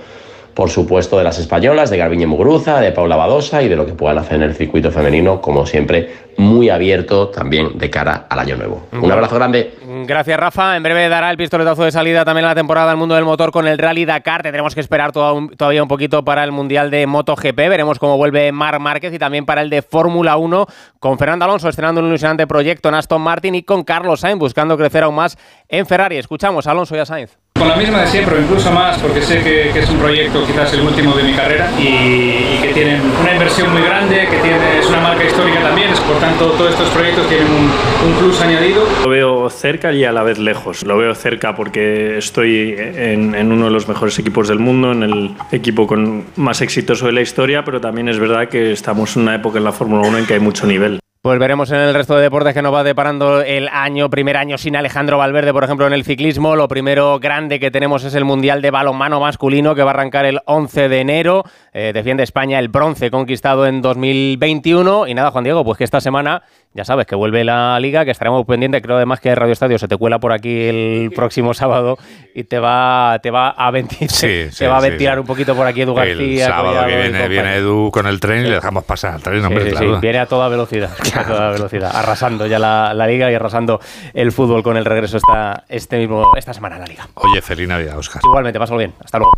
por 0.54 0.70
supuesto, 0.70 1.18
de 1.18 1.24
las 1.24 1.38
españolas, 1.38 1.90
de 1.90 1.98
Garbiñe 1.98 2.26
Muguruza, 2.26 2.80
de 2.80 2.92
Paula 2.92 3.16
Badosa 3.16 3.62
y 3.62 3.68
de 3.68 3.76
lo 3.76 3.86
que 3.86 3.92
puedan 3.92 4.18
hacer 4.18 4.36
en 4.36 4.42
el 4.42 4.54
circuito 4.54 4.90
femenino, 4.90 5.40
como 5.40 5.66
siempre, 5.66 6.28
muy 6.38 6.70
abierto 6.70 7.28
también 7.28 7.78
de 7.78 7.90
cara 7.90 8.26
al 8.28 8.38
año 8.38 8.56
nuevo. 8.56 8.86
Un 8.92 9.10
abrazo 9.10 9.34
grande. 9.34 9.74
Gracias, 10.06 10.38
Rafa. 10.38 10.76
En 10.76 10.82
breve 10.82 11.08
dará 11.08 11.30
el 11.30 11.36
pistoletazo 11.36 11.84
de 11.84 11.90
salida 11.90 12.24
también 12.24 12.44
a 12.44 12.48
la 12.48 12.54
temporada 12.54 12.88
del 12.88 12.96
mundo 12.96 13.16
del 13.16 13.24
motor 13.24 13.50
con 13.50 13.66
el 13.66 13.76
Rally 13.76 14.04
Dakar. 14.04 14.42
Tendremos 14.42 14.74
que 14.74 14.80
esperar 14.80 15.10
todavía 15.10 15.82
un 15.82 15.88
poquito 15.88 16.24
para 16.24 16.44
el 16.44 16.52
Mundial 16.52 16.90
de 16.90 17.06
MotoGP. 17.06 17.56
Veremos 17.56 17.98
cómo 17.98 18.16
vuelve 18.16 18.52
Mar 18.52 18.78
Márquez 18.78 19.12
y 19.12 19.18
también 19.18 19.46
para 19.46 19.62
el 19.62 19.70
de 19.70 19.82
Fórmula 19.82 20.36
1 20.36 20.66
con 21.00 21.18
Fernando 21.18 21.44
Alonso 21.44 21.68
estrenando 21.68 22.00
un 22.00 22.06
ilusionante 22.06 22.46
proyecto 22.46 22.88
en 22.88 22.94
Aston 22.94 23.20
Martin 23.20 23.56
y 23.56 23.64
con 23.64 23.82
Carlos 23.82 24.20
Sainz 24.20 24.38
buscando 24.38 24.76
crecer 24.76 25.02
aún 25.02 25.16
más 25.16 25.36
en 25.68 25.86
Ferrari. 25.86 26.18
Escuchamos 26.18 26.68
a 26.68 26.70
Alonso 26.70 26.94
y 26.94 27.00
a 27.00 27.06
Sainz. 27.06 27.36
Con 27.58 27.68
la 27.68 27.76
misma 27.76 28.02
de 28.02 28.06
siempre, 28.06 28.40
incluso 28.40 28.70
más, 28.70 28.98
porque 28.98 29.20
sé 29.20 29.42
que, 29.42 29.70
que 29.72 29.80
es 29.80 29.90
un 29.90 29.98
proyecto 29.98 30.46
quizás 30.46 30.72
el 30.74 30.80
último 30.80 31.14
de 31.16 31.24
mi 31.24 31.32
carrera 31.32 31.70
y, 31.78 31.82
y 31.82 32.58
que 32.62 32.68
tienen 32.72 33.00
una 33.20 33.32
inversión 33.32 33.72
muy 33.72 33.82
grande, 33.82 34.28
que 34.30 34.36
tiene, 34.38 34.78
es 34.78 34.88
una 34.88 35.00
marca 35.00 35.24
histórica 35.24 35.60
también, 35.60 35.90
por 36.06 36.18
tanto 36.20 36.46
todos 36.52 36.70
estos 36.70 36.88
proyectos 36.90 37.26
tienen 37.28 37.46
un, 37.48 37.64
un 38.08 38.18
plus 38.20 38.40
añadido. 38.40 38.84
Lo 39.02 39.10
veo 39.10 39.50
cerca 39.50 39.92
y 39.92 40.04
a 40.04 40.12
la 40.12 40.22
vez 40.22 40.38
lejos. 40.38 40.84
Lo 40.84 40.96
veo 40.96 41.14
cerca 41.14 41.56
porque 41.56 42.18
estoy 42.18 42.76
en, 42.78 43.34
en 43.34 43.52
uno 43.52 43.66
de 43.66 43.70
los 43.72 43.88
mejores 43.88 44.18
equipos 44.18 44.48
del 44.48 44.60
mundo, 44.60 44.92
en 44.92 45.02
el 45.02 45.30
equipo 45.50 45.86
con 45.86 46.24
más 46.36 46.60
exitoso 46.60 47.06
de 47.06 47.12
la 47.12 47.20
historia, 47.22 47.64
pero 47.64 47.80
también 47.80 48.08
es 48.08 48.18
verdad 48.18 48.48
que 48.48 48.72
estamos 48.72 49.16
en 49.16 49.22
una 49.22 49.34
época 49.34 49.58
en 49.58 49.64
la 49.64 49.72
Fórmula 49.72 50.06
1 50.06 50.18
en 50.18 50.26
que 50.26 50.34
hay 50.34 50.40
mucho 50.40 50.66
nivel. 50.66 51.00
Pues 51.20 51.40
veremos 51.40 51.72
en 51.72 51.80
el 51.80 51.94
resto 51.94 52.14
de 52.14 52.22
deportes 52.22 52.54
que 52.54 52.62
nos 52.62 52.72
va 52.72 52.84
deparando 52.84 53.42
el 53.42 53.68
año, 53.72 54.08
primer 54.08 54.36
año 54.36 54.56
sin 54.56 54.76
Alejandro 54.76 55.18
Valverde, 55.18 55.52
por 55.52 55.64
ejemplo, 55.64 55.84
en 55.88 55.92
el 55.92 56.04
ciclismo. 56.04 56.54
Lo 56.54 56.68
primero 56.68 57.18
grande 57.18 57.58
que 57.58 57.72
tenemos 57.72 58.04
es 58.04 58.14
el 58.14 58.24
Mundial 58.24 58.62
de 58.62 58.70
Balonmano 58.70 59.18
masculino 59.18 59.74
que 59.74 59.82
va 59.82 59.90
a 59.90 59.94
arrancar 59.94 60.26
el 60.26 60.38
11 60.44 60.88
de 60.88 61.00
enero. 61.00 61.42
Eh, 61.72 61.90
defiende 61.92 62.22
España 62.22 62.60
el 62.60 62.68
bronce 62.68 63.10
conquistado 63.10 63.66
en 63.66 63.82
2021. 63.82 65.08
Y 65.08 65.14
nada, 65.14 65.32
Juan 65.32 65.42
Diego, 65.42 65.64
pues 65.64 65.78
que 65.78 65.82
esta 65.82 66.00
semana 66.00 66.44
ya 66.78 66.84
sabes 66.84 67.06
que 67.06 67.16
vuelve 67.16 67.42
la 67.42 67.80
liga, 67.80 68.04
que 68.04 68.12
estaremos 68.12 68.46
pendientes. 68.46 68.80
Creo 68.82 68.94
además 68.94 69.18
que 69.18 69.34
Radio 69.34 69.52
Estadio 69.52 69.80
se 69.80 69.88
te 69.88 69.96
cuela 69.96 70.20
por 70.20 70.30
aquí 70.32 70.68
el 70.68 71.10
próximo 71.12 71.52
sábado 71.52 71.98
y 72.36 72.44
te 72.44 72.60
va, 72.60 73.18
te 73.20 73.32
va 73.32 73.48
a 73.50 73.68
ventilar, 73.72 74.08
Sí, 74.08 74.46
sí, 74.52 74.58
te 74.58 74.68
va 74.68 74.76
a 74.76 74.80
ventilar 74.80 75.16
sí. 75.16 75.20
un 75.20 75.26
poquito 75.26 75.56
por 75.56 75.66
aquí 75.66 75.82
Edu 75.82 75.92
García. 75.92 76.44
El 76.46 76.52
sábado 76.52 76.86
que 76.86 76.96
viene, 76.96 77.26
viene 77.26 77.56
Edu 77.56 77.90
con 77.90 78.06
el 78.06 78.20
tren 78.20 78.46
y 78.46 78.48
le 78.48 78.54
dejamos 78.54 78.84
pasar 78.84 79.14
al 79.14 79.22
tren, 79.24 79.44
hombre, 79.44 79.70
claro. 79.70 79.98
viene 79.98 80.20
a 80.20 80.26
toda 80.26 80.48
velocidad, 80.48 80.90
a 81.16 81.24
toda 81.24 81.50
velocidad, 81.50 81.90
arrasando 81.92 82.46
ya 82.46 82.60
la, 82.60 82.94
la 82.94 83.08
liga 83.08 83.28
y 83.28 83.34
arrasando 83.34 83.80
el 84.14 84.30
fútbol 84.30 84.62
con 84.62 84.76
el 84.76 84.84
regreso 84.84 85.16
esta, 85.16 85.64
este 85.68 85.98
mismo, 85.98 86.30
esta 86.36 86.54
semana 86.54 86.76
a 86.76 86.78
la 86.78 86.86
liga. 86.86 87.08
Oye, 87.14 87.42
feliz 87.42 87.66
Navidad, 87.66 87.98
Oscar. 87.98 88.22
Igualmente, 88.24 88.60
pásalo 88.60 88.78
bien. 88.78 88.94
Hasta 89.04 89.18
luego. 89.18 89.32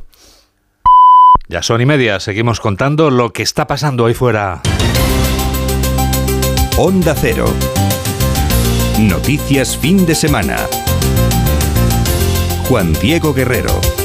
Ya 1.48 1.62
son 1.62 1.81
y 1.81 1.87
media, 1.87 2.20
seguimos 2.20 2.61
contando 2.61 3.09
lo 3.09 3.33
que 3.33 3.42
está 3.42 3.66
pasando 3.66 4.05
ahí 4.05 4.12
fuera. 4.12 4.61
Onda 6.83 7.14
Cero. 7.14 7.45
Noticias 8.99 9.77
fin 9.77 10.07
de 10.07 10.14
semana. 10.14 10.57
Juan 12.71 12.95
Diego 12.95 13.35
Guerrero. 13.35 14.00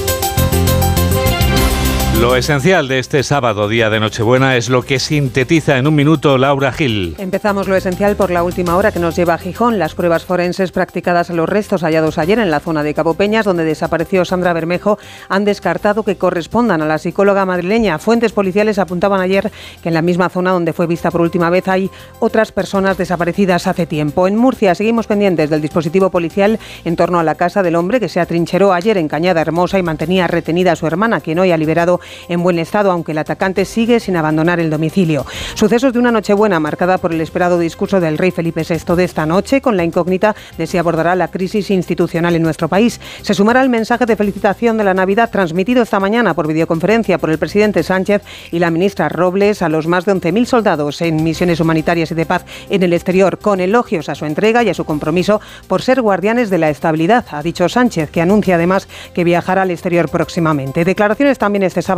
Lo 2.22 2.38
esencial 2.38 2.88
de 2.88 3.00
este 3.00 3.24
sábado, 3.24 3.68
día 3.68 3.90
de 3.90 4.00
Nochebuena, 4.00 4.56
es 4.56 4.70
lo 4.70 4.84
que 4.84 5.00
sintetiza 5.00 5.78
en 5.78 5.86
un 5.86 5.96
minuto 5.96 6.38
Laura 6.38 6.72
Gil. 6.72 7.14
Empezamos 7.18 7.68
lo 7.68 7.76
esencial 7.76 8.16
por 8.16 8.32
la 8.32 8.42
última 8.42 8.78
hora 8.78 8.94
que 8.94 9.00
nos 9.00 9.18
lleva 9.18 9.34
a 9.34 9.38
Gijón. 9.38 9.78
Las 9.80 9.96
pruebas 9.96 10.24
forenses 10.24 10.72
practicadas 10.72 11.30
a 11.30 11.34
los 11.34 11.48
restos 11.48 11.84
hallados 11.84 12.18
ayer 12.18 12.40
en 12.40 12.50
la 12.50 12.62
zona 12.62 12.84
de 12.84 12.94
Cabo 12.94 13.16
Peñas, 13.16 13.46
donde 13.46 13.66
desapareció 13.66 14.24
Sandra 14.24 14.54
Bermejo, 14.54 14.98
han 15.28 15.44
descartado 15.44 16.04
que 16.04 16.16
correspondan 16.16 16.82
a 16.82 16.86
la 16.86 16.98
psicóloga 16.98 17.46
madrileña. 17.46 18.00
Fuentes 18.00 18.32
policiales 18.32 18.80
apuntaban 18.80 19.20
ayer 19.20 19.52
que 19.84 19.90
en 19.90 19.94
la 19.94 20.02
misma 20.02 20.30
zona 20.30 20.52
donde 20.52 20.74
fue 20.74 20.88
vista 20.88 21.12
por 21.12 21.22
última 21.22 21.50
vez 21.50 21.68
hay 21.68 21.92
otras 22.20 22.54
personas 22.54 22.98
desaparecidas 22.98 23.68
hace 23.68 23.86
tiempo. 23.86 24.26
En 24.28 24.38
Murcia 24.38 24.74
seguimos 24.74 25.06
pendientes 25.06 25.50
del 25.50 25.62
dispositivo 25.62 26.10
policial 26.10 26.60
en 26.86 26.96
torno 26.96 27.20
a 27.20 27.24
la 27.24 27.36
casa 27.36 27.62
del 27.62 27.76
hombre 27.76 28.00
que 28.00 28.10
se 28.10 28.22
atrincheró 28.22 28.72
ayer 28.72 28.98
en 28.98 29.10
Cañada 29.10 29.42
Hermosa 29.42 29.78
y 29.78 29.84
mantenía 29.84 30.28
retenida 30.28 30.72
a 30.72 30.76
su 30.78 30.88
hermana, 30.88 31.20
quien 31.20 31.40
hoy 31.40 31.52
ha 31.52 31.58
liberado 31.58 32.00
en 32.30 32.44
buen 32.44 32.60
estado, 32.60 32.92
aunque 32.92 33.12
el 33.12 33.18
atacante 33.18 33.66
sigue 33.66 34.00
sin 34.00 34.16
abandonar 34.18 34.60
el 34.60 34.70
domicilio. 34.70 35.26
Sucesos 35.54 35.94
de 35.94 36.00
una 36.00 36.12
Nochebuena 36.12 36.60
marcada 36.60 36.98
por 36.98 37.14
el 37.14 37.22
esperado 37.22 37.60
discurso 37.60 38.00
del 38.00 38.18
rey 38.18 38.32
Felipe 38.32 38.64
VI 38.68 38.96
de 38.96 39.04
esta 39.04 39.26
noche, 39.26 39.62
con 39.62 39.78
la 39.78 39.84
incógnita 39.84 40.36
de 40.58 40.68
si 40.68 40.78
abordará 40.78 41.16
la 41.16 41.30
crisis 41.30 41.70
institucional 41.72 42.36
en 42.36 42.44
nuestro 42.44 42.68
país. 42.68 43.00
Se 43.22 43.34
sumará 43.34 43.62
el 43.62 43.70
mensaje 43.70 44.06
de 44.06 44.16
felicitación 44.16 44.78
de 44.78 44.84
la 44.84 44.94
Navidad 44.94 45.30
transmitido 45.32 45.84
esta 45.84 46.00
mañana 46.00 46.34
por 46.34 46.48
videoconferencia 46.48 47.18
por 47.18 47.30
el 47.30 47.38
presidente 47.38 47.84
Sánchez 47.84 48.22
y 48.52 48.60
la 48.60 48.72
ministra 48.72 49.10
Robles 49.10 49.62
a 49.62 49.70
los 49.70 49.88
más 49.88 50.06
de 50.06 50.14
11.000 50.14 50.46
soldados 50.46 51.02
en 51.02 51.24
misiones 51.24 51.60
humanitarias 51.60 52.12
y 52.12 52.16
de 52.16 52.26
paz 52.26 52.46
en 52.70 52.84
el 52.84 52.94
exterior, 52.94 53.40
con 53.40 53.60
elogios 53.60 54.10
a 54.10 54.16
su 54.16 54.26
entrega 54.26 54.64
y 54.64 54.70
a 54.70 54.74
su 54.74 54.86
compromiso 54.86 55.42
por 55.68 55.82
ser 55.82 56.02
guardianes 56.02 56.50
de 56.50 56.58
la 56.58 56.70
estabilidad, 56.70 57.26
ha 57.32 57.42
dicho 57.42 57.68
Sánchez, 57.70 58.10
que 58.10 58.22
anuncia 58.22 58.56
además 58.56 58.88
que 59.14 59.24
viajará 59.24 59.64
al 59.64 59.72
exterior 59.72 60.10
próximamente. 60.10 60.86
Declaraciones 60.86 61.38
también 61.38 61.64
este 61.64 61.82
sábado 61.82 61.95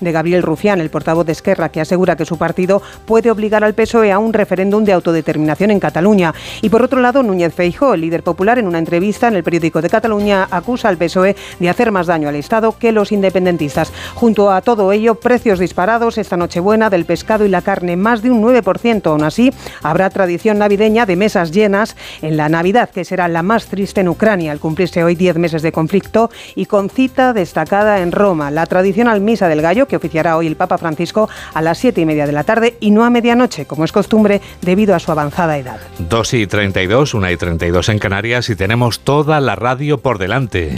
de 0.00 0.12
Gabriel 0.12 0.42
Rufián, 0.42 0.80
el 0.80 0.90
portavoz 0.90 1.24
de 1.24 1.32
Esquerra, 1.32 1.68
que 1.68 1.80
asegura 1.80 2.16
que 2.16 2.24
su 2.24 2.36
partido 2.36 2.82
puede 3.06 3.30
obligar 3.30 3.62
al 3.62 3.74
PSOE 3.74 4.10
a 4.12 4.18
un 4.18 4.32
referéndum 4.32 4.84
de 4.84 4.92
autodeterminación 4.92 5.70
en 5.70 5.80
Cataluña. 5.80 6.34
Y 6.62 6.68
por 6.68 6.82
otro 6.82 7.00
lado, 7.00 7.22
Núñez 7.22 7.54
Feijóo, 7.54 7.94
el 7.94 8.00
líder 8.00 8.22
popular, 8.22 8.58
en 8.58 8.66
una 8.66 8.78
entrevista 8.78 9.28
en 9.28 9.36
el 9.36 9.44
periódico 9.44 9.80
de 9.80 9.88
Cataluña, 9.88 10.48
acusa 10.50 10.88
al 10.88 10.96
PSOE 10.96 11.36
de 11.60 11.68
hacer 11.68 11.92
más 11.92 12.06
daño 12.06 12.28
al 12.28 12.34
Estado 12.34 12.76
que 12.76 12.92
los 12.92 13.12
independentistas. 13.12 13.92
Junto 14.14 14.50
a 14.50 14.60
todo 14.62 14.90
ello, 14.92 15.14
precios 15.14 15.58
disparados 15.58 16.18
esta 16.18 16.36
Nochebuena 16.36 16.90
del 16.90 17.04
pescado 17.04 17.44
y 17.44 17.48
la 17.48 17.62
carne, 17.62 17.96
más 17.96 18.22
de 18.22 18.30
un 18.30 18.42
9%. 18.42 19.06
Aún 19.06 19.22
así, 19.22 19.52
habrá 19.82 20.10
tradición 20.10 20.58
navideña 20.58 21.06
de 21.06 21.16
mesas 21.16 21.52
llenas 21.52 21.96
en 22.22 22.36
la 22.36 22.48
Navidad, 22.48 22.90
que 22.90 23.04
será 23.04 23.28
la 23.28 23.42
más 23.42 23.66
triste 23.66 24.00
en 24.00 24.08
Ucrania, 24.08 24.52
al 24.52 24.60
cumplirse 24.60 25.04
hoy 25.04 25.14
10 25.14 25.36
meses 25.36 25.62
de 25.62 25.72
conflicto 25.72 26.30
y 26.54 26.66
con 26.66 26.90
cita 26.90 27.32
destacada 27.32 28.00
en 28.00 28.12
Roma. 28.12 28.50
La 28.50 28.66
tradicional 28.66 29.20
misa 29.20 29.35
del 29.44 29.60
gallo, 29.60 29.86
que 29.86 29.96
oficiará 29.96 30.36
hoy 30.36 30.46
el 30.46 30.56
Papa 30.56 30.78
Francisco 30.78 31.28
a 31.52 31.60
las 31.60 31.78
7 31.78 32.00
y 32.00 32.06
media 32.06 32.26
de 32.26 32.32
la 32.32 32.44
tarde 32.44 32.76
y 32.80 32.90
no 32.90 33.04
a 33.04 33.10
medianoche, 33.10 33.66
como 33.66 33.84
es 33.84 33.92
costumbre, 33.92 34.40
debido 34.62 34.94
a 34.94 34.98
su 34.98 35.12
avanzada 35.12 35.58
edad. 35.58 35.78
2 35.98 36.34
y 36.34 36.46
32, 36.46 37.12
1 37.12 37.30
y 37.30 37.36
32 37.36 37.88
en 37.90 37.98
Canarias 37.98 38.48
y 38.48 38.56
tenemos 38.56 39.00
toda 39.00 39.40
la 39.40 39.54
radio 39.54 39.98
por 39.98 40.18
delante. 40.18 40.74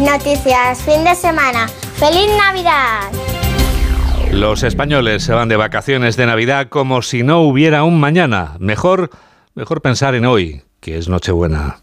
Noticias, 0.00 0.82
fin 0.82 1.04
de 1.04 1.14
semana. 1.14 1.68
¡Feliz 1.96 2.28
Navidad! 2.36 3.10
Los 4.32 4.62
españoles 4.62 5.22
se 5.22 5.34
van 5.34 5.48
de 5.48 5.56
vacaciones 5.56 6.16
de 6.16 6.26
Navidad 6.26 6.68
como 6.68 7.02
si 7.02 7.22
no 7.22 7.40
hubiera 7.42 7.84
un 7.84 8.00
mañana. 8.00 8.56
Mejor, 8.58 9.10
mejor 9.54 9.82
pensar 9.82 10.14
en 10.14 10.24
hoy, 10.24 10.62
que 10.80 10.96
es 10.96 11.08
Nochebuena. 11.08 11.82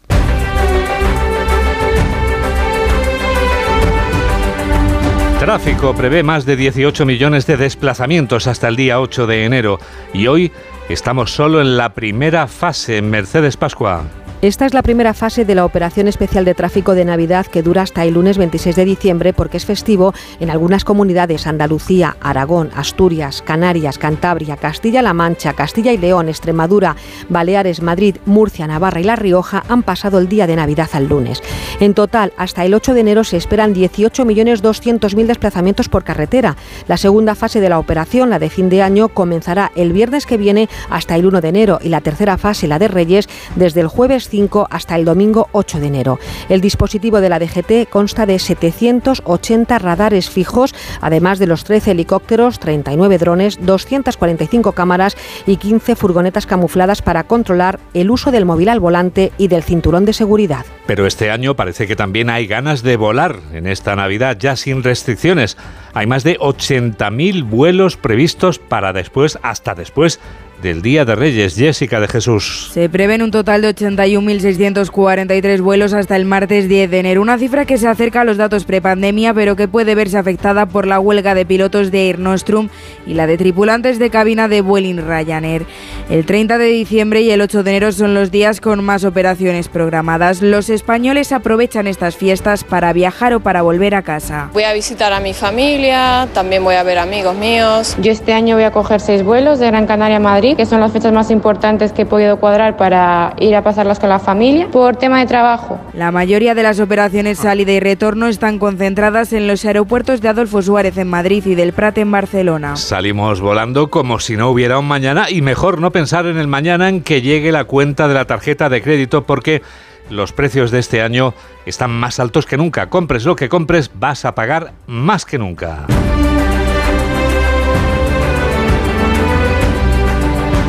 Tráfico 5.40 5.94
prevé 5.94 6.22
más 6.22 6.44
de 6.44 6.54
18 6.54 7.06
millones 7.06 7.46
de 7.46 7.56
desplazamientos 7.56 8.46
hasta 8.46 8.68
el 8.68 8.76
día 8.76 9.00
8 9.00 9.26
de 9.26 9.46
enero 9.46 9.80
y 10.12 10.26
hoy 10.26 10.52
estamos 10.90 11.32
solo 11.32 11.62
en 11.62 11.78
la 11.78 11.94
primera 11.94 12.46
fase. 12.46 13.00
Mercedes 13.00 13.56
Pascua. 13.56 14.04
Esta 14.42 14.64
es 14.64 14.72
la 14.72 14.80
primera 14.80 15.12
fase 15.12 15.44
de 15.44 15.54
la 15.54 15.66
operación 15.66 16.08
especial 16.08 16.46
de 16.46 16.54
tráfico 16.54 16.94
de 16.94 17.04
Navidad 17.04 17.44
que 17.44 17.62
dura 17.62 17.82
hasta 17.82 18.04
el 18.04 18.14
lunes 18.14 18.38
26 18.38 18.74
de 18.74 18.86
diciembre 18.86 19.34
porque 19.34 19.58
es 19.58 19.66
festivo 19.66 20.14
en 20.40 20.48
algunas 20.48 20.82
comunidades, 20.82 21.46
Andalucía, 21.46 22.16
Aragón, 22.22 22.70
Asturias, 22.74 23.42
Canarias, 23.42 23.98
Cantabria, 23.98 24.56
Castilla-La 24.56 25.12
Mancha, 25.12 25.52
Castilla 25.52 25.92
y 25.92 25.98
León, 25.98 26.30
Extremadura, 26.30 26.96
Baleares, 27.28 27.82
Madrid, 27.82 28.16
Murcia, 28.24 28.66
Navarra 28.66 29.00
y 29.00 29.04
La 29.04 29.14
Rioja 29.14 29.62
han 29.68 29.82
pasado 29.82 30.18
el 30.18 30.30
día 30.30 30.46
de 30.46 30.56
Navidad 30.56 30.88
al 30.94 31.06
lunes. 31.06 31.42
En 31.78 31.92
total, 31.92 32.32
hasta 32.38 32.64
el 32.64 32.72
8 32.72 32.94
de 32.94 33.00
enero 33.00 33.24
se 33.24 33.36
esperan 33.36 33.74
18.200.000 33.74 35.26
desplazamientos 35.26 35.90
por 35.90 36.02
carretera. 36.02 36.56
La 36.88 36.96
segunda 36.96 37.34
fase 37.34 37.60
de 37.60 37.68
la 37.68 37.78
operación, 37.78 38.30
la 38.30 38.38
de 38.38 38.48
fin 38.48 38.70
de 38.70 38.80
año, 38.80 39.10
comenzará 39.10 39.70
el 39.76 39.92
viernes 39.92 40.24
que 40.24 40.38
viene 40.38 40.70
hasta 40.88 41.14
el 41.14 41.26
1 41.26 41.42
de 41.42 41.48
enero 41.48 41.78
y 41.82 41.90
la 41.90 42.00
tercera 42.00 42.38
fase, 42.38 42.68
la 42.68 42.78
de 42.78 42.88
Reyes, 42.88 43.28
desde 43.54 43.82
el 43.82 43.88
jueves 43.88 44.29
5 44.30 44.68
hasta 44.70 44.96
el 44.96 45.04
domingo 45.04 45.48
8 45.52 45.80
de 45.80 45.86
enero. 45.88 46.18
El 46.48 46.60
dispositivo 46.60 47.20
de 47.20 47.28
la 47.28 47.38
DGT 47.38 47.90
consta 47.90 48.24
de 48.24 48.38
780 48.38 49.78
radares 49.78 50.30
fijos, 50.30 50.74
además 51.00 51.38
de 51.38 51.46
los 51.46 51.64
13 51.64 51.90
helicópteros, 51.90 52.58
39 52.58 53.18
drones, 53.18 53.58
245 53.60 54.72
cámaras 54.72 55.16
y 55.46 55.56
15 55.56 55.96
furgonetas 55.96 56.46
camufladas 56.46 57.02
para 57.02 57.24
controlar 57.24 57.80
el 57.92 58.10
uso 58.10 58.30
del 58.30 58.46
móvil 58.46 58.68
al 58.68 58.80
volante 58.80 59.32
y 59.36 59.48
del 59.48 59.62
cinturón 59.62 60.04
de 60.04 60.12
seguridad. 60.12 60.64
Pero 60.86 61.06
este 61.06 61.30
año 61.30 61.54
parece 61.54 61.86
que 61.86 61.96
también 61.96 62.30
hay 62.30 62.46
ganas 62.46 62.82
de 62.82 62.96
volar 62.96 63.36
en 63.52 63.66
esta 63.66 63.96
Navidad, 63.96 64.36
ya 64.38 64.56
sin 64.56 64.82
restricciones. 64.82 65.56
Hay 65.94 66.06
más 66.06 66.24
de 66.24 66.38
80.000 66.38 67.48
vuelos 67.48 67.96
previstos 67.96 68.58
para 68.58 68.92
después, 68.92 69.38
hasta 69.42 69.74
después 69.74 70.20
del 70.62 70.82
Día 70.82 71.04
de 71.04 71.14
Reyes. 71.14 71.56
Jessica 71.56 72.00
de 72.00 72.08
Jesús. 72.08 72.70
Se 72.72 72.88
prevén 72.88 73.22
un 73.22 73.30
total 73.30 73.62
de 73.62 73.74
81.643 73.74 75.60
vuelos 75.60 75.92
hasta 75.92 76.16
el 76.16 76.24
martes 76.24 76.68
10 76.68 76.90
de 76.90 76.98
enero, 76.98 77.22
una 77.22 77.38
cifra 77.38 77.64
que 77.64 77.78
se 77.78 77.88
acerca 77.88 78.20
a 78.22 78.24
los 78.24 78.36
datos 78.36 78.64
prepandemia, 78.64 79.32
pero 79.34 79.56
que 79.56 79.68
puede 79.68 79.94
verse 79.94 80.18
afectada 80.18 80.66
por 80.66 80.86
la 80.86 81.00
huelga 81.00 81.34
de 81.34 81.46
pilotos 81.46 81.90
de 81.90 82.08
Air 82.08 82.18
Nostrum 82.18 82.68
y 83.06 83.14
la 83.14 83.26
de 83.26 83.38
tripulantes 83.38 83.98
de 83.98 84.10
cabina 84.10 84.48
de 84.48 84.60
Vueling 84.60 85.06
Ryanair. 85.06 85.66
El 86.08 86.26
30 86.26 86.58
de 86.58 86.66
diciembre 86.66 87.22
y 87.22 87.30
el 87.30 87.40
8 87.40 87.62
de 87.62 87.70
enero 87.70 87.92
son 87.92 88.14
los 88.14 88.30
días 88.30 88.60
con 88.60 88.84
más 88.84 89.04
operaciones 89.04 89.68
programadas. 89.68 90.42
Los 90.42 90.70
españoles 90.70 91.32
aprovechan 91.32 91.86
estas 91.86 92.16
fiestas 92.16 92.64
para 92.64 92.92
viajar 92.92 93.34
o 93.34 93.40
para 93.40 93.62
volver 93.62 93.94
a 93.94 94.02
casa. 94.02 94.50
Voy 94.52 94.64
a 94.64 94.72
visitar 94.72 95.12
a 95.12 95.20
mi 95.20 95.34
familia, 95.34 96.28
también 96.34 96.64
voy 96.64 96.74
a 96.74 96.82
ver 96.82 96.98
amigos 96.98 97.36
míos. 97.36 97.96
Yo 98.00 98.12
este 98.12 98.32
año 98.32 98.56
voy 98.56 98.64
a 98.64 98.70
coger 98.70 99.00
seis 99.00 99.22
vuelos 99.22 99.58
de 99.58 99.66
Gran 99.66 99.86
Canaria 99.86 100.16
a 100.16 100.20
Madrid 100.20 100.49
Madrid, 100.50 100.56
que 100.56 100.66
son 100.66 100.80
las 100.80 100.92
fechas 100.92 101.12
más 101.12 101.30
importantes 101.30 101.92
que 101.92 102.02
he 102.02 102.06
podido 102.06 102.38
cuadrar 102.38 102.76
para 102.76 103.34
ir 103.38 103.54
a 103.54 103.62
pasarlas 103.62 104.00
con 104.00 104.08
la 104.08 104.18
familia, 104.18 104.68
por 104.68 104.96
tema 104.96 105.20
de 105.20 105.26
trabajo. 105.26 105.78
La 105.92 106.10
mayoría 106.10 106.54
de 106.54 106.62
las 106.62 106.80
operaciones 106.80 107.38
salida 107.38 107.72
y 107.72 107.80
retorno 107.80 108.26
están 108.26 108.58
concentradas 108.58 109.32
en 109.32 109.46
los 109.46 109.64
aeropuertos 109.64 110.20
de 110.20 110.28
Adolfo 110.28 110.62
Suárez 110.62 110.96
en 110.98 111.08
Madrid 111.08 111.44
y 111.46 111.54
del 111.54 111.72
Prat 111.72 111.98
en 111.98 112.10
Barcelona. 112.10 112.76
Salimos 112.76 113.40
volando 113.40 113.90
como 113.90 114.18
si 114.18 114.36
no 114.36 114.50
hubiera 114.50 114.78
un 114.78 114.88
mañana 114.88 115.30
y 115.30 115.40
mejor 115.42 115.80
no 115.80 115.92
pensar 115.92 116.26
en 116.26 116.38
el 116.38 116.48
mañana 116.48 116.88
en 116.88 117.02
que 117.02 117.22
llegue 117.22 117.52
la 117.52 117.64
cuenta 117.64 118.08
de 118.08 118.14
la 118.14 118.24
tarjeta 118.24 118.68
de 118.68 118.82
crédito 118.82 119.24
porque 119.24 119.62
los 120.08 120.32
precios 120.32 120.70
de 120.70 120.80
este 120.80 121.02
año 121.02 121.34
están 121.66 121.92
más 121.92 122.18
altos 122.18 122.46
que 122.46 122.56
nunca. 122.56 122.88
Compres 122.88 123.24
lo 123.24 123.36
que 123.36 123.48
compres, 123.48 123.90
vas 123.94 124.24
a 124.24 124.34
pagar 124.34 124.72
más 124.86 125.24
que 125.24 125.38
nunca. 125.38 125.86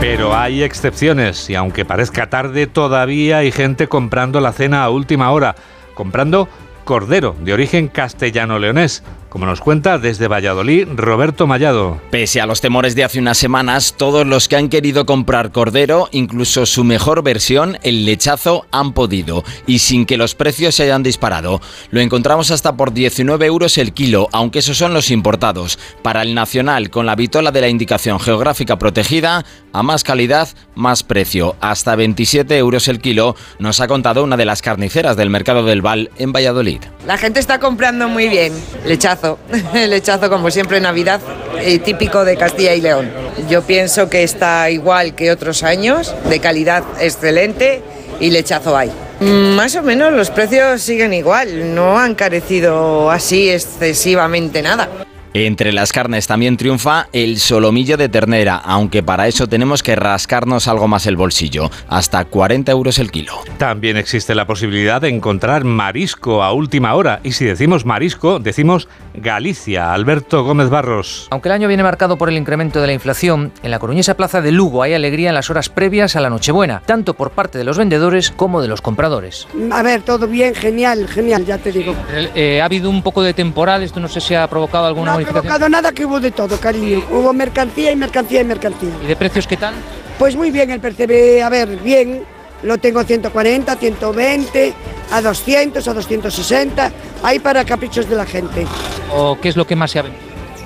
Pero 0.02 0.36
hay 0.36 0.64
excepciones 0.64 1.47
y 1.47 1.54
aunque 1.54 1.86
parezca 1.86 2.28
tarde, 2.28 2.66
todavía 2.66 3.38
hay 3.38 3.52
gente 3.52 3.88
comprando 3.88 4.41
la 4.41 4.52
cena 4.52 4.84
a 4.84 4.89
última 4.89 5.30
hora, 5.30 5.56
comprando 5.93 6.49
cordero 6.86 7.36
de 7.39 7.54
origen 7.54 7.88
castellano-leonés, 7.88 9.04
como 9.32 9.46
nos 9.46 9.62
cuenta 9.62 9.98
desde 9.98 10.28
Valladolid 10.28 10.90
Roberto 10.94 11.48
Mallado. 11.48 12.02
Pese 12.12 12.42
a 12.42 12.46
los 12.46 12.60
temores 12.60 12.96
de 12.96 13.06
hace 13.06 13.18
unas 13.18 13.38
semanas, 13.38 13.96
todos 13.98 14.28
los 14.28 14.50
que 14.50 14.58
han 14.58 14.68
querido 14.68 15.06
comprar 15.06 15.54
cordero, 15.54 16.10
incluso 16.12 16.66
su 16.66 16.84
mejor 16.84 17.24
versión, 17.24 17.78
el 17.82 18.04
lechazo, 18.06 18.66
han 18.72 18.92
podido, 18.92 19.46
y 19.66 19.80
sin 19.80 20.06
que 20.06 20.18
los 20.18 20.36
precios 20.36 20.76
se 20.76 20.84
hayan 20.84 21.02
disparado. 21.02 21.62
Lo 21.92 22.02
encontramos 22.02 22.52
hasta 22.52 22.76
por 22.76 22.92
19 22.92 23.46
euros 23.46 23.78
el 23.78 23.94
kilo, 23.94 24.28
aunque 24.34 24.60
esos 24.60 24.78
son 24.78 24.94
los 24.94 25.10
importados. 25.10 25.80
Para 26.04 26.24
el 26.24 26.36
nacional, 26.36 26.90
con 26.90 27.06
la 27.06 27.16
vitola 27.16 27.52
de 27.52 27.62
la 27.62 27.70
indicación 27.70 28.20
geográfica 28.20 28.78
protegida, 28.78 29.46
a 29.72 29.82
más 29.82 30.04
calidad, 30.04 30.50
más 30.76 31.04
precio, 31.04 31.56
hasta 31.62 31.96
27 31.96 32.58
euros 32.58 32.90
el 32.90 33.00
kilo, 33.00 33.38
nos 33.60 33.80
ha 33.80 33.88
contado 33.88 34.26
una 34.26 34.36
de 34.36 34.44
las 34.44 34.62
carniceras 34.62 35.16
del 35.16 35.30
mercado 35.30 35.64
del 35.64 35.82
Val 35.82 36.12
en 36.18 36.34
Valladolid. 36.34 36.82
La 37.08 37.18
gente 37.18 37.40
está 37.40 37.62
comprando 37.62 38.10
muy 38.10 38.28
bien, 38.28 38.52
lechazo 38.86 39.21
el 39.74 39.90
lechazo 39.90 40.30
como 40.30 40.52
siempre 40.52 40.78
en 40.78 40.84
Navidad, 40.84 41.20
eh, 41.60 41.80
típico 41.80 42.26
de 42.26 42.38
Castilla 42.38 42.74
y 42.74 42.82
León. 42.82 43.12
Yo 43.50 43.62
pienso 43.64 44.10
que 44.10 44.24
está 44.24 44.70
igual 44.70 45.16
que 45.16 45.32
otros 45.32 45.64
años, 45.64 46.14
de 46.30 46.40
calidad 46.40 46.84
excelente 47.00 47.82
y 48.20 48.30
lechazo 48.32 48.78
hay. 48.78 48.92
Mm, 49.20 49.56
Más 49.56 49.76
o 49.76 49.84
menos 49.84 50.14
los 50.14 50.30
precios 50.30 50.82
siguen 50.82 51.14
igual, 51.14 51.76
no 51.76 51.98
han 51.98 52.16
carecido 52.16 53.12
así 53.12 53.50
excesivamente 53.50 54.62
nada. 54.62 54.90
Entre 55.34 55.72
las 55.72 55.94
carnes 55.94 56.28
también 56.28 56.58
triunfa 56.58 57.08
el 57.14 57.40
solomillo 57.40 57.96
de 57.96 58.10
ternera, 58.10 58.58
aunque 58.58 59.02
para 59.02 59.30
eso 59.30 59.48
tenemos 59.48 59.82
que 59.82 59.96
rascarnos 59.96 60.68
algo 60.68 60.90
más 60.90 61.06
el 61.06 61.16
bolsillo, 61.16 61.72
hasta 61.88 62.26
40 62.26 62.70
euros 62.70 63.00
el 63.00 63.12
kilo. 63.12 63.40
También 63.58 63.96
existe 63.96 64.36
la 64.36 64.46
posibilidad 64.46 65.00
de 65.00 65.08
encontrar 65.08 65.64
marisco 65.64 66.44
a 66.44 66.52
última 66.52 66.96
hora. 66.96 67.22
Y 67.24 67.32
si 67.32 67.46
decimos 67.46 67.86
marisco, 67.86 68.40
decimos 68.40 68.90
Galicia. 69.14 69.93
Alberto 69.93 70.43
Gómez 70.43 70.70
Barros. 70.70 71.28
Aunque 71.32 71.49
el 71.49 71.53
año 71.53 71.68
viene 71.68 71.84
marcado 71.84 72.18
por 72.18 72.30
el 72.30 72.38
incremento 72.38 72.82
de 72.82 72.88
la 72.88 72.93
inflación, 72.93 73.51
en 73.62 73.72
la 73.72 73.80
coruñesa 73.80 74.16
plaza 74.16 74.41
de 74.41 74.51
Lugo 74.51 74.84
hay 74.84 74.93
alegría 74.93 75.30
en 75.30 75.36
las 75.36 75.49
horas 75.49 75.70
previas 75.70 76.16
a 76.16 76.22
la 76.22 76.30
Nochebuena, 76.30 76.82
tanto 76.86 77.14
por 77.14 77.32
parte 77.32 77.57
de 77.57 77.64
los 77.64 77.78
vendedores 77.78 78.32
como 78.32 78.62
de 78.62 78.68
los 78.68 78.82
compradores. 78.82 79.47
A 79.72 79.84
ver, 79.84 80.01
todo 80.01 80.28
bien, 80.28 80.55
genial, 80.55 81.07
genial, 81.07 81.45
ya 81.45 81.57
te 81.57 81.72
digo. 81.72 81.93
Eh, 82.36 82.62
ha 82.62 82.66
habido 82.66 82.89
un 82.89 83.01
poco 83.01 83.22
de 83.22 83.34
temporal, 83.34 83.84
esto 83.84 83.99
no 83.99 84.07
sé 84.07 84.22
si 84.22 84.34
ha 84.34 84.47
provocado 84.47 84.86
alguna 84.86 85.14
No 85.14 85.20
ha 85.20 85.22
provocado 85.22 85.70
nada 85.70 85.91
que 85.91 86.05
hubo 86.05 86.20
de 86.20 86.32
todo, 86.32 86.57
cariño. 86.57 87.03
Hubo 87.12 87.34
mercancía 87.34 87.91
y 87.91 87.95
mercancía 87.95 88.41
y 88.41 88.45
mercancía. 88.45 88.91
¿Y 89.03 89.07
de 89.07 89.16
precios 89.16 89.47
qué 89.47 89.57
tal? 89.57 89.74
Pues 90.18 90.36
muy 90.36 90.51
bien 90.51 90.70
el 90.72 90.80
percebe, 90.80 91.41
a 91.41 91.49
ver, 91.49 91.78
bien. 91.78 92.24
Lo 92.64 92.78
tengo 92.78 92.99
a 92.99 93.03
140, 93.03 93.76
120, 93.76 94.74
a 95.12 95.22
200, 95.22 95.88
a 95.88 95.93
260. 95.93 96.91
Hay 97.24 97.40
para 97.40 97.64
caprichos 97.66 98.10
de 98.10 98.16
la 98.16 98.26
gente. 98.26 98.66
¿O 99.14 99.38
qué 99.40 99.50
es 99.50 99.56
lo 99.56 99.66
que 99.66 99.76
más 99.76 99.92
se 99.92 100.00
ha 100.00 100.04
vendido? 100.04 100.24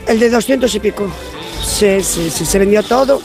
El 0.08 0.20
de 0.20 0.30
200 0.30 0.74
y 0.76 0.80
pico. 0.80 1.08
Sí, 1.64 2.01
sí, 2.01 2.30
sí, 2.30 2.45
se 2.45 2.60
vendió 2.60 2.84
todo. 2.84 3.22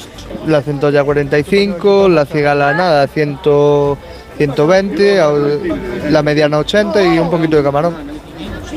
La 0.46 0.62
centolla 0.62 1.04
45, 1.04 2.08
la 2.08 2.24
cigala 2.24 2.72
nada, 2.72 3.06
100, 3.06 3.40
120, 4.38 5.20
la 6.10 6.22
mediana 6.22 6.58
80 6.58 7.14
y 7.14 7.18
un 7.18 7.30
poquito 7.30 7.56
de 7.56 7.62
camarón. 7.62 8.09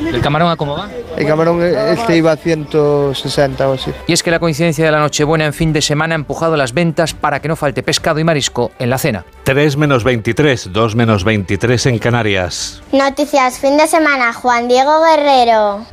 ¿El 0.05 0.21
camarón 0.21 0.51
a 0.51 0.55
cómo 0.55 0.77
va? 0.77 0.89
El 1.17 1.27
camarón 1.27 1.61
este 1.61 2.17
iba 2.17 2.31
a 2.31 2.37
160 2.37 3.69
o 3.69 3.73
así. 3.73 3.91
Y 4.07 4.13
es 4.13 4.23
que 4.23 4.31
la 4.31 4.39
coincidencia 4.39 4.85
de 4.85 4.91
la 4.91 4.99
Nochebuena 4.99 5.45
en 5.45 5.53
fin 5.53 5.73
de 5.73 5.81
semana 5.81 6.15
ha 6.15 6.17
empujado 6.17 6.57
las 6.57 6.73
ventas 6.73 7.13
para 7.13 7.41
que 7.41 7.47
no 7.47 7.55
falte 7.55 7.83
pescado 7.83 8.19
y 8.19 8.23
marisco 8.23 8.71
en 8.79 8.89
la 8.89 8.97
cena. 8.97 9.25
3 9.43 9.77
menos 9.77 10.03
23, 10.03 10.71
2 10.71 10.95
menos 10.95 11.23
23 11.23 11.85
en 11.87 11.99
Canarias. 11.99 12.81
Noticias 12.91 13.59
fin 13.59 13.77
de 13.77 13.87
semana, 13.87 14.33
Juan 14.33 14.67
Diego 14.67 15.01
Guerrero. 15.03 15.85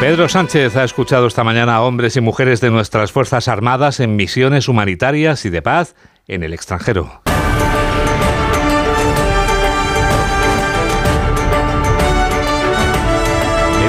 Pedro 0.00 0.30
Sánchez 0.30 0.76
ha 0.76 0.84
escuchado 0.84 1.26
esta 1.26 1.44
mañana 1.44 1.76
a 1.76 1.82
hombres 1.82 2.16
y 2.16 2.22
mujeres 2.22 2.62
de 2.62 2.70
nuestras 2.70 3.12
Fuerzas 3.12 3.48
Armadas 3.48 4.00
en 4.00 4.16
misiones 4.16 4.66
humanitarias 4.66 5.44
y 5.44 5.50
de 5.50 5.60
paz 5.60 5.94
en 6.30 6.44
el 6.44 6.54
extranjero. 6.54 7.20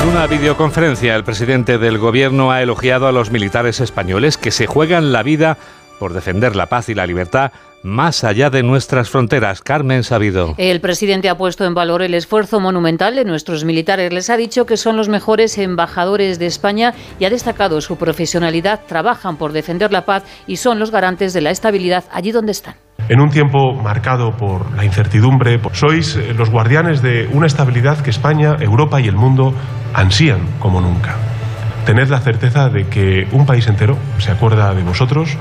En 0.01 0.07
una 0.09 0.25
videoconferencia, 0.25 1.15
el 1.15 1.23
presidente 1.23 1.77
del 1.77 1.99
gobierno 1.99 2.51
ha 2.51 2.63
elogiado 2.63 3.07
a 3.07 3.11
los 3.11 3.29
militares 3.29 3.79
españoles 3.79 4.37
que 4.37 4.49
se 4.49 4.65
juegan 4.65 5.11
la 5.11 5.21
vida 5.21 5.57
por 5.99 6.13
defender 6.13 6.55
la 6.55 6.65
paz 6.65 6.89
y 6.89 6.95
la 6.95 7.05
libertad 7.05 7.51
más 7.83 8.23
allá 8.23 8.49
de 8.49 8.63
nuestras 8.63 9.09
fronteras. 9.09 9.61
Carmen 9.61 10.03
Sabido. 10.03 10.53
El 10.57 10.81
presidente 10.81 11.29
ha 11.29 11.37
puesto 11.37 11.65
en 11.65 11.73
valor 11.73 12.01
el 12.01 12.13
esfuerzo 12.13 12.59
monumental 12.59 13.15
de 13.15 13.25
nuestros 13.25 13.65
militares. 13.65 14.13
Les 14.13 14.29
ha 14.29 14.37
dicho 14.37 14.65
que 14.65 14.77
son 14.77 14.97
los 14.97 15.09
mejores 15.09 15.57
embajadores 15.57 16.39
de 16.39 16.45
España 16.45 16.93
y 17.19 17.25
ha 17.25 17.29
destacado 17.29 17.81
su 17.81 17.97
profesionalidad. 17.97 18.81
Trabajan 18.87 19.37
por 19.37 19.51
defender 19.51 19.91
la 19.91 20.05
paz 20.05 20.23
y 20.47 20.57
son 20.57 20.79
los 20.79 20.91
garantes 20.91 21.33
de 21.33 21.41
la 21.41 21.51
estabilidad 21.51 22.05
allí 22.11 22.31
donde 22.31 22.51
están. 22.51 22.75
En 23.09 23.19
un 23.19 23.29
tiempo 23.29 23.73
marcado 23.73 24.31
por 24.37 24.71
la 24.75 24.85
incertidumbre, 24.85 25.59
sois 25.73 26.15
eh, 26.15 26.33
los 26.33 26.49
guardianes 26.49 27.01
de 27.01 27.27
una 27.33 27.47
estabilidad 27.47 27.99
que 27.99 28.11
España, 28.11 28.55
Europa 28.59 29.01
y 29.01 29.07
el 29.07 29.15
mundo 29.15 29.53
ansían 29.93 30.47
como 30.59 30.81
nunca. 30.81 31.17
Tened 31.85 32.09
la 32.09 32.19
certeza 32.19 32.69
de 32.69 32.87
que 32.87 33.27
un 33.31 33.45
país 33.45 33.67
entero 33.67 33.97
se 34.19 34.31
acuerda 34.31 34.73
de 34.73 34.83
vosotros 34.83 35.37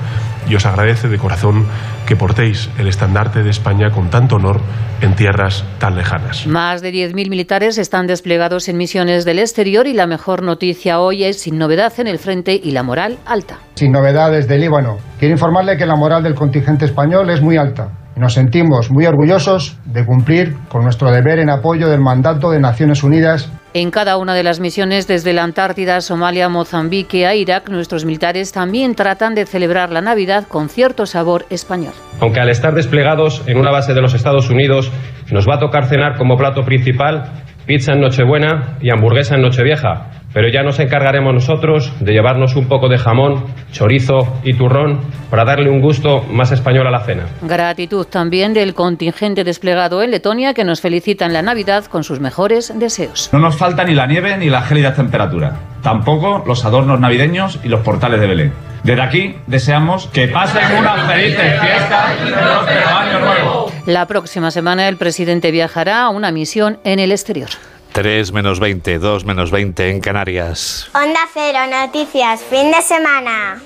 y 0.49 0.55
os 0.55 0.65
agradece 0.65 1.07
de 1.07 1.17
corazón 1.17 1.65
que 2.07 2.15
portéis 2.15 2.69
el 2.79 2.87
estandarte 2.87 3.43
de 3.43 3.49
España 3.49 3.91
con 3.91 4.09
tanto 4.09 4.37
honor 4.37 4.59
en 5.01 5.15
tierras 5.15 5.63
tan 5.79 5.95
lejanas. 5.95 6.47
Más 6.47 6.81
de 6.81 6.91
10.000 6.91 7.29
militares 7.29 7.77
están 7.77 8.07
desplegados 8.07 8.67
en 8.69 8.77
misiones 8.77 9.23
del 9.23 9.39
exterior 9.39 9.85
y 9.87 9.93
la 9.93 10.07
mejor 10.07 10.41
noticia 10.41 10.99
hoy 10.99 11.23
es 11.23 11.41
sin 11.41 11.57
novedad 11.57 11.93
en 11.99 12.07
el 12.07 12.17
frente 12.17 12.59
y 12.61 12.71
la 12.71 12.83
moral 12.83 13.19
alta. 13.25 13.59
Sin 13.75 13.91
novedades 13.91 14.47
del 14.47 14.61
Líbano, 14.61 14.97
quiero 15.19 15.33
informarle 15.33 15.77
que 15.77 15.85
la 15.85 15.95
moral 15.95 16.23
del 16.23 16.35
contingente 16.35 16.85
español 16.85 17.29
es 17.29 17.41
muy 17.41 17.57
alta. 17.57 18.00
Nos 18.15 18.33
sentimos 18.33 18.91
muy 18.91 19.05
orgullosos 19.05 19.77
de 19.85 20.05
cumplir 20.05 20.55
con 20.69 20.83
nuestro 20.83 21.11
deber 21.11 21.39
en 21.39 21.49
apoyo 21.49 21.87
del 21.89 22.01
mandato 22.01 22.51
de 22.51 22.59
Naciones 22.59 23.03
Unidas 23.03 23.49
En 23.73 23.89
cada 23.89 24.17
una 24.17 24.33
de 24.33 24.43
las 24.43 24.59
misiones 24.59 25.07
desde 25.07 25.31
la 25.31 25.43
Antártida, 25.43 26.01
Somalia, 26.01 26.49
Mozambique 26.49 27.25
a 27.25 27.35
Irak, 27.35 27.69
nuestros 27.69 28.03
militares 28.03 28.51
también 28.51 28.95
tratan 28.95 29.33
de 29.33 29.45
celebrar 29.45 29.91
la 29.91 30.01
Navidad 30.01 30.45
con 30.47 30.67
cierto 30.67 31.05
sabor 31.05 31.45
español. 31.49 31.93
Aunque 32.19 32.41
al 32.41 32.49
estar 32.49 32.73
desplegados 32.73 33.43
en 33.47 33.57
una 33.57 33.71
base 33.71 33.93
de 33.93 34.01
los 34.01 34.13
Estados 34.13 34.49
Unidos, 34.49 34.91
nos 35.31 35.47
va 35.47 35.55
a 35.55 35.59
tocar 35.59 35.85
cenar 35.85 36.17
como 36.17 36.35
plato 36.35 36.63
principal 36.63 37.31
pizza 37.65 37.93
en 37.93 38.01
Nochebuena 38.01 38.77
y 38.81 38.89
hamburguesa 38.89 39.35
en 39.35 39.43
Nochevieja. 39.43 40.20
Pero 40.33 40.47
ya 40.47 40.63
nos 40.63 40.79
encargaremos 40.79 41.33
nosotros 41.33 41.91
de 41.99 42.13
llevarnos 42.13 42.55
un 42.55 42.67
poco 42.67 42.87
de 42.87 42.97
jamón, 42.97 43.45
chorizo 43.71 44.39
y 44.43 44.53
turrón 44.53 45.01
para 45.29 45.43
darle 45.43 45.69
un 45.69 45.81
gusto 45.81 46.23
más 46.29 46.51
español 46.51 46.87
a 46.87 46.91
la 46.91 47.01
cena. 47.01 47.25
Gratitud 47.41 48.05
también 48.05 48.53
del 48.53 48.73
contingente 48.73 49.43
desplegado 49.43 50.01
en 50.03 50.11
Letonia 50.11 50.53
que 50.53 50.63
nos 50.63 50.81
felicita 50.81 51.25
en 51.25 51.33
la 51.33 51.41
Navidad 51.41 51.85
con 51.85 52.03
sus 52.03 52.19
mejores 52.19 52.71
deseos. 52.75 53.29
No 53.33 53.39
nos 53.39 53.57
falta 53.57 53.83
ni 53.83 53.93
la 53.93 54.07
nieve 54.07 54.37
ni 54.37 54.49
la 54.49 54.61
gélida 54.61 54.93
temperatura. 54.93 55.57
Tampoco 55.81 56.43
los 56.45 56.63
adornos 56.63 56.99
navideños 56.99 57.59
y 57.63 57.67
los 57.67 57.81
portales 57.81 58.21
de 58.21 58.27
Belén. 58.27 58.53
Desde 58.83 59.01
aquí 59.01 59.35
deseamos 59.47 60.07
que 60.07 60.27
pasen 60.27 60.63
unas 60.77 61.11
felices 61.11 61.59
fiestas 61.59 62.13
y 62.19 62.27
un 62.27 62.33
próspero 62.33 62.87
año 62.87 63.19
nuevo. 63.19 63.71
La 63.85 64.07
próxima 64.07 64.49
semana 64.49 64.87
el 64.87 64.97
presidente 64.97 65.51
viajará 65.51 66.03
a 66.03 66.09
una 66.09 66.31
misión 66.31 66.79
en 66.83 66.99
el 66.99 67.11
exterior. 67.11 67.49
3 67.91 68.31
menos 68.31 68.59
20, 68.59 68.99
2 68.99 69.25
menos 69.25 69.51
20 69.51 69.89
en 69.89 69.99
Canarias. 69.99 70.89
Onda 70.93 71.19
Cero, 71.33 71.59
noticias, 71.69 72.41
fin 72.41 72.71
de 72.71 72.81
semana. 72.81 73.61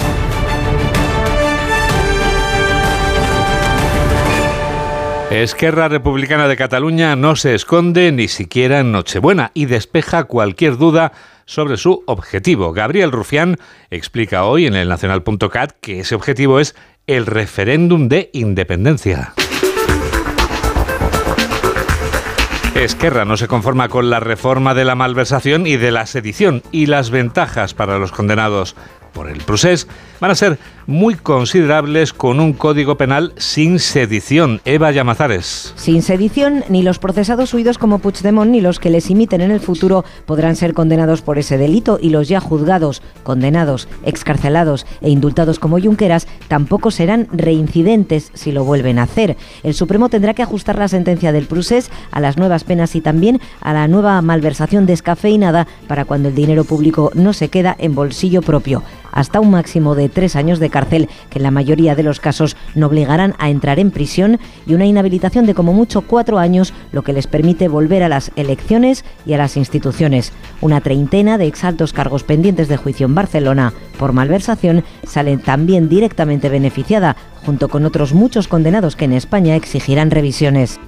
Esquerra 5.32 5.90
Republicana 5.90 6.48
de 6.48 6.56
Cataluña 6.56 7.16
no 7.16 7.36
se 7.36 7.56
esconde 7.56 8.12
ni 8.12 8.28
siquiera 8.28 8.80
en 8.80 8.92
Nochebuena 8.92 9.52
y 9.54 9.66
despeja 9.66 10.24
cualquier 10.26 10.78
duda 10.78 11.12
sobre 11.46 11.78
su 11.78 12.04
objetivo. 12.08 12.74
Gabriel 12.74 13.12
Rufián 13.12 13.58
explica 13.90 14.46
hoy 14.46 14.66
en 14.66 14.76
el 14.76 14.88
nacional.cat 14.88 15.74
que 15.82 16.00
ese 16.00 16.16
objetivo 16.16 16.60
es 16.60 16.76
el 17.08 17.26
referéndum 17.26 18.08
de 18.08 18.30
independencia. 18.34 19.34
Esquerra 22.76 23.24
no 23.24 23.38
se 23.38 23.48
conforma 23.48 23.88
con 23.88 24.10
la 24.10 24.20
reforma 24.20 24.74
de 24.74 24.84
la 24.84 24.96
malversación 24.96 25.66
y 25.66 25.78
de 25.78 25.92
la 25.92 26.06
sedición 26.06 26.62
y 26.74 26.88
las 26.88 27.10
ventajas 27.10 27.74
para 27.74 27.98
los 28.00 28.12
condenados 28.12 28.76
por 29.16 29.30
el 29.30 29.39
procés 29.39 29.88
van 30.20 30.30
a 30.30 30.36
ser 30.36 30.59
muy 30.88 31.16
considerables 31.16 32.13
con 32.13 32.39
un 32.39 32.53
código 32.53 32.95
penal 32.95 33.34
sin 33.38 33.80
sedición. 33.80 34.61
Eva 34.66 34.91
Llamazares. 34.91 35.74
Sin 35.76 36.03
sedición, 36.03 36.63
ni 36.70 36.84
los 36.84 36.99
procesados 36.99 37.53
huidos 37.53 37.78
como 37.78 37.99
Puigdemont 37.99 38.51
ni 38.51 38.61
los 38.61 38.80
que 38.80 38.91
les 38.91 39.09
imiten 39.09 39.41
en 39.41 39.51
el 39.51 39.59
futuro 39.59 40.05
podrán 40.26 40.55
ser 40.55 40.74
condenados 40.74 41.22
por 41.22 41.39
ese 41.39 41.57
delito 41.57 41.97
y 41.99 42.09
los 42.09 42.28
ya 42.28 42.39
juzgados, 42.39 43.01
condenados, 43.24 43.88
excarcelados 44.03 44.86
e 45.01 45.09
indultados 45.09 45.57
como 45.57 45.80
Junqueras 45.80 46.28
tampoco 46.47 46.91
serán 46.91 47.28
reincidentes 47.32 48.32
si 48.34 48.51
lo 48.51 48.63
vuelven 48.63 48.99
a 48.99 49.03
hacer. 49.03 49.38
El 49.63 49.74
Supremo 49.74 50.09
tendrá 50.09 50.34
que 50.34 50.43
ajustar 50.43 50.78
la 50.78 50.88
sentencia 50.88 51.32
del 51.32 51.47
procés 51.47 51.89
a 52.11 52.20
las 52.20 52.38
nuevas 52.38 52.63
penas 52.63 52.95
y 52.95 53.01
también 53.01 53.41
a 53.61 53.74
la 53.74 53.88
nueva 53.88 54.22
malversación 54.22 54.86
descafeinada 54.86 55.68
para 55.88 56.05
cuando 56.05 56.30
el 56.30 56.36
dinero 56.36 56.63
público 56.63 57.11
no 57.16 57.34
se 57.34 57.49
queda 57.49 57.76
en 57.80 57.95
bolsillo 57.95 58.41
propio 58.41 58.84
hasta 59.16 59.39
un 59.39 59.49
máximo 59.49 59.95
de 59.95 60.09
tres 60.09 60.36
años 60.36 60.59
de 60.59 60.70
cárcel, 60.70 61.09
que 61.32 61.39
en 61.39 61.43
la 61.43 61.49
mayoría 61.49 61.95
de 61.95 62.03
los 62.03 62.20
casos 62.20 62.55
no 62.76 62.86
obligarán 62.86 63.34
a 63.39 63.49
entrar 63.49 63.80
en 63.80 63.89
prisión, 63.89 64.39
y 64.68 64.76
una 64.76 64.86
inhabilitación 64.86 65.47
de 65.47 65.55
como 65.55 65.74
mucho 65.74 66.01
cuatro 66.01 66.38
años, 66.38 66.74
lo 66.91 67.01
que 67.01 67.13
les 67.13 67.26
permite 67.26 67.68
volver 67.68 68.03
a 68.03 68.09
las 68.09 68.32
elecciones 68.36 69.03
y 69.26 69.34
a 69.34 69.38
las 69.38 69.57
instituciones. 69.57 70.34
Una 70.61 70.82
treintena 70.82 71.39
de 71.39 71.47
exaltos 71.47 71.93
cargos 71.93 72.24
pendientes 72.24 72.68
de 72.68 72.78
juicio 72.78 73.07
en 73.07 73.16
Barcelona 73.16 73.74
por 73.97 74.13
malversación 74.13 74.84
salen 75.07 75.39
también 75.39 75.89
directamente 75.89 76.49
beneficiada, 76.49 77.16
junto 77.45 77.70
con 77.70 77.86
otros 77.86 78.13
muchos 78.13 78.47
condenados 78.47 78.95
que 78.95 79.05
en 79.05 79.13
España 79.13 79.55
exigirán 79.55 80.11
revisiones. 80.11 80.80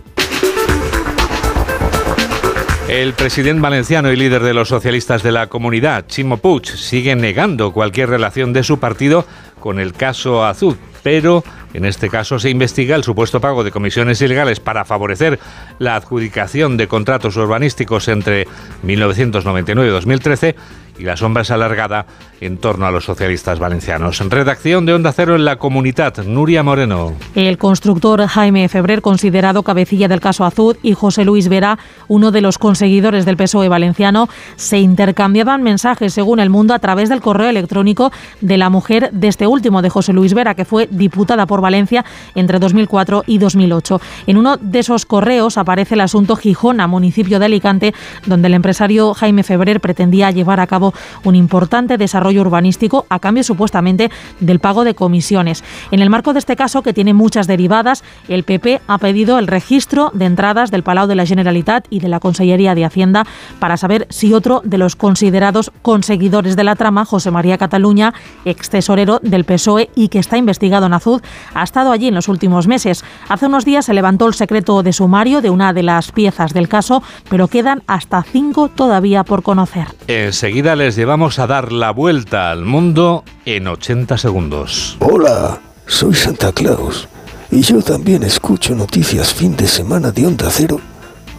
El 2.88 3.12
presidente 3.12 3.62
valenciano 3.62 4.14
y 4.14 4.16
líder 4.16 4.42
de 4.44 4.54
los 4.54 4.70
socialistas 4.70 5.22
de 5.22 5.34
la 5.34 5.48
comunidad, 5.48 6.08
Chimo 6.08 6.38
Puig, 6.38 6.66
sigue 6.66 7.18
negando 7.18 7.74
cualquier 7.74 8.10
relación 8.10 8.54
de 8.54 8.64
su 8.64 8.80
partido 8.80 9.26
con 9.60 9.82
el 9.82 9.92
caso 9.92 10.46
Azul, 10.46 10.78
pero 11.04 11.44
en 11.74 11.84
este 11.84 12.10
caso 12.10 12.40
se 12.40 12.50
investiga 12.50 12.96
el 12.96 13.04
supuesto 13.04 13.42
pago 13.42 13.66
de 13.66 13.72
comisiones 13.72 14.22
ilegales 14.22 14.62
para 14.62 14.86
favorecer 14.86 15.38
la 15.80 15.98
adjudicación 15.98 16.78
de 16.78 16.88
contratos 16.88 17.36
urbanísticos 17.36 18.08
entre 18.08 18.48
1999 18.84 19.90
y 19.90 19.92
2013 19.92 20.56
y 21.00 21.04
la 21.04 21.18
sombra 21.18 21.42
es 21.42 21.52
alargada 21.52 22.06
en 22.42 22.58
torno 22.58 22.86
a 22.86 22.92
los 22.92 23.06
socialistas 23.06 23.60
valencianos. 23.60 24.20
Redacción 24.30 24.86
de 24.86 24.94
Onda 24.94 25.12
Cero 25.12 25.36
en 25.36 25.46
la 25.46 25.58
comunidad, 25.58 26.24
Nuria 26.26 26.64
Moreno. 26.64 27.14
El 27.36 27.58
constructor 27.58 28.26
Jaime 28.28 28.70
Febrer, 28.70 29.02
considerado 29.02 29.64
cabecilla 29.64 30.08
del 30.08 30.20
caso 30.20 30.46
Azud, 30.46 30.78
y 30.84 30.94
José 30.94 31.26
Luis 31.26 31.50
Vera, 31.50 31.80
uno 32.08 32.32
de 32.32 32.42
los 32.42 32.58
conseguidores 32.58 33.26
del 33.26 33.38
PSOE 33.38 33.70
valenciano, 33.70 34.30
se 34.56 34.80
intercambiaban 34.80 35.64
mensajes, 35.64 36.14
según 36.14 36.40
El 36.40 36.50
Mundo, 36.50 36.74
a 36.74 36.80
través 36.80 37.10
del 37.10 37.22
correo 37.22 37.50
electrónico 37.50 38.12
de 38.42 38.58
la 38.58 38.70
mujer 38.70 39.10
de 39.12 39.28
este 39.28 39.48
último, 39.48 39.82
de 39.82 39.90
José 39.90 40.14
Luis 40.14 40.34
Vera, 40.34 40.56
que 40.56 40.66
fue 40.66 40.88
diputada 40.92 41.46
por 41.46 41.62
Valencia 41.62 42.06
entre 42.36 42.60
2004 42.60 43.24
y 43.26 43.38
2008. 43.38 44.02
En 44.28 44.38
uno 44.38 44.58
de 44.58 44.80
esos 44.80 45.06
correos 45.06 45.58
aparece 45.58 45.96
el 45.96 46.02
asunto 46.02 46.36
Gijona, 46.36 46.88
municipio 46.88 47.40
de 47.40 47.46
Alicante, 47.46 47.94
donde 48.26 48.48
el 48.48 48.54
empresario 48.54 49.14
Jaime 49.14 49.44
Febrer 49.44 49.80
pretendía 49.80 50.32
llevar 50.32 50.60
a 50.60 50.68
cabo 50.68 50.87
un 51.24 51.36
importante 51.36 51.98
desarrollo 51.98 52.42
urbanístico 52.42 53.06
a 53.10 53.20
cambio 53.20 53.44
supuestamente 53.44 54.12
del 54.40 54.60
pago 54.60 54.84
de 54.84 54.96
comisiones. 54.96 55.64
En 55.92 56.02
el 56.02 56.10
marco 56.10 56.34
de 56.34 56.40
este 56.40 56.56
caso, 56.56 56.82
que 56.82 56.94
tiene 56.94 57.14
muchas 57.14 57.48
derivadas, 57.48 58.04
el 58.28 58.44
PP 58.44 58.82
ha 58.88 58.98
pedido 58.98 59.40
el 59.40 59.48
registro 59.48 60.12
de 60.14 60.26
entradas 60.26 60.72
del 60.72 60.84
Palau 60.84 61.08
de 61.08 61.16
la 61.16 61.26
Generalitat 61.26 61.86
y 61.90 62.00
de 62.00 62.10
la 62.10 62.20
Consellería 62.20 62.76
de 62.76 62.86
Hacienda 62.86 63.26
para 63.60 63.78
saber 63.78 64.08
si 64.10 64.34
otro 64.34 64.62
de 64.64 64.78
los 64.78 64.96
considerados 64.96 65.72
conseguidores 65.82 66.56
de 66.56 66.64
la 66.64 66.76
trama, 66.76 67.06
José 67.06 67.32
María 67.32 67.58
Cataluña, 67.58 68.14
ex 68.46 68.70
tesorero 68.70 69.20
del 69.22 69.46
PSOE 69.46 69.90
y 69.96 70.10
que 70.10 70.20
está 70.20 70.38
investigado 70.38 70.86
en 70.86 70.94
Azud, 70.94 71.22
ha 71.54 71.64
estado 71.64 71.92
allí 71.92 72.08
en 72.08 72.16
los 72.16 72.28
últimos 72.28 72.68
meses. 72.68 73.04
Hace 73.30 73.48
unos 73.48 73.66
días 73.66 73.86
se 73.86 73.94
levantó 73.94 74.28
el 74.28 74.34
secreto 74.34 74.84
de 74.84 74.94
sumario 74.94 75.42
de 75.42 75.50
una 75.50 75.74
de 75.74 75.84
las 75.84 76.12
piezas 76.12 76.54
del 76.54 76.68
caso, 76.68 77.04
pero 77.30 77.48
quedan 77.48 77.84
hasta 77.88 78.24
cinco 78.24 78.70
todavía 78.70 79.24
por 79.24 79.44
conocer. 79.44 79.88
Enseguida 80.08 80.76
les 80.78 80.96
llevamos 80.96 81.40
a 81.40 81.48
dar 81.48 81.72
la 81.72 81.92
vuelta 81.92 82.52
al 82.52 82.64
mundo 82.64 83.24
en 83.46 83.68
80 83.68 84.18
segundos. 84.18 84.96
Hola, 85.00 85.60
soy 85.88 86.14
Santa 86.14 86.52
Claus 86.52 87.08
y 87.50 87.62
yo 87.62 87.82
también 87.82 88.24
escucho 88.24 88.76
noticias 88.76 89.34
fin 89.34 89.56
de 89.56 89.68
semana 89.68 90.12
de 90.12 90.28
Onda 90.28 90.50
Cero 90.52 90.80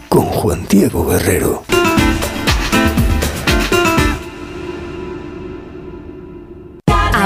con 0.09 0.25
Juan 0.25 0.65
Diego 0.69 1.05
Guerrero. 1.05 1.63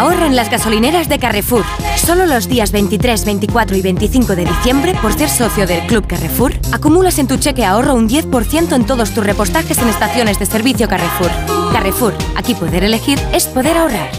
Ahorra 0.03 0.27
en 0.27 0.35
las 0.35 0.51
gasolineras 0.51 1.07
de 1.07 1.17
Carrefour. 1.17 1.63
Solo 1.95 2.25
los 2.25 2.49
días 2.49 2.73
23, 2.73 3.23
24 3.23 3.77
y 3.77 3.81
25 3.81 4.35
de 4.35 4.43
diciembre, 4.43 4.95
por 5.01 5.13
ser 5.13 5.29
socio 5.29 5.65
del 5.65 5.87
Club 5.87 6.07
Carrefour, 6.07 6.51
acumulas 6.73 7.19
en 7.19 7.27
tu 7.29 7.37
cheque 7.37 7.63
ahorro 7.63 7.95
un 7.95 8.09
10% 8.09 8.75
en 8.75 8.85
todos 8.85 9.11
tus 9.11 9.25
repostajes 9.25 9.77
en 9.77 9.87
estaciones 9.87 10.39
de 10.39 10.45
servicio 10.45 10.89
Carrefour. 10.89 11.31
Carrefour, 11.71 12.13
aquí 12.35 12.53
poder 12.53 12.83
elegir 12.83 13.17
es 13.31 13.47
poder 13.47 13.77
ahorrar. 13.77 14.09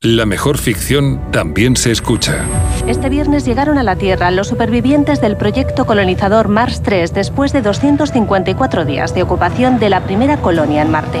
La 0.00 0.26
mejor 0.26 0.58
ficción 0.58 1.20
también 1.30 1.76
se 1.76 1.92
escucha. 1.92 2.44
Este 2.88 3.08
viernes 3.08 3.44
llegaron 3.44 3.78
a 3.78 3.84
la 3.84 3.94
Tierra 3.94 4.32
los 4.32 4.48
supervivientes 4.48 5.20
del 5.20 5.36
proyecto 5.36 5.86
colonizador 5.86 6.48
Mars 6.48 6.82
3 6.82 7.14
después 7.14 7.52
de 7.52 7.62
254 7.62 8.84
días 8.84 9.14
de 9.14 9.22
ocupación 9.22 9.78
de 9.78 9.90
la 9.90 10.00
primera 10.00 10.38
colonia 10.38 10.82
en 10.82 10.90
Marte. 10.90 11.20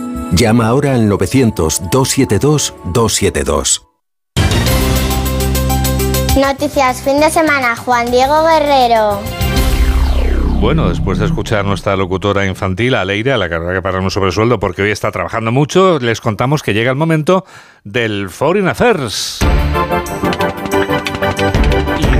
Llama 0.31 0.67
ahora 0.67 0.95
al 0.95 1.09
900-272-272. 1.09 3.81
Noticias 6.39 7.01
fin 7.01 7.19
de 7.19 7.29
semana, 7.29 7.75
Juan 7.75 8.09
Diego 8.09 8.45
Guerrero. 8.45 9.19
Bueno, 10.61 10.87
después 10.87 11.17
de 11.17 11.25
escuchar 11.25 11.59
a 11.59 11.63
nuestra 11.63 11.97
locutora 11.97 12.45
infantil, 12.45 12.95
Aleire, 12.95 13.33
a 13.33 13.37
la 13.37 13.49
que 13.49 13.55
habrá 13.55 13.73
que 13.73 13.81
pagar 13.81 13.99
un 14.01 14.11
sobresueldo 14.11 14.59
porque 14.59 14.83
hoy 14.83 14.91
está 14.91 15.11
trabajando 15.11 15.51
mucho, 15.51 15.99
les 15.99 16.21
contamos 16.21 16.63
que 16.63 16.73
llega 16.73 16.91
el 16.91 16.97
momento 16.97 17.43
del 17.83 18.29
Foreign 18.29 18.69
Affairs. 18.69 19.39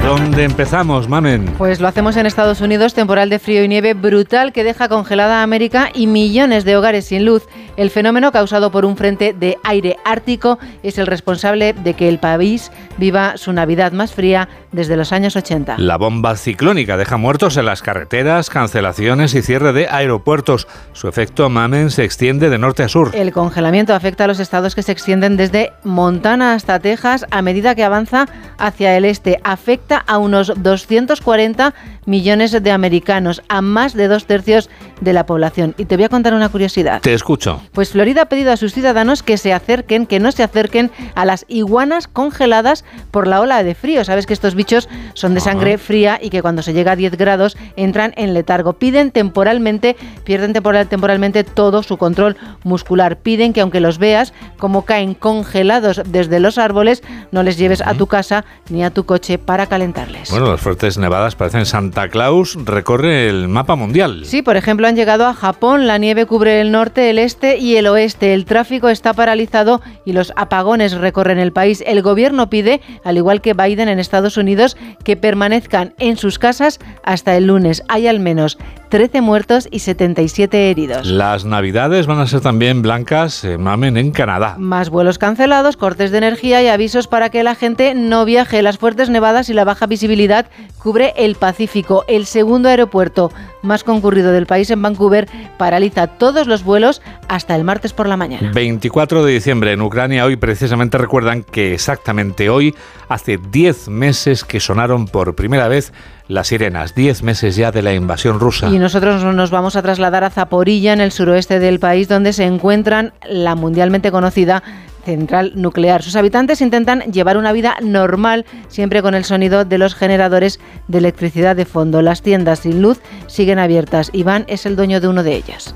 ¿Y 0.01 0.03
dónde 0.03 0.43
empezamos, 0.43 1.07
Mamen? 1.07 1.45
Pues 1.57 1.79
lo 1.79 1.87
hacemos 1.87 2.17
en 2.17 2.25
Estados 2.25 2.59
Unidos, 2.61 2.93
temporal 2.93 3.29
de 3.29 3.39
frío 3.39 3.63
y 3.63 3.67
nieve 3.67 3.93
brutal 3.93 4.51
que 4.51 4.63
deja 4.63 4.89
congelada 4.89 5.39
a 5.39 5.43
América 5.43 5.89
y 5.93 6.07
millones 6.07 6.65
de 6.65 6.75
hogares 6.75 7.05
sin 7.05 7.23
luz. 7.23 7.47
El 7.77 7.89
fenómeno 7.89 8.31
causado 8.31 8.71
por 8.71 8.83
un 8.83 8.97
frente 8.97 9.33
de 9.33 9.57
aire 9.63 9.97
ártico 10.03 10.59
es 10.83 10.97
el 10.97 11.07
responsable 11.07 11.73
de 11.73 11.93
que 11.93 12.09
el 12.09 12.19
país 12.19 12.71
viva 12.97 13.37
su 13.37 13.53
Navidad 13.53 13.91
más 13.91 14.13
fría 14.13 14.49
desde 14.71 14.97
los 14.97 15.11
años 15.11 15.35
80. 15.35 15.77
La 15.77 15.97
bomba 15.97 16.35
ciclónica 16.35 16.97
deja 16.97 17.17
muertos 17.17 17.57
en 17.57 17.65
las 17.65 17.81
carreteras, 17.81 18.49
cancelaciones 18.49 19.33
y 19.35 19.41
cierre 19.41 19.71
de 19.71 19.87
aeropuertos. 19.87 20.67
Su 20.93 21.07
efecto 21.07 21.49
Mamen 21.49 21.91
se 21.91 22.03
extiende 22.03 22.49
de 22.49 22.57
norte 22.57 22.83
a 22.83 22.87
sur. 22.87 23.11
El 23.13 23.31
congelamiento 23.31 23.93
afecta 23.93 24.25
a 24.25 24.27
los 24.27 24.39
estados 24.39 24.75
que 24.75 24.83
se 24.83 24.91
extienden 24.91 25.37
desde 25.37 25.71
Montana 25.83 26.53
hasta 26.53 26.79
Texas 26.79 27.25
a 27.31 27.41
medida 27.41 27.75
que 27.75 27.83
avanza 27.83 28.27
hacia 28.57 28.97
el 28.97 29.05
este. 29.05 29.39
Afecta 29.43 29.90
a 29.97 30.17
unos 30.17 30.53
240 30.55 31.73
millones 32.05 32.51
de 32.51 32.71
americanos, 32.71 33.41
a 33.47 33.61
más 33.61 33.93
de 33.93 34.07
dos 34.07 34.25
tercios 34.25 34.69
de 35.01 35.13
la 35.13 35.25
población. 35.25 35.75
Y 35.77 35.85
te 35.85 35.95
voy 35.95 36.05
a 36.05 36.09
contar 36.09 36.33
una 36.33 36.49
curiosidad. 36.49 37.01
Te 37.01 37.13
escucho. 37.13 37.61
Pues 37.71 37.91
Florida 37.91 38.23
ha 38.23 38.25
pedido 38.25 38.51
a 38.51 38.57
sus 38.57 38.73
ciudadanos 38.73 39.23
que 39.23 39.37
se 39.37 39.53
acerquen, 39.53 40.05
que 40.05 40.19
no 40.19 40.31
se 40.31 40.43
acerquen 40.43 40.91
a 41.15 41.25
las 41.25 41.45
iguanas 41.47 42.07
congeladas 42.07 42.85
por 43.11 43.27
la 43.27 43.41
ola 43.41 43.63
de 43.63 43.75
frío. 43.75 44.03
Sabes 44.03 44.25
que 44.25 44.33
estos 44.33 44.55
bichos 44.55 44.89
son 45.13 45.33
de 45.33 45.39
sangre 45.39 45.77
fría 45.77 46.19
y 46.21 46.29
que 46.29 46.41
cuando 46.41 46.61
se 46.61 46.73
llega 46.73 46.93
a 46.93 46.95
10 46.95 47.17
grados 47.17 47.57
entran 47.75 48.13
en 48.15 48.33
letargo. 48.33 48.73
Piden 48.73 49.11
temporalmente, 49.11 49.95
pierden 50.23 50.53
temporal, 50.53 50.87
temporalmente 50.87 51.43
todo 51.43 51.83
su 51.83 51.97
control 51.97 52.37
muscular. 52.63 53.17
Piden 53.17 53.53
que 53.53 53.61
aunque 53.61 53.79
los 53.79 53.97
veas 53.97 54.33
como 54.57 54.85
caen 54.85 55.13
congelados 55.13 56.01
desde 56.05 56.39
los 56.39 56.57
árboles, 56.57 57.03
no 57.31 57.43
les 57.43 57.57
lleves 57.57 57.81
a 57.81 57.93
tu 57.93 58.07
casa 58.07 58.45
ni 58.69 58.83
a 58.83 58.91
tu 58.91 59.05
coche 59.05 59.37
para 59.37 59.67
calentarles. 59.81 60.29
Bueno, 60.29 60.51
las 60.51 60.61
fuertes 60.61 60.97
nevadas 60.99 61.35
parecen 61.35 61.65
Santa 61.65 62.07
Claus 62.09 62.55
recorre 62.65 63.27
el 63.27 63.47
mapa 63.47 63.75
mundial. 63.75 64.21
Sí, 64.25 64.43
por 64.43 64.55
ejemplo, 64.55 64.87
han 64.87 64.95
llegado 64.95 65.25
a 65.25 65.33
Japón. 65.33 65.87
La 65.87 65.97
nieve 65.97 66.27
cubre 66.27 66.61
el 66.61 66.71
norte, 66.71 67.09
el 67.09 67.17
este 67.17 67.57
y 67.57 67.77
el 67.77 67.87
oeste. 67.87 68.35
El 68.35 68.45
tráfico 68.45 68.89
está 68.89 69.13
paralizado 69.13 69.81
y 70.05 70.13
los 70.13 70.33
apagones 70.35 70.93
recorren 70.93 71.39
el 71.39 71.51
país. 71.51 71.83
El 71.87 72.03
gobierno 72.03 72.49
pide, 72.49 72.81
al 73.03 73.17
igual 73.17 73.41
que 73.41 73.53
Biden 73.53 73.89
en 73.89 73.99
Estados 73.99 74.37
Unidos, 74.37 74.77
que 75.03 75.17
permanezcan 75.17 75.95
en 75.97 76.17
sus 76.17 76.37
casas 76.37 76.79
hasta 77.03 77.35
el 77.35 77.47
lunes. 77.47 77.83
Hay 77.87 78.07
al 78.07 78.19
menos 78.19 78.59
13 78.89 79.21
muertos 79.21 79.69
y 79.71 79.79
77 79.79 80.69
heridos. 80.69 81.07
Las 81.07 81.45
navidades 81.45 82.07
van 82.07 82.19
a 82.19 82.27
ser 82.27 82.41
también 82.41 82.81
blancas, 82.81 83.43
eh, 83.45 83.57
mamen, 83.57 83.95
en 83.95 84.11
Canadá. 84.11 84.55
Más 84.59 84.89
vuelos 84.89 85.17
cancelados, 85.17 85.77
cortes 85.77 86.11
de 86.11 86.17
energía 86.17 86.61
y 86.61 86.67
avisos 86.67 87.07
para 87.07 87.29
que 87.29 87.41
la 87.43 87.55
gente 87.55 87.95
no 87.95 88.25
viaje. 88.25 88.61
Las 88.61 88.77
fuertes 88.77 89.09
nevadas 89.09 89.49
y 89.49 89.53
la 89.53 89.63
baja 89.71 89.85
visibilidad 89.85 90.47
cubre 90.77 91.13
el 91.15 91.35
Pacífico. 91.35 92.03
El 92.09 92.25
segundo 92.25 92.67
aeropuerto 92.67 93.31
más 93.61 93.83
concurrido 93.83 94.31
del 94.31 94.45
país 94.45 94.69
en 94.69 94.81
Vancouver 94.81 95.29
paraliza 95.57 96.07
todos 96.07 96.45
los 96.45 96.63
vuelos 96.63 97.01
hasta 97.29 97.55
el 97.55 97.63
martes 97.63 97.93
por 97.93 98.07
la 98.07 98.17
mañana. 98.17 98.51
24 98.53 99.23
de 99.23 99.31
diciembre 99.31 99.71
en 99.71 99.81
Ucrania. 99.81 100.25
Hoy 100.25 100.35
precisamente 100.35 100.97
recuerdan 100.97 101.43
que 101.43 101.73
exactamente 101.73 102.49
hoy, 102.49 102.75
hace 103.07 103.37
10 103.37 103.87
meses 103.87 104.43
que 104.43 104.59
sonaron 104.59 105.05
por 105.05 105.35
primera 105.35 105.69
vez 105.69 105.93
las 106.27 106.47
sirenas, 106.47 106.95
10 106.95 107.23
meses 107.23 107.55
ya 107.55 107.71
de 107.71 107.81
la 107.81 107.93
invasión 107.93 108.39
rusa. 108.39 108.69
Y 108.69 108.79
nosotros 108.79 109.23
nos 109.23 109.51
vamos 109.51 109.75
a 109.75 109.81
trasladar 109.81 110.23
a 110.23 110.29
Zaporilla, 110.29 110.93
en 110.93 111.01
el 111.01 111.11
suroeste 111.11 111.59
del 111.59 111.79
país, 111.79 112.07
donde 112.07 112.33
se 112.33 112.45
encuentran 112.45 113.13
la 113.29 113.55
mundialmente 113.55 114.11
conocida 114.11 114.63
central 115.03 115.53
nuclear. 115.55 116.01
Sus 116.03 116.15
habitantes 116.15 116.61
intentan 116.61 117.01
llevar 117.11 117.37
una 117.37 117.51
vida 117.51 117.75
normal, 117.81 118.45
siempre 118.67 119.01
con 119.01 119.15
el 119.15 119.25
sonido 119.25 119.65
de 119.65 119.77
los 119.77 119.95
generadores 119.95 120.59
de 120.87 120.97
electricidad 120.97 121.55
de 121.55 121.65
fondo. 121.65 122.01
Las 122.01 122.21
tiendas 122.21 122.59
sin 122.59 122.81
luz 122.81 122.99
siguen 123.27 123.59
abiertas. 123.59 124.09
Iván 124.13 124.45
es 124.47 124.65
el 124.65 124.75
dueño 124.75 125.01
de 125.01 125.07
uno 125.07 125.23
de 125.23 125.35
ellas. 125.35 125.75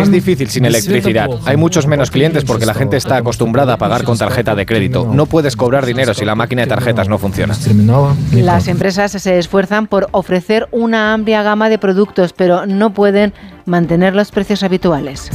Es 0.00 0.10
difícil 0.10 0.48
sin 0.48 0.64
electricidad. 0.64 1.28
Hay 1.44 1.56
muchos 1.56 1.86
menos 1.86 2.10
clientes 2.10 2.44
porque 2.44 2.66
la 2.66 2.74
gente 2.74 2.96
está 2.96 3.16
acostumbrada 3.16 3.74
a 3.74 3.76
pagar 3.78 4.04
con 4.04 4.16
tarjeta 4.16 4.54
de 4.54 4.66
crédito. 4.66 5.10
No 5.12 5.26
puedes 5.26 5.56
cobrar 5.56 5.86
dinero 5.86 6.14
si 6.14 6.24
la 6.24 6.34
máquina 6.34 6.62
de 6.62 6.68
tarjetas 6.68 7.08
no 7.08 7.18
funciona. 7.18 7.54
Las 8.32 8.68
empresas 8.68 9.12
se 9.12 9.38
esfuerzan 9.38 9.86
por 9.86 10.08
ofrecer 10.12 10.68
una 10.70 11.14
amplia 11.14 11.42
gama 11.42 11.68
de 11.68 11.78
productos, 11.78 12.32
pero 12.32 12.66
no 12.66 12.90
pueden 12.94 13.32
mantener 13.68 14.14
los 14.14 14.30
precios 14.30 14.62
habituales. 14.62 15.30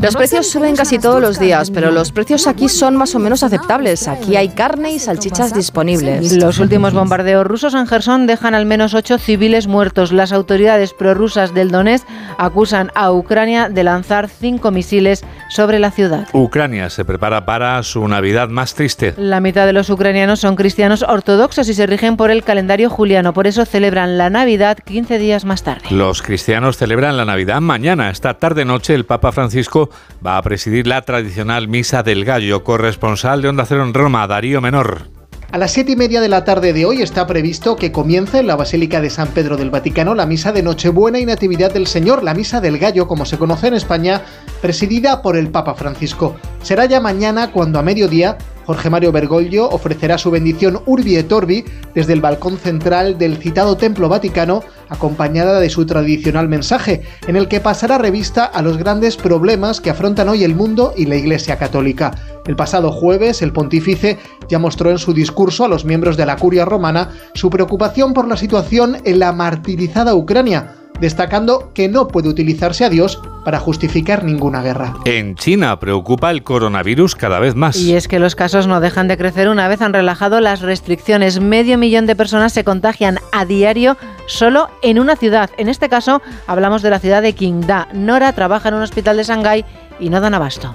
Los 0.00 0.16
precios 0.16 0.48
suben 0.48 0.76
casi 0.76 0.98
todos 0.98 1.20
los 1.20 1.38
días, 1.38 1.70
pero 1.70 1.90
los 1.90 2.12
precios 2.12 2.46
aquí 2.46 2.68
son 2.68 2.96
más 2.96 3.14
o 3.14 3.18
menos 3.18 3.42
aceptables. 3.42 4.08
Aquí 4.08 4.36
hay 4.36 4.48
carne 4.48 4.92
y 4.92 4.98
salchichas 4.98 5.52
disponibles. 5.54 6.32
Los 6.32 6.58
últimos 6.58 6.94
bombardeos 6.94 7.46
rusos 7.46 7.74
en 7.74 7.86
Gerson 7.86 8.26
dejan 8.26 8.54
al 8.54 8.66
menos 8.66 8.94
ocho 8.94 9.18
civiles 9.18 9.66
muertos. 9.66 10.12
Las 10.12 10.32
autoridades 10.32 10.92
prorrusas 10.92 11.54
del 11.54 11.70
Donetsk 11.70 12.06
acusan 12.38 12.90
a 12.94 13.12
Ucrania 13.12 13.68
de 13.68 13.84
lanzar 13.84 14.28
cinco 14.28 14.70
misiles 14.70 15.24
sobre 15.52 15.78
la 15.78 15.90
ciudad. 15.90 16.26
Ucrania 16.32 16.88
se 16.90 17.04
prepara 17.04 17.44
para 17.44 17.82
su 17.82 18.06
Navidad 18.08 18.48
más 18.48 18.74
triste. 18.74 19.14
La 19.16 19.40
mitad 19.40 19.66
de 19.66 19.72
los 19.72 19.90
ucranianos 19.90 20.40
son 20.40 20.56
cristianos 20.56 21.04
ortodoxos 21.06 21.68
y 21.68 21.74
se 21.74 21.86
rigen 21.86 22.16
por 22.16 22.30
el 22.30 22.42
calendario 22.42 22.88
juliano. 22.88 23.32
Por 23.32 23.46
eso 23.46 23.64
celebran 23.64 24.18
la 24.18 24.30
Navidad 24.30 24.78
15 24.84 25.18
días 25.18 25.44
más 25.44 25.62
tarde. 25.62 25.82
Los 25.90 26.22
cristianos 26.22 26.76
celebran 26.76 27.16
la 27.16 27.24
Navidad 27.24 27.60
mañana. 27.60 28.10
Esta 28.10 28.34
tarde-noche 28.34 28.94
el 28.94 29.04
Papa 29.04 29.32
Francisco 29.32 29.90
va 30.24 30.38
a 30.38 30.42
presidir 30.42 30.86
la 30.86 31.02
tradicional 31.02 31.68
Misa 31.68 32.02
del 32.02 32.24
Gallo. 32.24 32.64
Corresponsal 32.64 33.42
de 33.42 33.48
Onda 33.48 33.66
Cero 33.66 33.82
en 33.84 33.94
Roma, 33.94 34.26
Darío 34.26 34.60
Menor. 34.60 35.21
A 35.52 35.58
las 35.58 35.72
siete 35.72 35.92
y 35.92 35.96
media 35.96 36.22
de 36.22 36.30
la 36.30 36.44
tarde 36.44 36.72
de 36.72 36.86
hoy 36.86 37.02
está 37.02 37.26
previsto 37.26 37.76
que 37.76 37.92
comience 37.92 38.38
en 38.38 38.46
la 38.46 38.56
Basílica 38.56 39.02
de 39.02 39.10
San 39.10 39.28
Pedro 39.28 39.58
del 39.58 39.68
Vaticano 39.68 40.14
la 40.14 40.24
misa 40.24 40.50
de 40.50 40.62
Nochebuena 40.62 41.18
y 41.18 41.26
Natividad 41.26 41.70
del 41.70 41.86
Señor, 41.86 42.22
la 42.22 42.32
misa 42.32 42.62
del 42.62 42.78
gallo, 42.78 43.06
como 43.06 43.26
se 43.26 43.36
conoce 43.36 43.66
en 43.66 43.74
España, 43.74 44.22
presidida 44.62 45.20
por 45.20 45.36
el 45.36 45.50
Papa 45.50 45.74
Francisco. 45.74 46.36
Será 46.62 46.86
ya 46.86 47.02
mañana 47.02 47.52
cuando 47.52 47.78
a 47.78 47.82
mediodía 47.82 48.38
Jorge 48.64 48.90
Mario 48.90 49.12
Bergoglio 49.12 49.68
ofrecerá 49.68 50.18
su 50.18 50.30
bendición 50.30 50.80
Urbi 50.86 51.16
et 51.16 51.32
Orbi 51.32 51.64
desde 51.94 52.12
el 52.12 52.20
balcón 52.20 52.58
central 52.58 53.18
del 53.18 53.36
citado 53.36 53.76
Templo 53.76 54.08
Vaticano, 54.08 54.62
acompañada 54.88 55.60
de 55.60 55.70
su 55.70 55.86
tradicional 55.86 56.48
mensaje, 56.48 57.02
en 57.26 57.36
el 57.36 57.48
que 57.48 57.60
pasará 57.60 57.98
revista 57.98 58.44
a 58.44 58.62
los 58.62 58.78
grandes 58.78 59.16
problemas 59.16 59.80
que 59.80 59.90
afrontan 59.90 60.28
hoy 60.28 60.44
el 60.44 60.54
mundo 60.54 60.94
y 60.96 61.06
la 61.06 61.16
Iglesia 61.16 61.58
Católica. 61.58 62.12
El 62.46 62.56
pasado 62.56 62.92
jueves, 62.92 63.42
el 63.42 63.52
pontífice 63.52 64.18
ya 64.48 64.58
mostró 64.58 64.90
en 64.90 64.98
su 64.98 65.12
discurso 65.12 65.64
a 65.64 65.68
los 65.68 65.84
miembros 65.84 66.16
de 66.16 66.26
la 66.26 66.36
curia 66.36 66.64
romana 66.64 67.10
su 67.34 67.50
preocupación 67.50 68.12
por 68.14 68.28
la 68.28 68.36
situación 68.36 68.98
en 69.04 69.18
la 69.18 69.32
martirizada 69.32 70.14
Ucrania, 70.14 70.76
destacando 71.02 71.72
que 71.74 71.88
no 71.88 72.08
puede 72.08 72.28
utilizarse 72.28 72.84
a 72.84 72.88
Dios 72.88 73.20
para 73.44 73.58
justificar 73.58 74.24
ninguna 74.24 74.62
guerra. 74.62 74.94
En 75.04 75.34
China 75.34 75.78
preocupa 75.80 76.30
el 76.30 76.44
coronavirus 76.44 77.16
cada 77.16 77.40
vez 77.40 77.56
más. 77.56 77.76
Y 77.76 77.94
es 77.94 78.06
que 78.06 78.20
los 78.20 78.36
casos 78.36 78.68
no 78.68 78.80
dejan 78.80 79.08
de 79.08 79.18
crecer 79.18 79.48
una 79.48 79.66
vez 79.66 79.82
han 79.82 79.92
relajado 79.92 80.40
las 80.40 80.60
restricciones. 80.60 81.40
Medio 81.40 81.76
millón 81.76 82.06
de 82.06 82.14
personas 82.14 82.52
se 82.52 82.62
contagian 82.62 83.18
a 83.32 83.44
diario 83.44 83.96
solo 84.26 84.70
en 84.82 85.00
una 85.00 85.16
ciudad. 85.16 85.50
En 85.58 85.68
este 85.68 85.88
caso 85.88 86.22
hablamos 86.46 86.82
de 86.82 86.90
la 86.90 87.00
ciudad 87.00 87.20
de 87.20 87.34
Qingda. 87.34 87.88
Nora 87.92 88.32
trabaja 88.32 88.68
en 88.68 88.76
un 88.76 88.82
hospital 88.82 89.16
de 89.16 89.24
Shanghái 89.24 89.64
y 90.02 90.10
no 90.10 90.20
dan 90.20 90.34
abasto. 90.34 90.74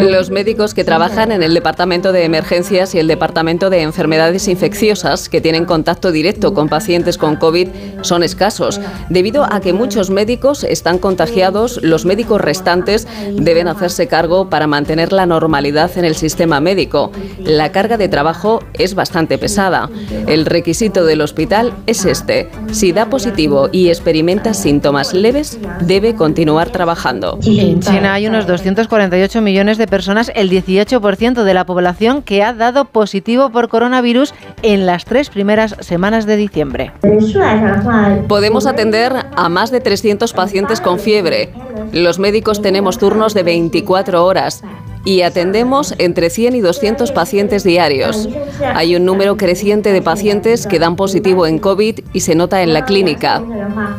Los 0.00 0.30
médicos 0.30 0.74
que 0.74 0.84
trabajan 0.84 1.32
en 1.32 1.42
el 1.42 1.54
Departamento 1.54 2.12
de 2.12 2.24
Emergencias 2.24 2.94
y 2.94 2.98
el 2.98 3.08
Departamento 3.08 3.70
de 3.70 3.82
Enfermedades 3.82 4.48
Infecciosas, 4.48 5.28
que 5.28 5.40
tienen 5.40 5.64
contacto 5.64 6.12
directo 6.12 6.54
con 6.54 6.68
pacientes 6.68 7.18
con 7.18 7.36
COVID, 7.36 7.68
son 8.02 8.22
escasos. 8.22 8.80
Debido 9.08 9.44
a 9.50 9.60
que 9.60 9.72
muchos 9.72 10.10
médicos 10.10 10.62
están 10.64 10.98
contagiados, 10.98 11.80
los 11.82 12.04
médicos 12.04 12.40
restantes 12.40 13.08
deben 13.32 13.66
hacerse 13.66 14.06
cargo 14.06 14.50
para 14.50 14.66
mantener 14.66 15.12
la 15.12 15.26
normalidad 15.26 15.90
en 15.96 16.04
el 16.04 16.14
sistema 16.14 16.60
médico. 16.60 17.10
La 17.38 17.72
carga 17.72 17.96
de 17.96 18.08
trabajo 18.08 18.60
es 18.74 18.94
bastante 18.94 19.38
pesada. 19.38 19.88
El 20.26 20.44
requisito 20.46 21.04
del 21.04 21.22
hospital 21.22 21.72
es 21.86 22.04
este. 22.04 22.50
Si 22.72 22.92
da 22.92 23.08
positivo 23.08 23.68
y 23.72 23.88
experimenta 23.88 24.52
síntomas 24.54 25.14
leves, 25.14 25.58
debe 25.80 26.14
continuar 26.14 26.70
trabajando. 26.70 27.38
En 27.60 27.80
China 27.80 28.14
hay 28.14 28.26
unos 28.26 28.46
248 28.46 29.40
millones 29.40 29.78
de 29.78 29.86
personas, 29.86 30.32
el 30.34 30.50
18% 30.50 31.42
de 31.44 31.54
la 31.54 31.64
población 31.64 32.22
que 32.22 32.42
ha 32.42 32.52
dado 32.52 32.86
positivo 32.86 33.50
por 33.50 33.68
coronavirus 33.68 34.34
en 34.62 34.86
las 34.86 35.04
tres 35.04 35.30
primeras 35.30 35.76
semanas 35.80 36.26
de 36.26 36.36
diciembre. 36.36 36.92
Podemos 38.28 38.66
atender 38.66 39.12
a 39.36 39.48
más 39.48 39.70
de 39.70 39.80
300 39.80 40.32
pacientes 40.32 40.80
con 40.80 40.98
fiebre. 40.98 41.50
Los 41.92 42.18
médicos 42.18 42.62
tenemos 42.62 42.98
turnos 42.98 43.34
de 43.34 43.42
24 43.42 44.24
horas 44.24 44.62
y 45.04 45.22
atendemos 45.22 45.94
entre 45.98 46.30
100 46.30 46.56
y 46.56 46.60
200 46.60 47.12
pacientes 47.12 47.64
diarios. 47.64 48.28
Hay 48.74 48.96
un 48.96 49.04
número 49.04 49.36
creciente 49.36 49.92
de 49.92 50.02
pacientes 50.02 50.66
que 50.66 50.78
dan 50.78 50.96
positivo 50.96 51.46
en 51.46 51.58
COVID 51.58 52.00
y 52.12 52.20
se 52.20 52.34
nota 52.34 52.62
en 52.62 52.72
la 52.72 52.84
clínica. 52.84 53.42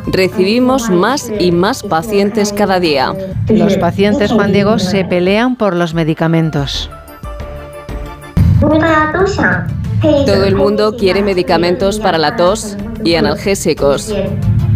Recibimos 0.06 0.90
más 0.90 1.30
y 1.38 1.52
más 1.52 1.82
pacientes 1.82 2.52
cada 2.52 2.80
día. 2.80 3.14
Los 3.48 3.76
pacientes, 3.76 4.32
Juan 4.32 4.52
Diego, 4.52 4.78
se 4.78 5.04
pelean 5.04 5.56
por 5.56 5.76
los 5.76 5.94
medicamentos. 5.94 6.90
Todo 10.26 10.44
el 10.44 10.56
mundo 10.56 10.96
quiere 10.96 11.22
medicamentos 11.22 11.98
para 12.00 12.18
la 12.18 12.36
tos 12.36 12.76
y 13.04 13.14
analgésicos. 13.14 14.14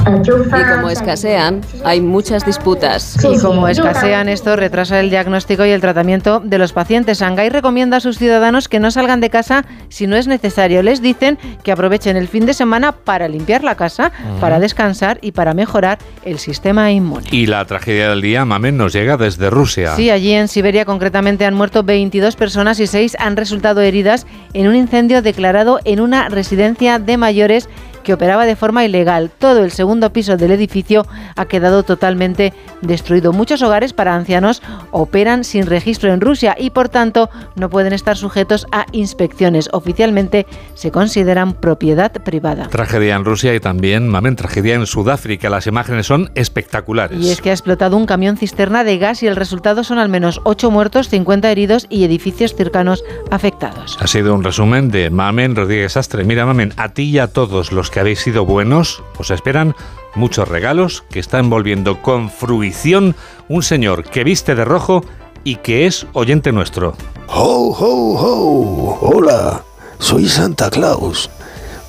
Y 0.00 0.74
como 0.74 0.88
escasean, 0.88 1.60
hay 1.84 2.00
muchas 2.00 2.46
disputas. 2.46 3.16
Y 3.22 3.38
como 3.38 3.68
escasean, 3.68 4.28
esto 4.28 4.56
retrasa 4.56 4.98
el 4.98 5.10
diagnóstico 5.10 5.64
y 5.66 5.70
el 5.70 5.80
tratamiento 5.80 6.40
de 6.40 6.58
los 6.58 6.72
pacientes. 6.72 7.20
Shanghái 7.20 7.50
recomienda 7.50 7.98
a 7.98 8.00
sus 8.00 8.18
ciudadanos 8.18 8.68
que 8.68 8.80
no 8.80 8.90
salgan 8.90 9.20
de 9.20 9.28
casa 9.28 9.64
si 9.88 10.06
no 10.06 10.16
es 10.16 10.26
necesario. 10.26 10.82
Les 10.82 11.02
dicen 11.02 11.38
que 11.62 11.72
aprovechen 11.72 12.16
el 12.16 12.28
fin 12.28 12.46
de 12.46 12.54
semana 12.54 12.92
para 12.92 13.28
limpiar 13.28 13.62
la 13.62 13.74
casa, 13.74 14.10
para 14.40 14.58
descansar 14.58 15.18
y 15.20 15.32
para 15.32 15.52
mejorar 15.52 15.98
el 16.24 16.38
sistema 16.38 16.90
inmune. 16.90 17.26
Y 17.30 17.46
la 17.46 17.64
tragedia 17.66 18.08
del 18.08 18.22
día, 18.22 18.44
Mamen, 18.44 18.76
nos 18.76 18.92
llega 18.92 19.16
desde 19.16 19.50
Rusia. 19.50 19.94
Sí, 19.96 20.10
allí 20.10 20.32
en 20.32 20.48
Siberia 20.48 20.84
concretamente 20.84 21.44
han 21.44 21.54
muerto 21.54 21.82
22 21.82 22.36
personas 22.36 22.80
y 22.80 22.86
6 22.86 23.16
han 23.18 23.36
resultado 23.36 23.82
heridas 23.82 24.26
en 24.54 24.66
un 24.66 24.76
incendio 24.76 25.20
declarado 25.20 25.78
en 25.84 26.00
una 26.00 26.28
residencia 26.28 26.98
de 26.98 27.16
mayores 27.16 27.68
que 28.10 28.14
operaba 28.14 28.44
de 28.44 28.56
forma 28.56 28.84
ilegal. 28.84 29.30
Todo 29.30 29.62
el 29.62 29.70
segundo 29.70 30.12
piso 30.12 30.36
del 30.36 30.50
edificio 30.50 31.06
ha 31.36 31.44
quedado 31.44 31.84
totalmente 31.84 32.52
destruido. 32.82 33.32
Muchos 33.32 33.62
hogares 33.62 33.92
para 33.92 34.16
ancianos 34.16 34.62
operan 34.90 35.44
sin 35.44 35.66
registro 35.66 36.12
en 36.12 36.20
Rusia 36.20 36.56
y 36.58 36.70
por 36.70 36.88
tanto 36.88 37.30
no 37.54 37.70
pueden 37.70 37.92
estar 37.92 38.16
sujetos 38.16 38.66
a 38.72 38.84
inspecciones. 38.90 39.68
Oficialmente 39.72 40.44
se 40.74 40.90
consideran 40.90 41.52
propiedad 41.52 42.10
privada. 42.10 42.66
Tragedia 42.66 43.14
en 43.14 43.24
Rusia 43.24 43.54
y 43.54 43.60
también, 43.60 44.08
mamen, 44.08 44.34
tragedia 44.34 44.74
en 44.74 44.86
Sudáfrica. 44.86 45.48
Las 45.48 45.68
imágenes 45.68 46.06
son 46.06 46.32
espectaculares. 46.34 47.16
Y 47.16 47.30
es 47.30 47.40
que 47.40 47.50
ha 47.50 47.52
explotado 47.52 47.96
un 47.96 48.06
camión 48.06 48.38
cisterna 48.38 48.82
de 48.82 48.98
gas 48.98 49.22
y 49.22 49.28
el 49.28 49.36
resultado 49.36 49.84
son 49.84 50.00
al 50.00 50.08
menos 50.08 50.40
8 50.42 50.68
muertos, 50.72 51.08
50 51.10 51.48
heridos 51.48 51.86
y 51.88 52.02
edificios 52.02 52.56
cercanos 52.56 53.04
afectados. 53.30 53.96
Ha 54.00 54.08
sido 54.08 54.34
un 54.34 54.42
resumen 54.42 54.90
de 54.90 55.10
Mamen 55.10 55.54
Rodríguez 55.54 55.96
Astre. 55.96 56.24
Mira, 56.24 56.44
Mamen, 56.44 56.72
a 56.76 56.88
ti 56.88 57.04
y 57.04 57.20
a 57.20 57.28
todos 57.28 57.70
los 57.70 57.88
que 57.88 57.99
habéis 58.00 58.20
sido 58.20 58.44
buenos, 58.44 59.02
os 59.18 59.30
esperan 59.30 59.76
muchos 60.14 60.48
regalos 60.48 61.04
que 61.10 61.20
está 61.20 61.38
envolviendo 61.38 62.02
con 62.02 62.30
fruición 62.30 63.14
un 63.48 63.62
señor 63.62 64.04
que 64.04 64.24
viste 64.24 64.54
de 64.54 64.64
rojo 64.64 65.04
y 65.44 65.56
que 65.56 65.86
es 65.86 66.06
oyente 66.12 66.52
nuestro. 66.52 66.94
¡Ho, 67.28 67.76
ho, 67.78 68.18
ho! 68.18 68.98
Hola, 69.00 69.62
soy 69.98 70.28
Santa 70.28 70.70
Claus. 70.70 71.30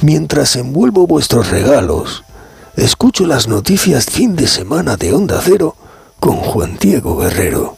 Mientras 0.01 0.55
envuelvo 0.55 1.07
vuestros 1.07 1.49
regalos, 1.49 2.24
escucho 2.76 3.26
las 3.26 3.47
noticias 3.47 4.05
fin 4.05 4.36
de 4.36 4.47
semana 4.47 4.97
de 4.97 5.14
Onda 5.14 5.39
Cero 5.43 5.76
con 6.20 6.38
Juan 6.38 6.78
Diego 6.80 7.18
Guerrero. 7.18 7.78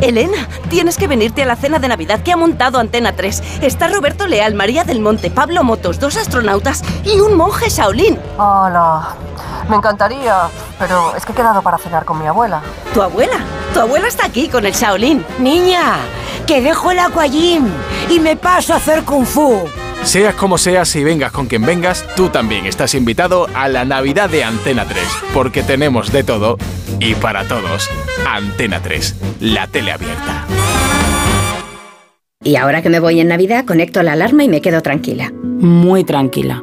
Elena, 0.00 0.48
tienes 0.68 0.96
que 0.96 1.06
venirte 1.06 1.42
a 1.42 1.46
la 1.46 1.56
cena 1.56 1.78
de 1.78 1.88
Navidad 1.88 2.20
que 2.20 2.32
ha 2.32 2.36
montado 2.36 2.78
Antena 2.78 3.12
3. 3.12 3.42
Está 3.62 3.88
Roberto 3.88 4.26
Leal, 4.26 4.54
María 4.54 4.84
del 4.84 5.00
Monte, 5.00 5.30
Pablo 5.30 5.62
Motos, 5.62 6.00
dos 6.00 6.16
astronautas 6.16 6.82
y 7.04 7.20
un 7.20 7.36
monje 7.36 7.68
Shaolin. 7.68 8.18
Hola. 8.38 9.16
Me 9.68 9.76
encantaría, 9.76 10.48
pero 10.78 11.14
es 11.14 11.24
que 11.24 11.32
he 11.32 11.34
quedado 11.34 11.62
para 11.62 11.78
cenar 11.78 12.04
con 12.04 12.18
mi 12.18 12.26
abuela. 12.26 12.60
¿Tu 12.92 13.00
abuela? 13.00 13.38
Tu 13.72 13.80
abuela 13.80 14.08
está 14.08 14.26
aquí 14.26 14.48
con 14.48 14.66
el 14.66 14.72
Shaolin. 14.72 15.24
Niña, 15.38 15.98
que 16.46 16.60
dejo 16.60 16.90
el 16.90 16.98
aquagym 16.98 17.68
y 18.08 18.18
me 18.18 18.36
paso 18.36 18.72
a 18.72 18.76
hacer 18.76 19.04
kung 19.04 19.24
fu. 19.24 19.60
Seas 20.02 20.34
como 20.34 20.58
seas 20.58 20.94
y 20.96 21.04
vengas 21.04 21.30
con 21.30 21.46
quien 21.46 21.62
vengas, 21.62 22.04
tú 22.16 22.30
también 22.30 22.66
estás 22.66 22.94
invitado 22.94 23.46
a 23.54 23.68
la 23.68 23.84
Navidad 23.84 24.28
de 24.28 24.42
Antena 24.42 24.84
3, 24.86 25.02
porque 25.34 25.62
tenemos 25.62 26.10
de 26.10 26.24
todo 26.24 26.56
y 26.98 27.14
para 27.14 27.46
todos. 27.46 27.88
Antena 28.26 28.80
3, 28.82 29.16
la 29.40 29.66
tele 29.66 29.92
abierta. 29.92 30.46
Y 32.42 32.56
ahora 32.56 32.80
que 32.80 32.88
me 32.88 33.00
voy 33.00 33.20
en 33.20 33.28
Navidad, 33.28 33.66
conecto 33.66 34.02
la 34.02 34.12
alarma 34.12 34.42
y 34.42 34.48
me 34.48 34.62
quedo 34.62 34.80
tranquila. 34.80 35.30
Muy 35.32 36.04
tranquila. 36.04 36.62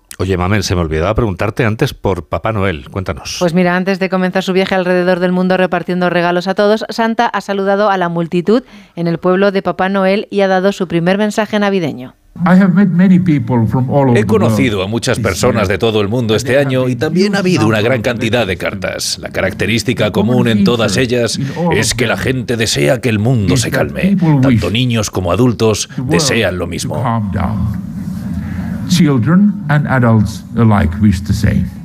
Oye, 0.21 0.37
Mamen, 0.37 0.61
se 0.61 0.75
me 0.75 0.81
olvidaba 0.81 1.15
preguntarte 1.15 1.65
antes 1.65 1.95
por 1.95 2.27
Papá 2.27 2.51
Noel. 2.51 2.87
Cuéntanos. 2.91 3.37
Pues 3.39 3.55
mira, 3.55 3.75
antes 3.75 3.97
de 3.97 4.07
comenzar 4.07 4.43
su 4.43 4.53
viaje 4.53 4.75
alrededor 4.75 5.19
del 5.19 5.31
mundo 5.31 5.57
repartiendo 5.57 6.11
regalos 6.11 6.47
a 6.47 6.53
todos, 6.53 6.85
Santa 6.89 7.25
ha 7.25 7.41
saludado 7.41 7.89
a 7.89 7.97
la 7.97 8.07
multitud 8.07 8.61
en 8.95 9.07
el 9.07 9.17
pueblo 9.17 9.51
de 9.51 9.63
Papá 9.63 9.89
Noel 9.89 10.27
y 10.29 10.41
ha 10.41 10.47
dado 10.47 10.73
su 10.73 10.87
primer 10.87 11.17
mensaje 11.17 11.57
navideño. 11.57 12.13
He 14.15 14.25
conocido 14.25 14.83
a 14.83 14.87
muchas 14.87 15.19
personas 15.19 15.67
de 15.67 15.79
todo 15.79 16.01
el 16.01 16.07
mundo 16.07 16.35
este 16.35 16.59
año 16.59 16.87
y 16.87 16.95
también 16.95 17.35
ha 17.35 17.39
habido 17.39 17.65
una 17.65 17.81
gran 17.81 18.03
cantidad 18.03 18.45
de 18.45 18.57
cartas. 18.57 19.17
La 19.17 19.29
característica 19.29 20.11
común 20.11 20.47
en 20.47 20.63
todas 20.63 20.97
ellas 20.97 21.39
es 21.73 21.95
que 21.95 22.05
la 22.05 22.17
gente 22.17 22.57
desea 22.57 23.01
que 23.01 23.09
el 23.09 23.17
mundo 23.17 23.57
se 23.57 23.71
calme. 23.71 24.15
Tanto 24.41 24.69
niños 24.69 25.09
como 25.09 25.31
adultos 25.31 25.89
desean 25.97 26.59
lo 26.59 26.67
mismo. 26.67 27.03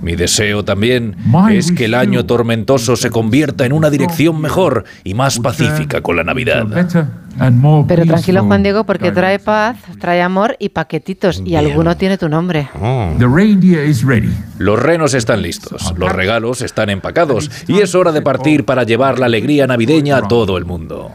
Mi 0.03 0.17
deseo 0.17 0.65
también 0.65 1.17
es 1.51 1.73
que 1.73 1.87
el 1.87 1.95
año 1.95 2.27
tormentoso 2.27 2.97
se 2.97 3.11
convierta 3.11 3.65
en 3.65 3.73
una 3.73 3.91
dirección 3.91 4.41
mejor 4.41 4.85
y 5.05 5.15
más 5.15 5.39
pacífica 5.39 6.01
con 6.03 6.17
la 6.17 6.25
Navidad. 6.25 6.67
Pero 7.87 8.07
tranquilo 8.07 8.45
Juan 8.45 8.63
Diego 8.63 8.85
porque 8.85 9.13
trae 9.13 9.39
paz, 9.39 9.77
trae 10.01 10.23
amor 10.23 10.57
y 10.59 10.71
paquetitos 10.71 11.43
y 11.45 11.55
alguno 11.55 11.97
tiene 11.97 12.19
tu 12.19 12.29
nombre. 12.29 12.69
Oh. 12.81 13.13
Los 14.59 14.81
renos 14.83 15.15
están 15.15 15.43
listos, 15.43 15.95
los 15.99 16.11
regalos 16.13 16.63
están 16.63 16.91
empacados 16.91 17.51
y 17.69 17.81
es 17.81 17.95
hora 17.95 18.11
de 18.13 18.23
partir 18.23 18.65
para 18.65 18.85
llevar 18.85 19.19
la 19.19 19.27
alegría 19.27 19.67
navideña 19.67 20.17
a 20.19 20.29
todo 20.29 20.57
el 20.57 20.65
mundo. 20.65 21.13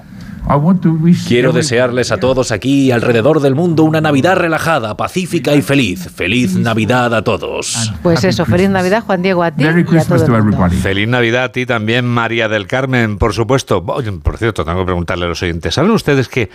Quiero 1.28 1.54
desearles 1.54 2.12
a 2.12 2.18
todos 2.18 2.52
aquí 2.52 2.88
y 2.88 2.92
alrededor 2.92 3.40
del 3.40 3.56
mundo 3.56 3.84
una 3.84 4.02
Navidad 4.02 4.36
relajada, 4.36 4.98
pacífica 4.98 5.56
y 5.56 5.62
feliz. 5.62 6.10
Feliz 6.14 6.56
Navidad 6.56 7.14
a 7.14 7.24
todos. 7.24 7.92
Pues 8.04 8.24
eso, 8.24 8.46
feliz 8.46 8.70
Navidad 8.70 9.04
Juan 9.04 9.22
Diego 9.22 9.44
a 9.44 9.52
ti 9.52 9.64
y 9.64 9.68
a 9.68 10.06
todo 10.06 10.26
el 10.26 10.44
mundo. 10.44 10.70
Feliz 10.82 11.08
Navidad 11.08 11.46
a 11.46 11.52
ti 11.52 11.66
también, 11.66 12.06
María 12.06 12.50
del 12.50 12.68
Carmen, 12.68 13.18
por 13.18 13.34
supuesto. 13.34 13.84
Oye, 13.88 14.12
por 14.12 14.38
cierto, 14.38 14.66
tengo 14.66 14.80
que 14.80 14.86
preguntarle 14.86 15.26
a 15.26 15.30
los 15.30 15.42
oyentes. 15.42 15.76
¿Saben 15.76 15.92
ustedes 15.92 16.28
que 16.28 16.50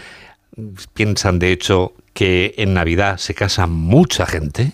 piensan 0.94 1.38
de 1.38 1.52
hecho 1.52 1.92
que 2.12 2.54
en 2.58 2.74
Navidad 2.74 3.18
se 3.18 3.34
casa 3.34 3.66
mucha 3.66 4.26
gente? 4.26 4.72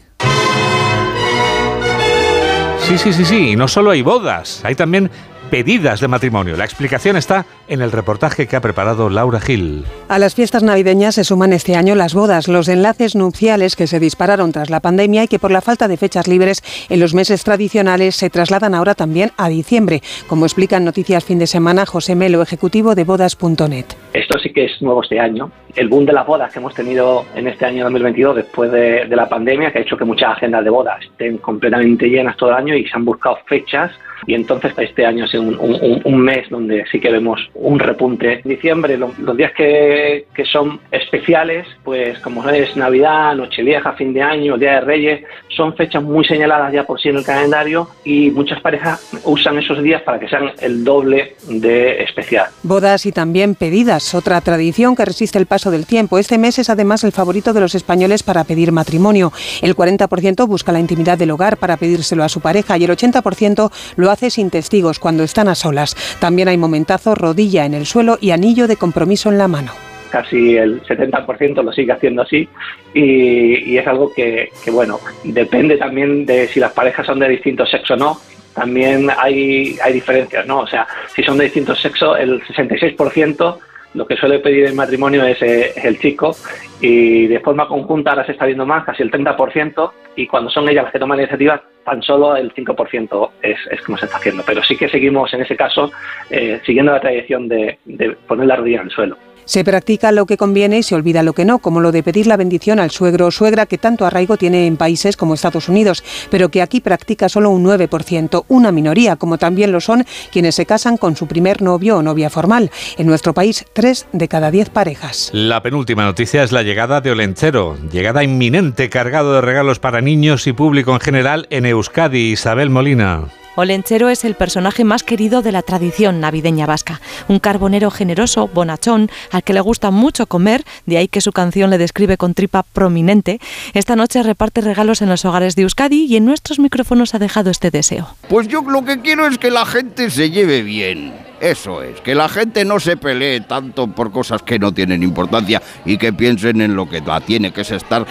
Sí, 2.80 2.98
sí, 2.98 3.12
sí, 3.12 3.24
sí. 3.24 3.50
Y 3.50 3.56
no 3.56 3.68
solo 3.68 3.90
hay 3.90 4.02
bodas, 4.02 4.64
hay 4.64 4.74
también 4.74 5.10
pedidas 5.52 6.00
de 6.00 6.08
matrimonio. 6.08 6.56
La 6.56 6.64
explicación 6.64 7.18
está 7.18 7.44
en 7.68 7.82
el 7.82 7.92
reportaje 7.92 8.46
que 8.46 8.56
ha 8.56 8.62
preparado 8.62 9.10
Laura 9.10 9.38
Gil. 9.38 9.84
A 10.08 10.18
las 10.18 10.34
fiestas 10.34 10.62
navideñas 10.62 11.16
se 11.16 11.24
suman 11.24 11.52
este 11.52 11.76
año 11.76 11.94
las 11.94 12.14
bodas, 12.14 12.48
los 12.48 12.68
enlaces 12.68 13.14
nupciales 13.14 13.76
que 13.76 13.86
se 13.86 14.00
dispararon 14.00 14.50
tras 14.50 14.70
la 14.70 14.80
pandemia 14.80 15.24
y 15.24 15.28
que 15.28 15.38
por 15.38 15.50
la 15.50 15.60
falta 15.60 15.88
de 15.88 15.98
fechas 15.98 16.26
libres 16.26 16.62
en 16.88 17.00
los 17.00 17.12
meses 17.12 17.44
tradicionales 17.44 18.16
se 18.16 18.30
trasladan 18.30 18.74
ahora 18.74 18.94
también 18.94 19.32
a 19.36 19.50
diciembre, 19.50 20.00
como 20.26 20.46
explica 20.46 20.78
en 20.78 20.86
Noticias 20.86 21.22
Fin 21.22 21.38
de 21.38 21.46
Semana 21.46 21.84
José 21.84 22.14
Melo, 22.14 22.40
ejecutivo 22.40 22.94
de 22.94 23.04
bodas.net. 23.04 23.84
Esto 24.14 24.38
sí 24.38 24.54
que 24.54 24.64
es 24.64 24.80
nuevo 24.80 25.02
este 25.02 25.20
año. 25.20 25.52
El 25.74 25.88
boom 25.88 26.04
de 26.04 26.12
las 26.12 26.26
bodas 26.26 26.52
que 26.52 26.58
hemos 26.58 26.74
tenido 26.74 27.24
en 27.34 27.48
este 27.48 27.64
año 27.64 27.84
2022 27.84 28.36
después 28.36 28.70
de, 28.70 29.06
de 29.06 29.16
la 29.16 29.28
pandemia, 29.28 29.72
que 29.72 29.78
ha 29.78 29.82
hecho 29.82 29.96
que 29.96 30.04
muchas 30.04 30.32
agendas 30.32 30.64
de 30.64 30.70
bodas 30.70 31.02
estén 31.02 31.38
completamente 31.38 32.08
llenas 32.08 32.36
todo 32.36 32.50
el 32.50 32.56
año 32.56 32.74
y 32.74 32.86
se 32.86 32.96
han 32.96 33.04
buscado 33.04 33.38
fechas 33.46 33.92
y 34.26 34.34
entonces 34.34 34.72
este 34.78 35.04
año 35.04 35.24
es 35.24 35.34
un, 35.34 35.58
un, 35.58 36.00
un 36.04 36.20
mes 36.20 36.48
donde 36.48 36.84
sí 36.90 37.00
que 37.00 37.10
vemos 37.10 37.40
un 37.54 37.78
repunte. 37.78 38.40
En 38.44 38.48
diciembre, 38.48 38.96
lo, 38.96 39.12
los 39.18 39.36
días 39.36 39.52
que, 39.52 40.26
que, 40.34 40.44
son 40.44 40.80
especiales, 40.90 41.66
pues 41.82 42.18
como 42.20 42.48
es 42.48 42.76
Navidad, 42.76 43.34
Nochevieja, 43.34 43.92
fin 43.92 44.12
de 44.12 44.22
año, 44.22 44.56
Día 44.56 44.74
de 44.74 44.80
Reyes, 44.82 45.24
son 45.48 45.74
fechas 45.74 46.02
muy 46.02 46.24
señaladas 46.24 46.72
ya 46.72 46.84
por 46.84 47.00
sí 47.00 47.08
en 47.08 47.16
el 47.16 47.24
calendario 47.24 47.88
y 48.04 48.30
muchas 48.30 48.60
parejas 48.60 49.12
usan 49.24 49.58
esos 49.58 49.82
días 49.82 50.02
para 50.02 50.18
que 50.18 50.28
sean 50.28 50.52
el 50.60 50.84
doble 50.84 51.34
de 51.48 52.02
especial. 52.02 52.46
Bodas 52.62 53.06
y 53.06 53.12
también 53.12 53.54
pedidas, 53.54 54.14
otra 54.14 54.40
tradición 54.40 54.94
que 54.94 55.04
resiste 55.04 55.38
el 55.38 55.46
paso 55.46 55.61
del 55.70 55.86
tiempo. 55.86 56.18
Este 56.18 56.38
mes 56.38 56.58
es 56.58 56.70
además 56.70 57.04
el 57.04 57.12
favorito 57.12 57.52
de 57.52 57.60
los 57.60 57.74
españoles 57.74 58.22
para 58.22 58.44
pedir 58.44 58.72
matrimonio. 58.72 59.32
El 59.60 59.76
40% 59.76 60.46
busca 60.46 60.72
la 60.72 60.80
intimidad 60.80 61.18
del 61.18 61.30
hogar 61.30 61.56
para 61.56 61.76
pedírselo 61.76 62.24
a 62.24 62.28
su 62.28 62.40
pareja 62.40 62.78
y 62.78 62.84
el 62.84 62.90
80% 62.90 63.70
lo 63.96 64.10
hace 64.10 64.30
sin 64.30 64.50
testigos 64.50 64.98
cuando 64.98 65.22
están 65.22 65.48
a 65.48 65.54
solas. 65.54 65.96
También 66.20 66.48
hay 66.48 66.56
momentazo, 66.56 67.14
rodilla 67.14 67.64
en 67.64 67.74
el 67.74 67.86
suelo 67.86 68.18
y 68.20 68.30
anillo 68.30 68.68
de 68.68 68.76
compromiso 68.76 69.30
en 69.30 69.38
la 69.38 69.48
mano 69.48 69.72
casi 70.12 70.58
el 70.58 70.82
70% 70.82 71.62
lo 71.64 71.72
sigue 71.72 71.90
haciendo 71.90 72.20
así 72.20 72.46
y, 72.92 73.78
es 73.78 73.86
algo 73.86 74.12
que, 74.12 74.50
que, 74.62 74.70
bueno, 74.70 75.00
depende 75.24 75.78
también 75.78 76.26
de 76.26 76.46
si 76.48 76.60
las 76.60 76.72
parejas 76.72 77.06
son 77.06 77.18
de 77.18 77.30
distinto 77.30 77.64
sexo 77.64 77.94
o 77.94 77.96
no. 77.96 78.20
También 78.54 79.08
hay, 79.16 79.78
hay 79.82 79.94
diferencias, 79.94 80.46
¿no? 80.46 80.60
O 80.60 80.66
sea, 80.66 80.86
si 81.14 81.22
son 81.22 81.38
de 81.38 81.44
distinto 81.44 81.74
sexo, 81.74 82.14
el 82.14 82.42
66% 82.42 83.58
lo 83.94 84.06
que 84.06 84.16
suele 84.16 84.38
pedir 84.38 84.66
en 84.66 84.76
matrimonio 84.76 85.24
es, 85.24 85.40
eh, 85.42 85.72
el 85.82 85.98
chico 85.98 86.34
y 86.80 87.26
de 87.26 87.40
forma 87.40 87.68
conjunta 87.68 88.10
ahora 88.10 88.24
se 88.24 88.32
está 88.32 88.46
viendo 88.46 88.66
más, 88.66 88.84
casi 88.84 89.02
el 89.02 89.10
30%, 89.10 89.92
y 90.16 90.26
cuando 90.26 90.50
son 90.50 90.68
ellas 90.68 90.84
las 90.84 90.92
que 90.92 90.98
toman 90.98 91.16
la 91.18 91.24
iniciativa, 91.24 91.62
tan 91.84 92.02
solo 92.02 92.36
el 92.36 92.52
5% 92.54 93.30
es, 93.42 93.58
es 93.70 93.80
como 93.82 93.98
se 93.98 94.06
está 94.06 94.18
haciendo. 94.18 94.42
Pero 94.46 94.62
sí 94.62 94.76
que 94.76 94.88
seguimos 94.88 95.32
en 95.34 95.42
ese 95.42 95.56
caso 95.56 95.90
eh, 96.30 96.60
siguiendo 96.64 96.92
la 96.92 97.00
tradición 97.00 97.48
de, 97.48 97.78
de 97.84 98.12
poner 98.26 98.46
la 98.46 98.56
rodilla 98.56 98.80
en 98.80 98.86
el 98.86 98.90
suelo. 98.90 99.16
Se 99.44 99.64
practica 99.64 100.12
lo 100.12 100.26
que 100.26 100.36
conviene 100.36 100.78
y 100.78 100.82
se 100.82 100.94
olvida 100.94 101.22
lo 101.22 101.32
que 101.32 101.44
no, 101.44 101.58
como 101.58 101.80
lo 101.80 101.92
de 101.92 102.02
pedir 102.02 102.26
la 102.26 102.36
bendición 102.36 102.78
al 102.78 102.90
suegro 102.90 103.26
o 103.26 103.30
suegra 103.30 103.66
que 103.66 103.78
tanto 103.78 104.06
arraigo 104.06 104.36
tiene 104.36 104.66
en 104.66 104.76
países 104.76 105.16
como 105.16 105.34
Estados 105.34 105.68
Unidos, 105.68 106.02
pero 106.30 106.48
que 106.48 106.62
aquí 106.62 106.80
practica 106.80 107.28
solo 107.28 107.50
un 107.50 107.64
9%, 107.64 108.44
una 108.48 108.72
minoría, 108.72 109.16
como 109.16 109.38
también 109.38 109.72
lo 109.72 109.80
son 109.80 110.04
quienes 110.30 110.54
se 110.54 110.66
casan 110.66 110.96
con 110.96 111.16
su 111.16 111.26
primer 111.26 111.62
novio 111.62 111.98
o 111.98 112.02
novia 112.02 112.30
formal. 112.30 112.70
En 112.98 113.06
nuestro 113.06 113.34
país, 113.34 113.64
3 113.72 114.06
de 114.12 114.28
cada 114.28 114.50
10 114.50 114.70
parejas. 114.70 115.30
La 115.32 115.62
penúltima 115.62 116.04
noticia 116.04 116.42
es 116.42 116.52
la 116.52 116.62
llegada 116.62 117.00
de 117.00 117.10
Olenchero, 117.10 117.76
llegada 117.90 118.24
inminente 118.24 118.88
cargado 118.90 119.34
de 119.34 119.40
regalos 119.40 119.78
para 119.78 120.00
niños 120.00 120.46
y 120.46 120.52
público 120.52 120.92
en 120.92 121.00
general 121.00 121.46
en 121.50 121.66
Euskadi. 121.66 122.32
Isabel 122.32 122.70
Molina. 122.70 123.41
Olenchero 123.54 124.08
es 124.08 124.24
el 124.24 124.34
personaje 124.34 124.82
más 124.82 125.02
querido 125.02 125.42
de 125.42 125.52
la 125.52 125.60
tradición 125.60 126.20
navideña 126.20 126.64
vasca, 126.64 127.02
un 127.28 127.38
carbonero 127.38 127.90
generoso, 127.90 128.48
bonachón, 128.48 129.10
al 129.30 129.42
que 129.42 129.52
le 129.52 129.60
gusta 129.60 129.90
mucho 129.90 130.26
comer, 130.26 130.64
de 130.86 130.96
ahí 130.96 131.06
que 131.06 131.20
su 131.20 131.32
canción 131.32 131.68
le 131.68 131.76
describe 131.76 132.16
con 132.16 132.32
tripa 132.32 132.62
prominente. 132.62 133.40
Esta 133.74 133.94
noche 133.94 134.22
reparte 134.22 134.62
regalos 134.62 135.02
en 135.02 135.10
los 135.10 135.26
hogares 135.26 135.54
de 135.54 135.62
Euskadi 135.62 136.06
y 136.06 136.16
en 136.16 136.24
nuestros 136.24 136.58
micrófonos 136.60 137.14
ha 137.14 137.18
dejado 137.18 137.50
este 137.50 137.70
deseo. 137.70 138.16
Pues 138.30 138.48
yo 138.48 138.62
lo 138.62 138.86
que 138.86 139.02
quiero 139.02 139.26
es 139.26 139.36
que 139.36 139.50
la 139.50 139.66
gente 139.66 140.08
se 140.08 140.30
lleve 140.30 140.62
bien. 140.62 141.12
Eso 141.38 141.82
es, 141.82 142.00
que 142.00 142.14
la 142.14 142.30
gente 142.30 142.64
no 142.64 142.80
se 142.80 142.96
pelee 142.96 143.40
tanto 143.40 143.88
por 143.88 144.12
cosas 144.12 144.42
que 144.42 144.58
no 144.58 144.72
tienen 144.72 145.02
importancia 145.02 145.60
y 145.84 145.98
que 145.98 146.12
piensen 146.12 146.62
en 146.62 146.74
lo 146.74 146.88
que 146.88 147.02
tiene, 147.26 147.52
que 147.52 147.62
es 147.62 147.70
estar, 147.72 148.06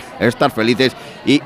felices 0.54 0.92
y, 1.26 1.42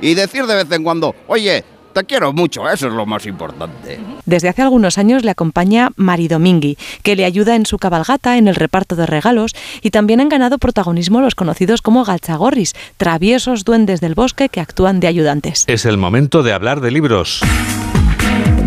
y 0.00 0.14
decir 0.14 0.46
de 0.46 0.54
vez 0.54 0.72
en 0.72 0.82
cuando, 0.82 1.14
oye, 1.28 1.62
te 1.96 2.04
quiero 2.04 2.34
mucho, 2.34 2.68
eso 2.68 2.88
es 2.88 2.92
lo 2.92 3.06
más 3.06 3.24
importante. 3.24 3.98
Desde 4.26 4.50
hace 4.50 4.60
algunos 4.60 4.98
años 4.98 5.24
le 5.24 5.30
acompaña 5.30 5.92
Mari 5.96 6.28
Domingui, 6.28 6.76
que 7.02 7.16
le 7.16 7.24
ayuda 7.24 7.56
en 7.56 7.64
su 7.64 7.78
cabalgata, 7.78 8.36
en 8.36 8.48
el 8.48 8.54
reparto 8.54 8.96
de 8.96 9.06
regalos 9.06 9.52
y 9.80 9.90
también 9.90 10.20
han 10.20 10.28
ganado 10.28 10.58
protagonismo 10.58 11.22
los 11.22 11.34
conocidos 11.34 11.80
como 11.80 12.04
galchagorris, 12.04 12.74
traviesos 12.98 13.64
duendes 13.64 14.02
del 14.02 14.14
bosque 14.14 14.50
que 14.50 14.60
actúan 14.60 15.00
de 15.00 15.06
ayudantes. 15.06 15.64
Es 15.68 15.86
el 15.86 15.96
momento 15.96 16.42
de 16.42 16.52
hablar 16.52 16.82
de 16.82 16.90
libros. 16.90 17.40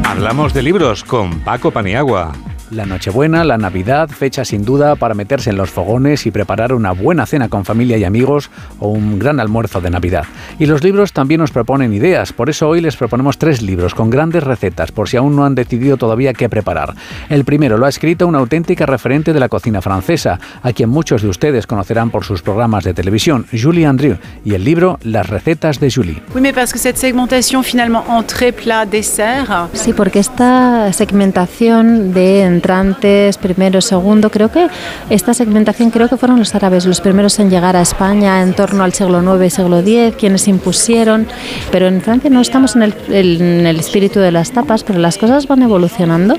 Hablamos 0.04 0.56
de 0.56 0.64
libros 0.64 1.04
con 1.04 1.42
Paco 1.42 1.70
Paniagua. 1.70 2.34
La 2.72 2.86
Nochebuena, 2.86 3.44
la 3.44 3.58
Navidad, 3.58 4.10
fecha 4.10 4.46
sin 4.46 4.64
duda 4.64 4.96
para 4.96 5.16
meterse 5.16 5.50
en 5.50 5.58
los 5.58 5.72
fogones 5.72 6.26
y 6.26 6.32
preparar 6.32 6.74
una 6.74 6.92
buena 6.92 7.26
cena 7.26 7.50
con 7.50 7.66
familia 7.66 7.98
y 7.98 8.04
amigos 8.04 8.52
o 8.80 8.90
un 8.90 9.18
gran 9.18 9.40
almuerzo 9.40 9.82
de 9.82 9.90
Navidad. 9.90 10.26
Y 10.60 10.66
los 10.68 10.84
libros 10.84 11.14
también 11.14 11.42
nos 11.42 11.52
proponen 11.52 11.94
ideas, 11.94 12.32
por 12.34 12.50
eso 12.50 12.68
hoy 12.68 12.82
les 12.82 12.96
proponemos 12.96 13.38
tres 13.38 13.62
libros 13.62 13.96
con 13.96 14.10
grandes 14.10 14.44
recetas 14.44 14.92
por 14.92 15.10
si 15.10 15.18
aún 15.18 15.36
no 15.36 15.46
han 15.46 15.56
decidido 15.56 15.98
todavía 15.98 16.34
qué 16.34 16.50
preparar. 16.50 16.94
El 17.30 17.44
primero 17.44 17.78
lo 17.78 17.86
ha 17.86 17.90
escrito 17.90 18.28
una 18.28 18.40
auténtica 18.40 18.86
referente 18.86 19.34
de 19.34 19.40
la 19.40 19.50
cocina 19.50 19.82
francesa, 19.82 20.40
a 20.62 20.74
quien 20.74 20.90
muchos 20.90 21.22
de 21.22 21.30
ustedes 21.30 21.66
conocerán 21.66 22.12
por 22.12 22.24
sus 22.24 22.42
programas 22.42 22.84
de 22.84 22.94
televisión, 22.94 23.46
Julie 23.52 23.86
Andrew, 23.86 24.18
y 24.46 24.54
el 24.54 24.64
libro 24.64 25.00
Las 25.04 25.28
recetas 25.30 25.80
de 25.80 25.92
Julie. 25.92 26.22
Oui, 26.36 26.42
mais 26.42 26.54
parce 26.54 26.72
que 26.72 26.80
cette 26.80 26.98
segmentation 26.98 27.64
finalement 27.64 28.04
entrée, 28.10 28.52
plat, 28.52 28.86
dessert. 28.86 29.70
Sí, 29.74 29.94
porque 29.94 30.20
esta 30.20 30.92
segmentación 30.94 32.14
de 32.14 32.59
entrantes, 32.60 33.38
primero, 33.38 33.80
segundo. 33.80 34.30
Creo 34.30 34.52
que 34.52 34.68
esta 35.10 35.34
segmentación 35.34 35.92
creo 35.92 36.10
que 36.10 36.18
fueron 36.18 36.40
los 36.40 36.54
árabes 36.56 36.86
los 36.86 37.00
primeros 37.00 37.40
en 37.40 37.50
llegar 37.50 37.76
a 37.76 37.82
España 37.82 38.42
en 38.42 38.54
torno 38.54 38.84
al 38.84 38.94
siglo 38.94 39.20
IX, 39.22 39.54
siglo 39.54 39.80
X, 39.80 40.16
quienes 40.20 40.48
impusieron. 40.48 41.26
Pero 41.72 41.88
en 41.88 42.02
Francia 42.02 42.30
no 42.30 42.42
estamos 42.42 42.76
en 42.76 42.84
el, 42.84 42.94
en 43.10 43.66
el 43.66 43.80
espíritu 43.80 44.20
de 44.20 44.32
las 44.32 44.52
tapas, 44.52 44.84
pero 44.84 45.00
las 45.00 45.18
cosas 45.18 45.48
van 45.48 45.64
evolucionando 45.64 46.36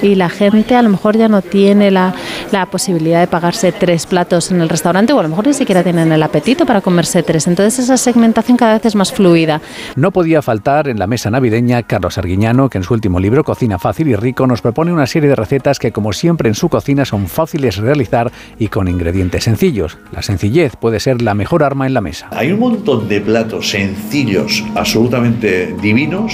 y 0.00 0.14
la 0.14 0.28
gente 0.28 0.76
a 0.76 0.82
lo 0.82 0.90
mejor 0.90 1.16
ya 1.16 1.28
no 1.28 1.42
tiene 1.42 1.90
la, 1.90 2.14
la 2.52 2.66
posibilidad 2.66 3.20
de 3.20 3.26
pagarse 3.26 3.72
tres 3.72 4.06
platos 4.06 4.52
en 4.52 4.60
el 4.60 4.68
restaurante 4.68 5.12
o 5.12 5.18
a 5.18 5.22
lo 5.22 5.28
mejor 5.28 5.46
ni 5.48 5.54
siquiera 5.54 5.82
tienen 5.82 6.12
el 6.12 6.22
apetito 6.22 6.66
para 6.66 6.80
comerse 6.80 7.22
tres. 7.22 7.48
Entonces 7.48 7.80
esa 7.80 7.96
segmentación 7.96 8.56
cada 8.56 8.74
vez 8.74 8.86
es 8.86 8.94
más 8.94 9.12
fluida. 9.12 9.60
No 9.96 10.12
podía 10.12 10.40
faltar 10.40 10.88
en 10.88 10.98
la 10.98 11.06
mesa 11.06 11.30
navideña 11.30 11.82
Carlos 11.82 12.16
Arguiñano, 12.18 12.68
que 12.68 12.78
en 12.78 12.84
su 12.84 12.94
último 12.94 13.18
libro 13.18 13.42
Cocina 13.42 13.78
Fácil 13.78 14.08
y 14.08 14.16
Rico 14.16 14.46
nos 14.46 14.60
propone 14.60 14.92
una 14.92 15.06
serie 15.06 15.28
de 15.28 15.36
recetas 15.36 15.63
que 15.72 15.92
como 15.92 16.12
siempre 16.12 16.48
en 16.48 16.54
su 16.54 16.68
cocina 16.68 17.04
son 17.04 17.26
fáciles 17.26 17.76
de 17.76 17.82
realizar 17.82 18.30
y 18.58 18.68
con 18.68 18.86
ingredientes 18.86 19.44
sencillos. 19.44 19.96
La 20.12 20.22
sencillez 20.22 20.76
puede 20.76 21.00
ser 21.00 21.22
la 21.22 21.34
mejor 21.34 21.62
arma 21.62 21.86
en 21.86 21.94
la 21.94 22.02
mesa. 22.02 22.28
Hay 22.32 22.52
un 22.52 22.60
montón 22.60 23.08
de 23.08 23.20
platos 23.20 23.70
sencillos, 23.70 24.62
absolutamente 24.74 25.74
divinos, 25.80 26.32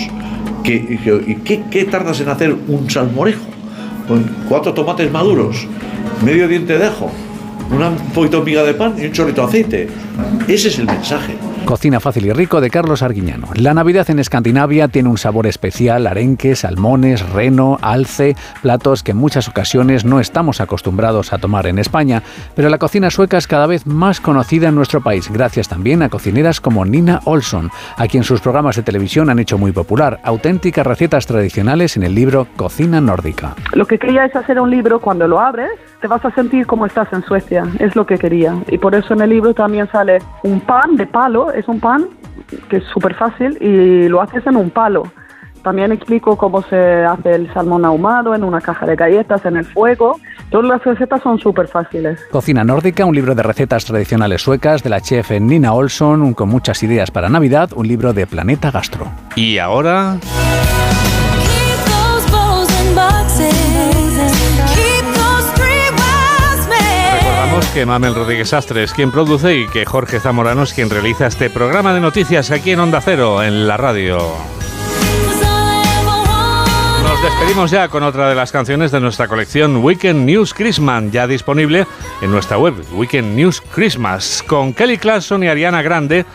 que, 0.64 0.98
que 1.44 1.62
¿qué 1.70 1.84
tardas 1.84 2.20
en 2.20 2.28
hacer 2.28 2.56
un 2.66 2.90
salmorejo? 2.90 3.46
Con 4.08 4.24
cuatro 4.48 4.74
tomates 4.74 5.10
maduros, 5.12 5.68
medio 6.24 6.48
diente 6.48 6.76
de 6.76 6.86
ajo, 6.86 7.10
una 7.70 7.90
poquito 8.12 8.42
miga 8.42 8.64
de 8.64 8.74
pan 8.74 8.96
y 8.98 9.06
un 9.06 9.12
chorrito 9.12 9.42
de 9.42 9.46
aceite. 9.46 9.88
Ese 10.48 10.68
es 10.68 10.78
el 10.80 10.86
mensaje. 10.86 11.36
Cocina 11.64 12.00
fácil 12.00 12.26
y 12.26 12.32
rico 12.32 12.60
de 12.60 12.70
Carlos 12.70 13.02
Arguiñano. 13.02 13.48
La 13.54 13.74
Navidad 13.74 14.10
en 14.10 14.18
Escandinavia 14.18 14.88
tiene 14.88 15.08
un 15.08 15.18
sabor 15.18 15.46
especial, 15.46 16.06
arenques, 16.06 16.60
salmones, 16.60 17.28
reno, 17.30 17.78
alce, 17.80 18.34
platos 18.62 19.02
que 19.02 19.12
en 19.12 19.18
muchas 19.18 19.48
ocasiones 19.48 20.04
no 20.04 20.18
estamos 20.18 20.60
acostumbrados 20.60 21.32
a 21.32 21.38
tomar 21.38 21.66
en 21.66 21.78
España, 21.78 22.22
pero 22.56 22.68
la 22.68 22.78
cocina 22.78 23.10
sueca 23.10 23.38
es 23.38 23.46
cada 23.46 23.66
vez 23.66 23.86
más 23.86 24.20
conocida 24.20 24.68
en 24.68 24.74
nuestro 24.74 25.00
país, 25.00 25.30
gracias 25.30 25.68
también 25.68 26.02
a 26.02 26.08
cocineras 26.08 26.60
como 26.60 26.84
Nina 26.84 27.20
Olson, 27.24 27.70
a 27.96 28.06
quien 28.08 28.24
sus 28.24 28.40
programas 28.40 28.76
de 28.76 28.82
televisión 28.82 29.30
han 29.30 29.38
hecho 29.38 29.58
muy 29.58 29.72
popular, 29.72 30.18
auténticas 30.24 30.86
recetas 30.86 31.26
tradicionales 31.26 31.96
en 31.96 32.02
el 32.02 32.14
libro 32.14 32.48
Cocina 32.56 33.00
Nórdica. 33.00 33.54
Lo 33.74 33.86
que 33.86 33.98
quería 33.98 34.24
es 34.24 34.34
hacer 34.34 34.60
un 34.60 34.70
libro 34.70 35.00
cuando 35.00 35.28
lo 35.28 35.38
abres, 35.38 35.70
te 36.00 36.08
vas 36.08 36.24
a 36.24 36.30
sentir 36.30 36.66
como 36.66 36.86
estás 36.86 37.12
en 37.12 37.22
Suecia, 37.22 37.64
es 37.78 37.94
lo 37.94 38.06
que 38.06 38.18
quería. 38.18 38.56
Y 38.68 38.78
por 38.78 38.94
eso 38.94 39.14
en 39.14 39.20
el 39.20 39.30
libro 39.30 39.54
también 39.54 39.88
sale 39.92 40.18
un 40.42 40.60
pan 40.60 40.96
de 40.96 41.06
palo, 41.06 41.49
es 41.50 41.68
un 41.68 41.80
pan 41.80 42.08
que 42.68 42.78
es 42.78 42.84
súper 42.92 43.14
fácil 43.14 43.56
y 43.60 44.08
lo 44.08 44.20
haces 44.20 44.46
en 44.46 44.56
un 44.56 44.70
palo. 44.70 45.04
También 45.62 45.92
explico 45.92 46.36
cómo 46.36 46.62
se 46.62 47.04
hace 47.04 47.32
el 47.32 47.52
salmón 47.52 47.84
ahumado 47.84 48.34
en 48.34 48.44
una 48.44 48.60
caja 48.60 48.86
de 48.86 48.96
galletas 48.96 49.44
en 49.44 49.56
el 49.56 49.64
fuego. 49.66 50.18
Todas 50.50 50.66
las 50.66 50.84
recetas 50.84 51.22
son 51.22 51.38
súper 51.38 51.68
fáciles. 51.68 52.18
Cocina 52.30 52.64
Nórdica, 52.64 53.04
un 53.04 53.14
libro 53.14 53.34
de 53.34 53.42
recetas 53.42 53.84
tradicionales 53.84 54.42
suecas 54.42 54.82
de 54.82 54.90
la 54.90 55.00
chef 55.00 55.30
Nina 55.32 55.74
Olson, 55.74 56.32
con 56.32 56.48
muchas 56.48 56.82
ideas 56.82 57.10
para 57.10 57.28
Navidad, 57.28 57.70
un 57.74 57.86
libro 57.86 58.12
de 58.12 58.26
Planeta 58.26 58.70
Gastro. 58.70 59.06
Y 59.36 59.58
ahora... 59.58 60.16
que 67.68 67.86
Mamel 67.86 68.14
Rodríguez 68.14 68.52
Astre 68.52 68.82
es 68.82 68.92
quien 68.92 69.10
produce 69.10 69.56
y 69.56 69.68
que 69.68 69.84
Jorge 69.84 70.20
Zamorano 70.20 70.62
es 70.62 70.72
quien 70.72 70.90
realiza 70.90 71.26
este 71.26 71.50
programa 71.50 71.94
de 71.94 72.00
noticias 72.00 72.50
aquí 72.50 72.72
en 72.72 72.80
Onda 72.80 73.00
Cero, 73.00 73.42
en 73.42 73.66
la 73.66 73.76
radio. 73.76 74.18
Nos 77.02 77.22
despedimos 77.22 77.70
ya 77.70 77.88
con 77.88 78.02
otra 78.02 78.28
de 78.28 78.34
las 78.34 78.52
canciones 78.52 78.90
de 78.90 79.00
nuestra 79.00 79.28
colección 79.28 79.78
Weekend 79.78 80.26
News 80.26 80.54
Christmas, 80.54 81.04
ya 81.10 81.26
disponible 81.26 81.86
en 82.20 82.30
nuestra 82.30 82.58
web, 82.58 82.74
Weekend 82.92 83.36
News 83.36 83.62
Christmas, 83.74 84.44
con 84.46 84.72
Kelly 84.72 84.98
Clarkson 84.98 85.42
y 85.42 85.48
Ariana 85.48 85.82
Grande, 85.82 86.26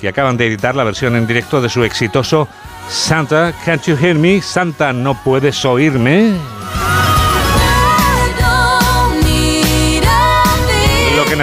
que 0.00 0.08
acaban 0.08 0.36
de 0.36 0.46
editar 0.46 0.74
la 0.74 0.84
versión 0.84 1.16
en 1.16 1.26
directo 1.26 1.60
de 1.60 1.68
su 1.68 1.84
exitoso 1.84 2.48
Santa, 2.88 3.52
can't 3.64 3.82
you 3.86 3.96
hear 3.96 4.14
me? 4.14 4.40
Santa, 4.40 4.92
¿no 4.92 5.14
puedes 5.22 5.64
oírme? 5.64 6.34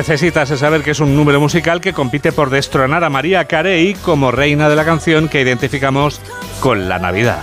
Necesitas 0.01 0.49
es 0.49 0.61
saber 0.61 0.81
que 0.81 0.89
es 0.89 0.99
un 0.99 1.15
número 1.15 1.39
musical 1.39 1.79
que 1.79 1.93
compite 1.93 2.31
por 2.31 2.49
destronar 2.49 3.03
a 3.03 3.11
María 3.11 3.45
Carey 3.45 3.93
como 3.93 4.31
reina 4.31 4.67
de 4.67 4.75
la 4.75 4.83
canción 4.83 5.29
que 5.29 5.41
identificamos 5.41 6.19
con 6.59 6.89
la 6.89 6.97
Navidad. 6.97 7.37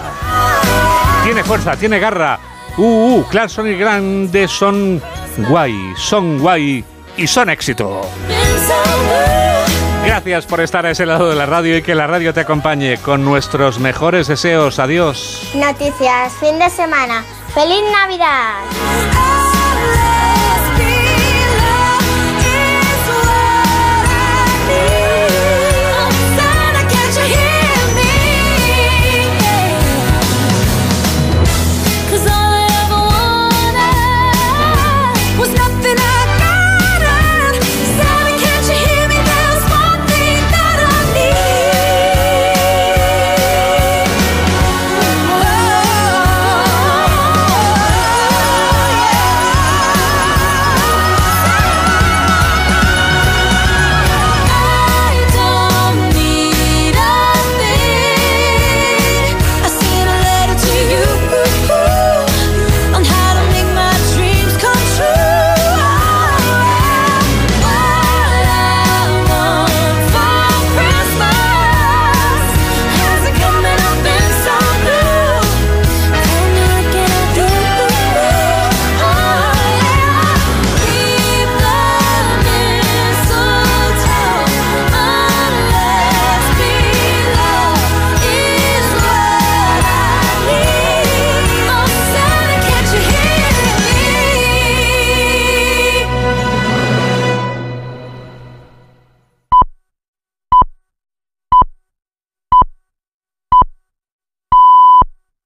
Tiene 1.23 1.45
fuerza, 1.45 1.77
tiene 1.77 2.01
garra. 2.01 2.41
Uh, 2.77 2.83
uh, 2.83 3.25
Clarkson 3.29 3.69
y 3.69 3.77
Grande 3.77 4.49
son 4.49 5.01
guay, 5.49 5.73
son 5.97 6.41
guay 6.41 6.85
y 7.17 7.29
son 7.29 7.49
éxito. 7.49 8.01
Gracias 10.05 10.47
por 10.47 10.61
estar 10.61 10.85
a 10.85 10.91
ese 10.91 11.07
lado 11.07 11.31
de 11.31 11.37
la 11.37 11.47
radio 11.47 11.77
y 11.77 11.83
que 11.83 11.95
la 11.95 12.09
radio 12.09 12.35
te 12.35 12.41
acompañe 12.41 12.99
con 12.99 13.25
nuestros 13.25 13.79
mejores 13.79 14.27
deseos. 14.27 14.81
Adiós. 14.81 15.53
Noticias, 15.55 16.33
fin 16.41 16.59
de 16.59 16.69
semana. 16.71 17.25
¡Feliz 17.55 17.85
Navidad! 17.93 19.38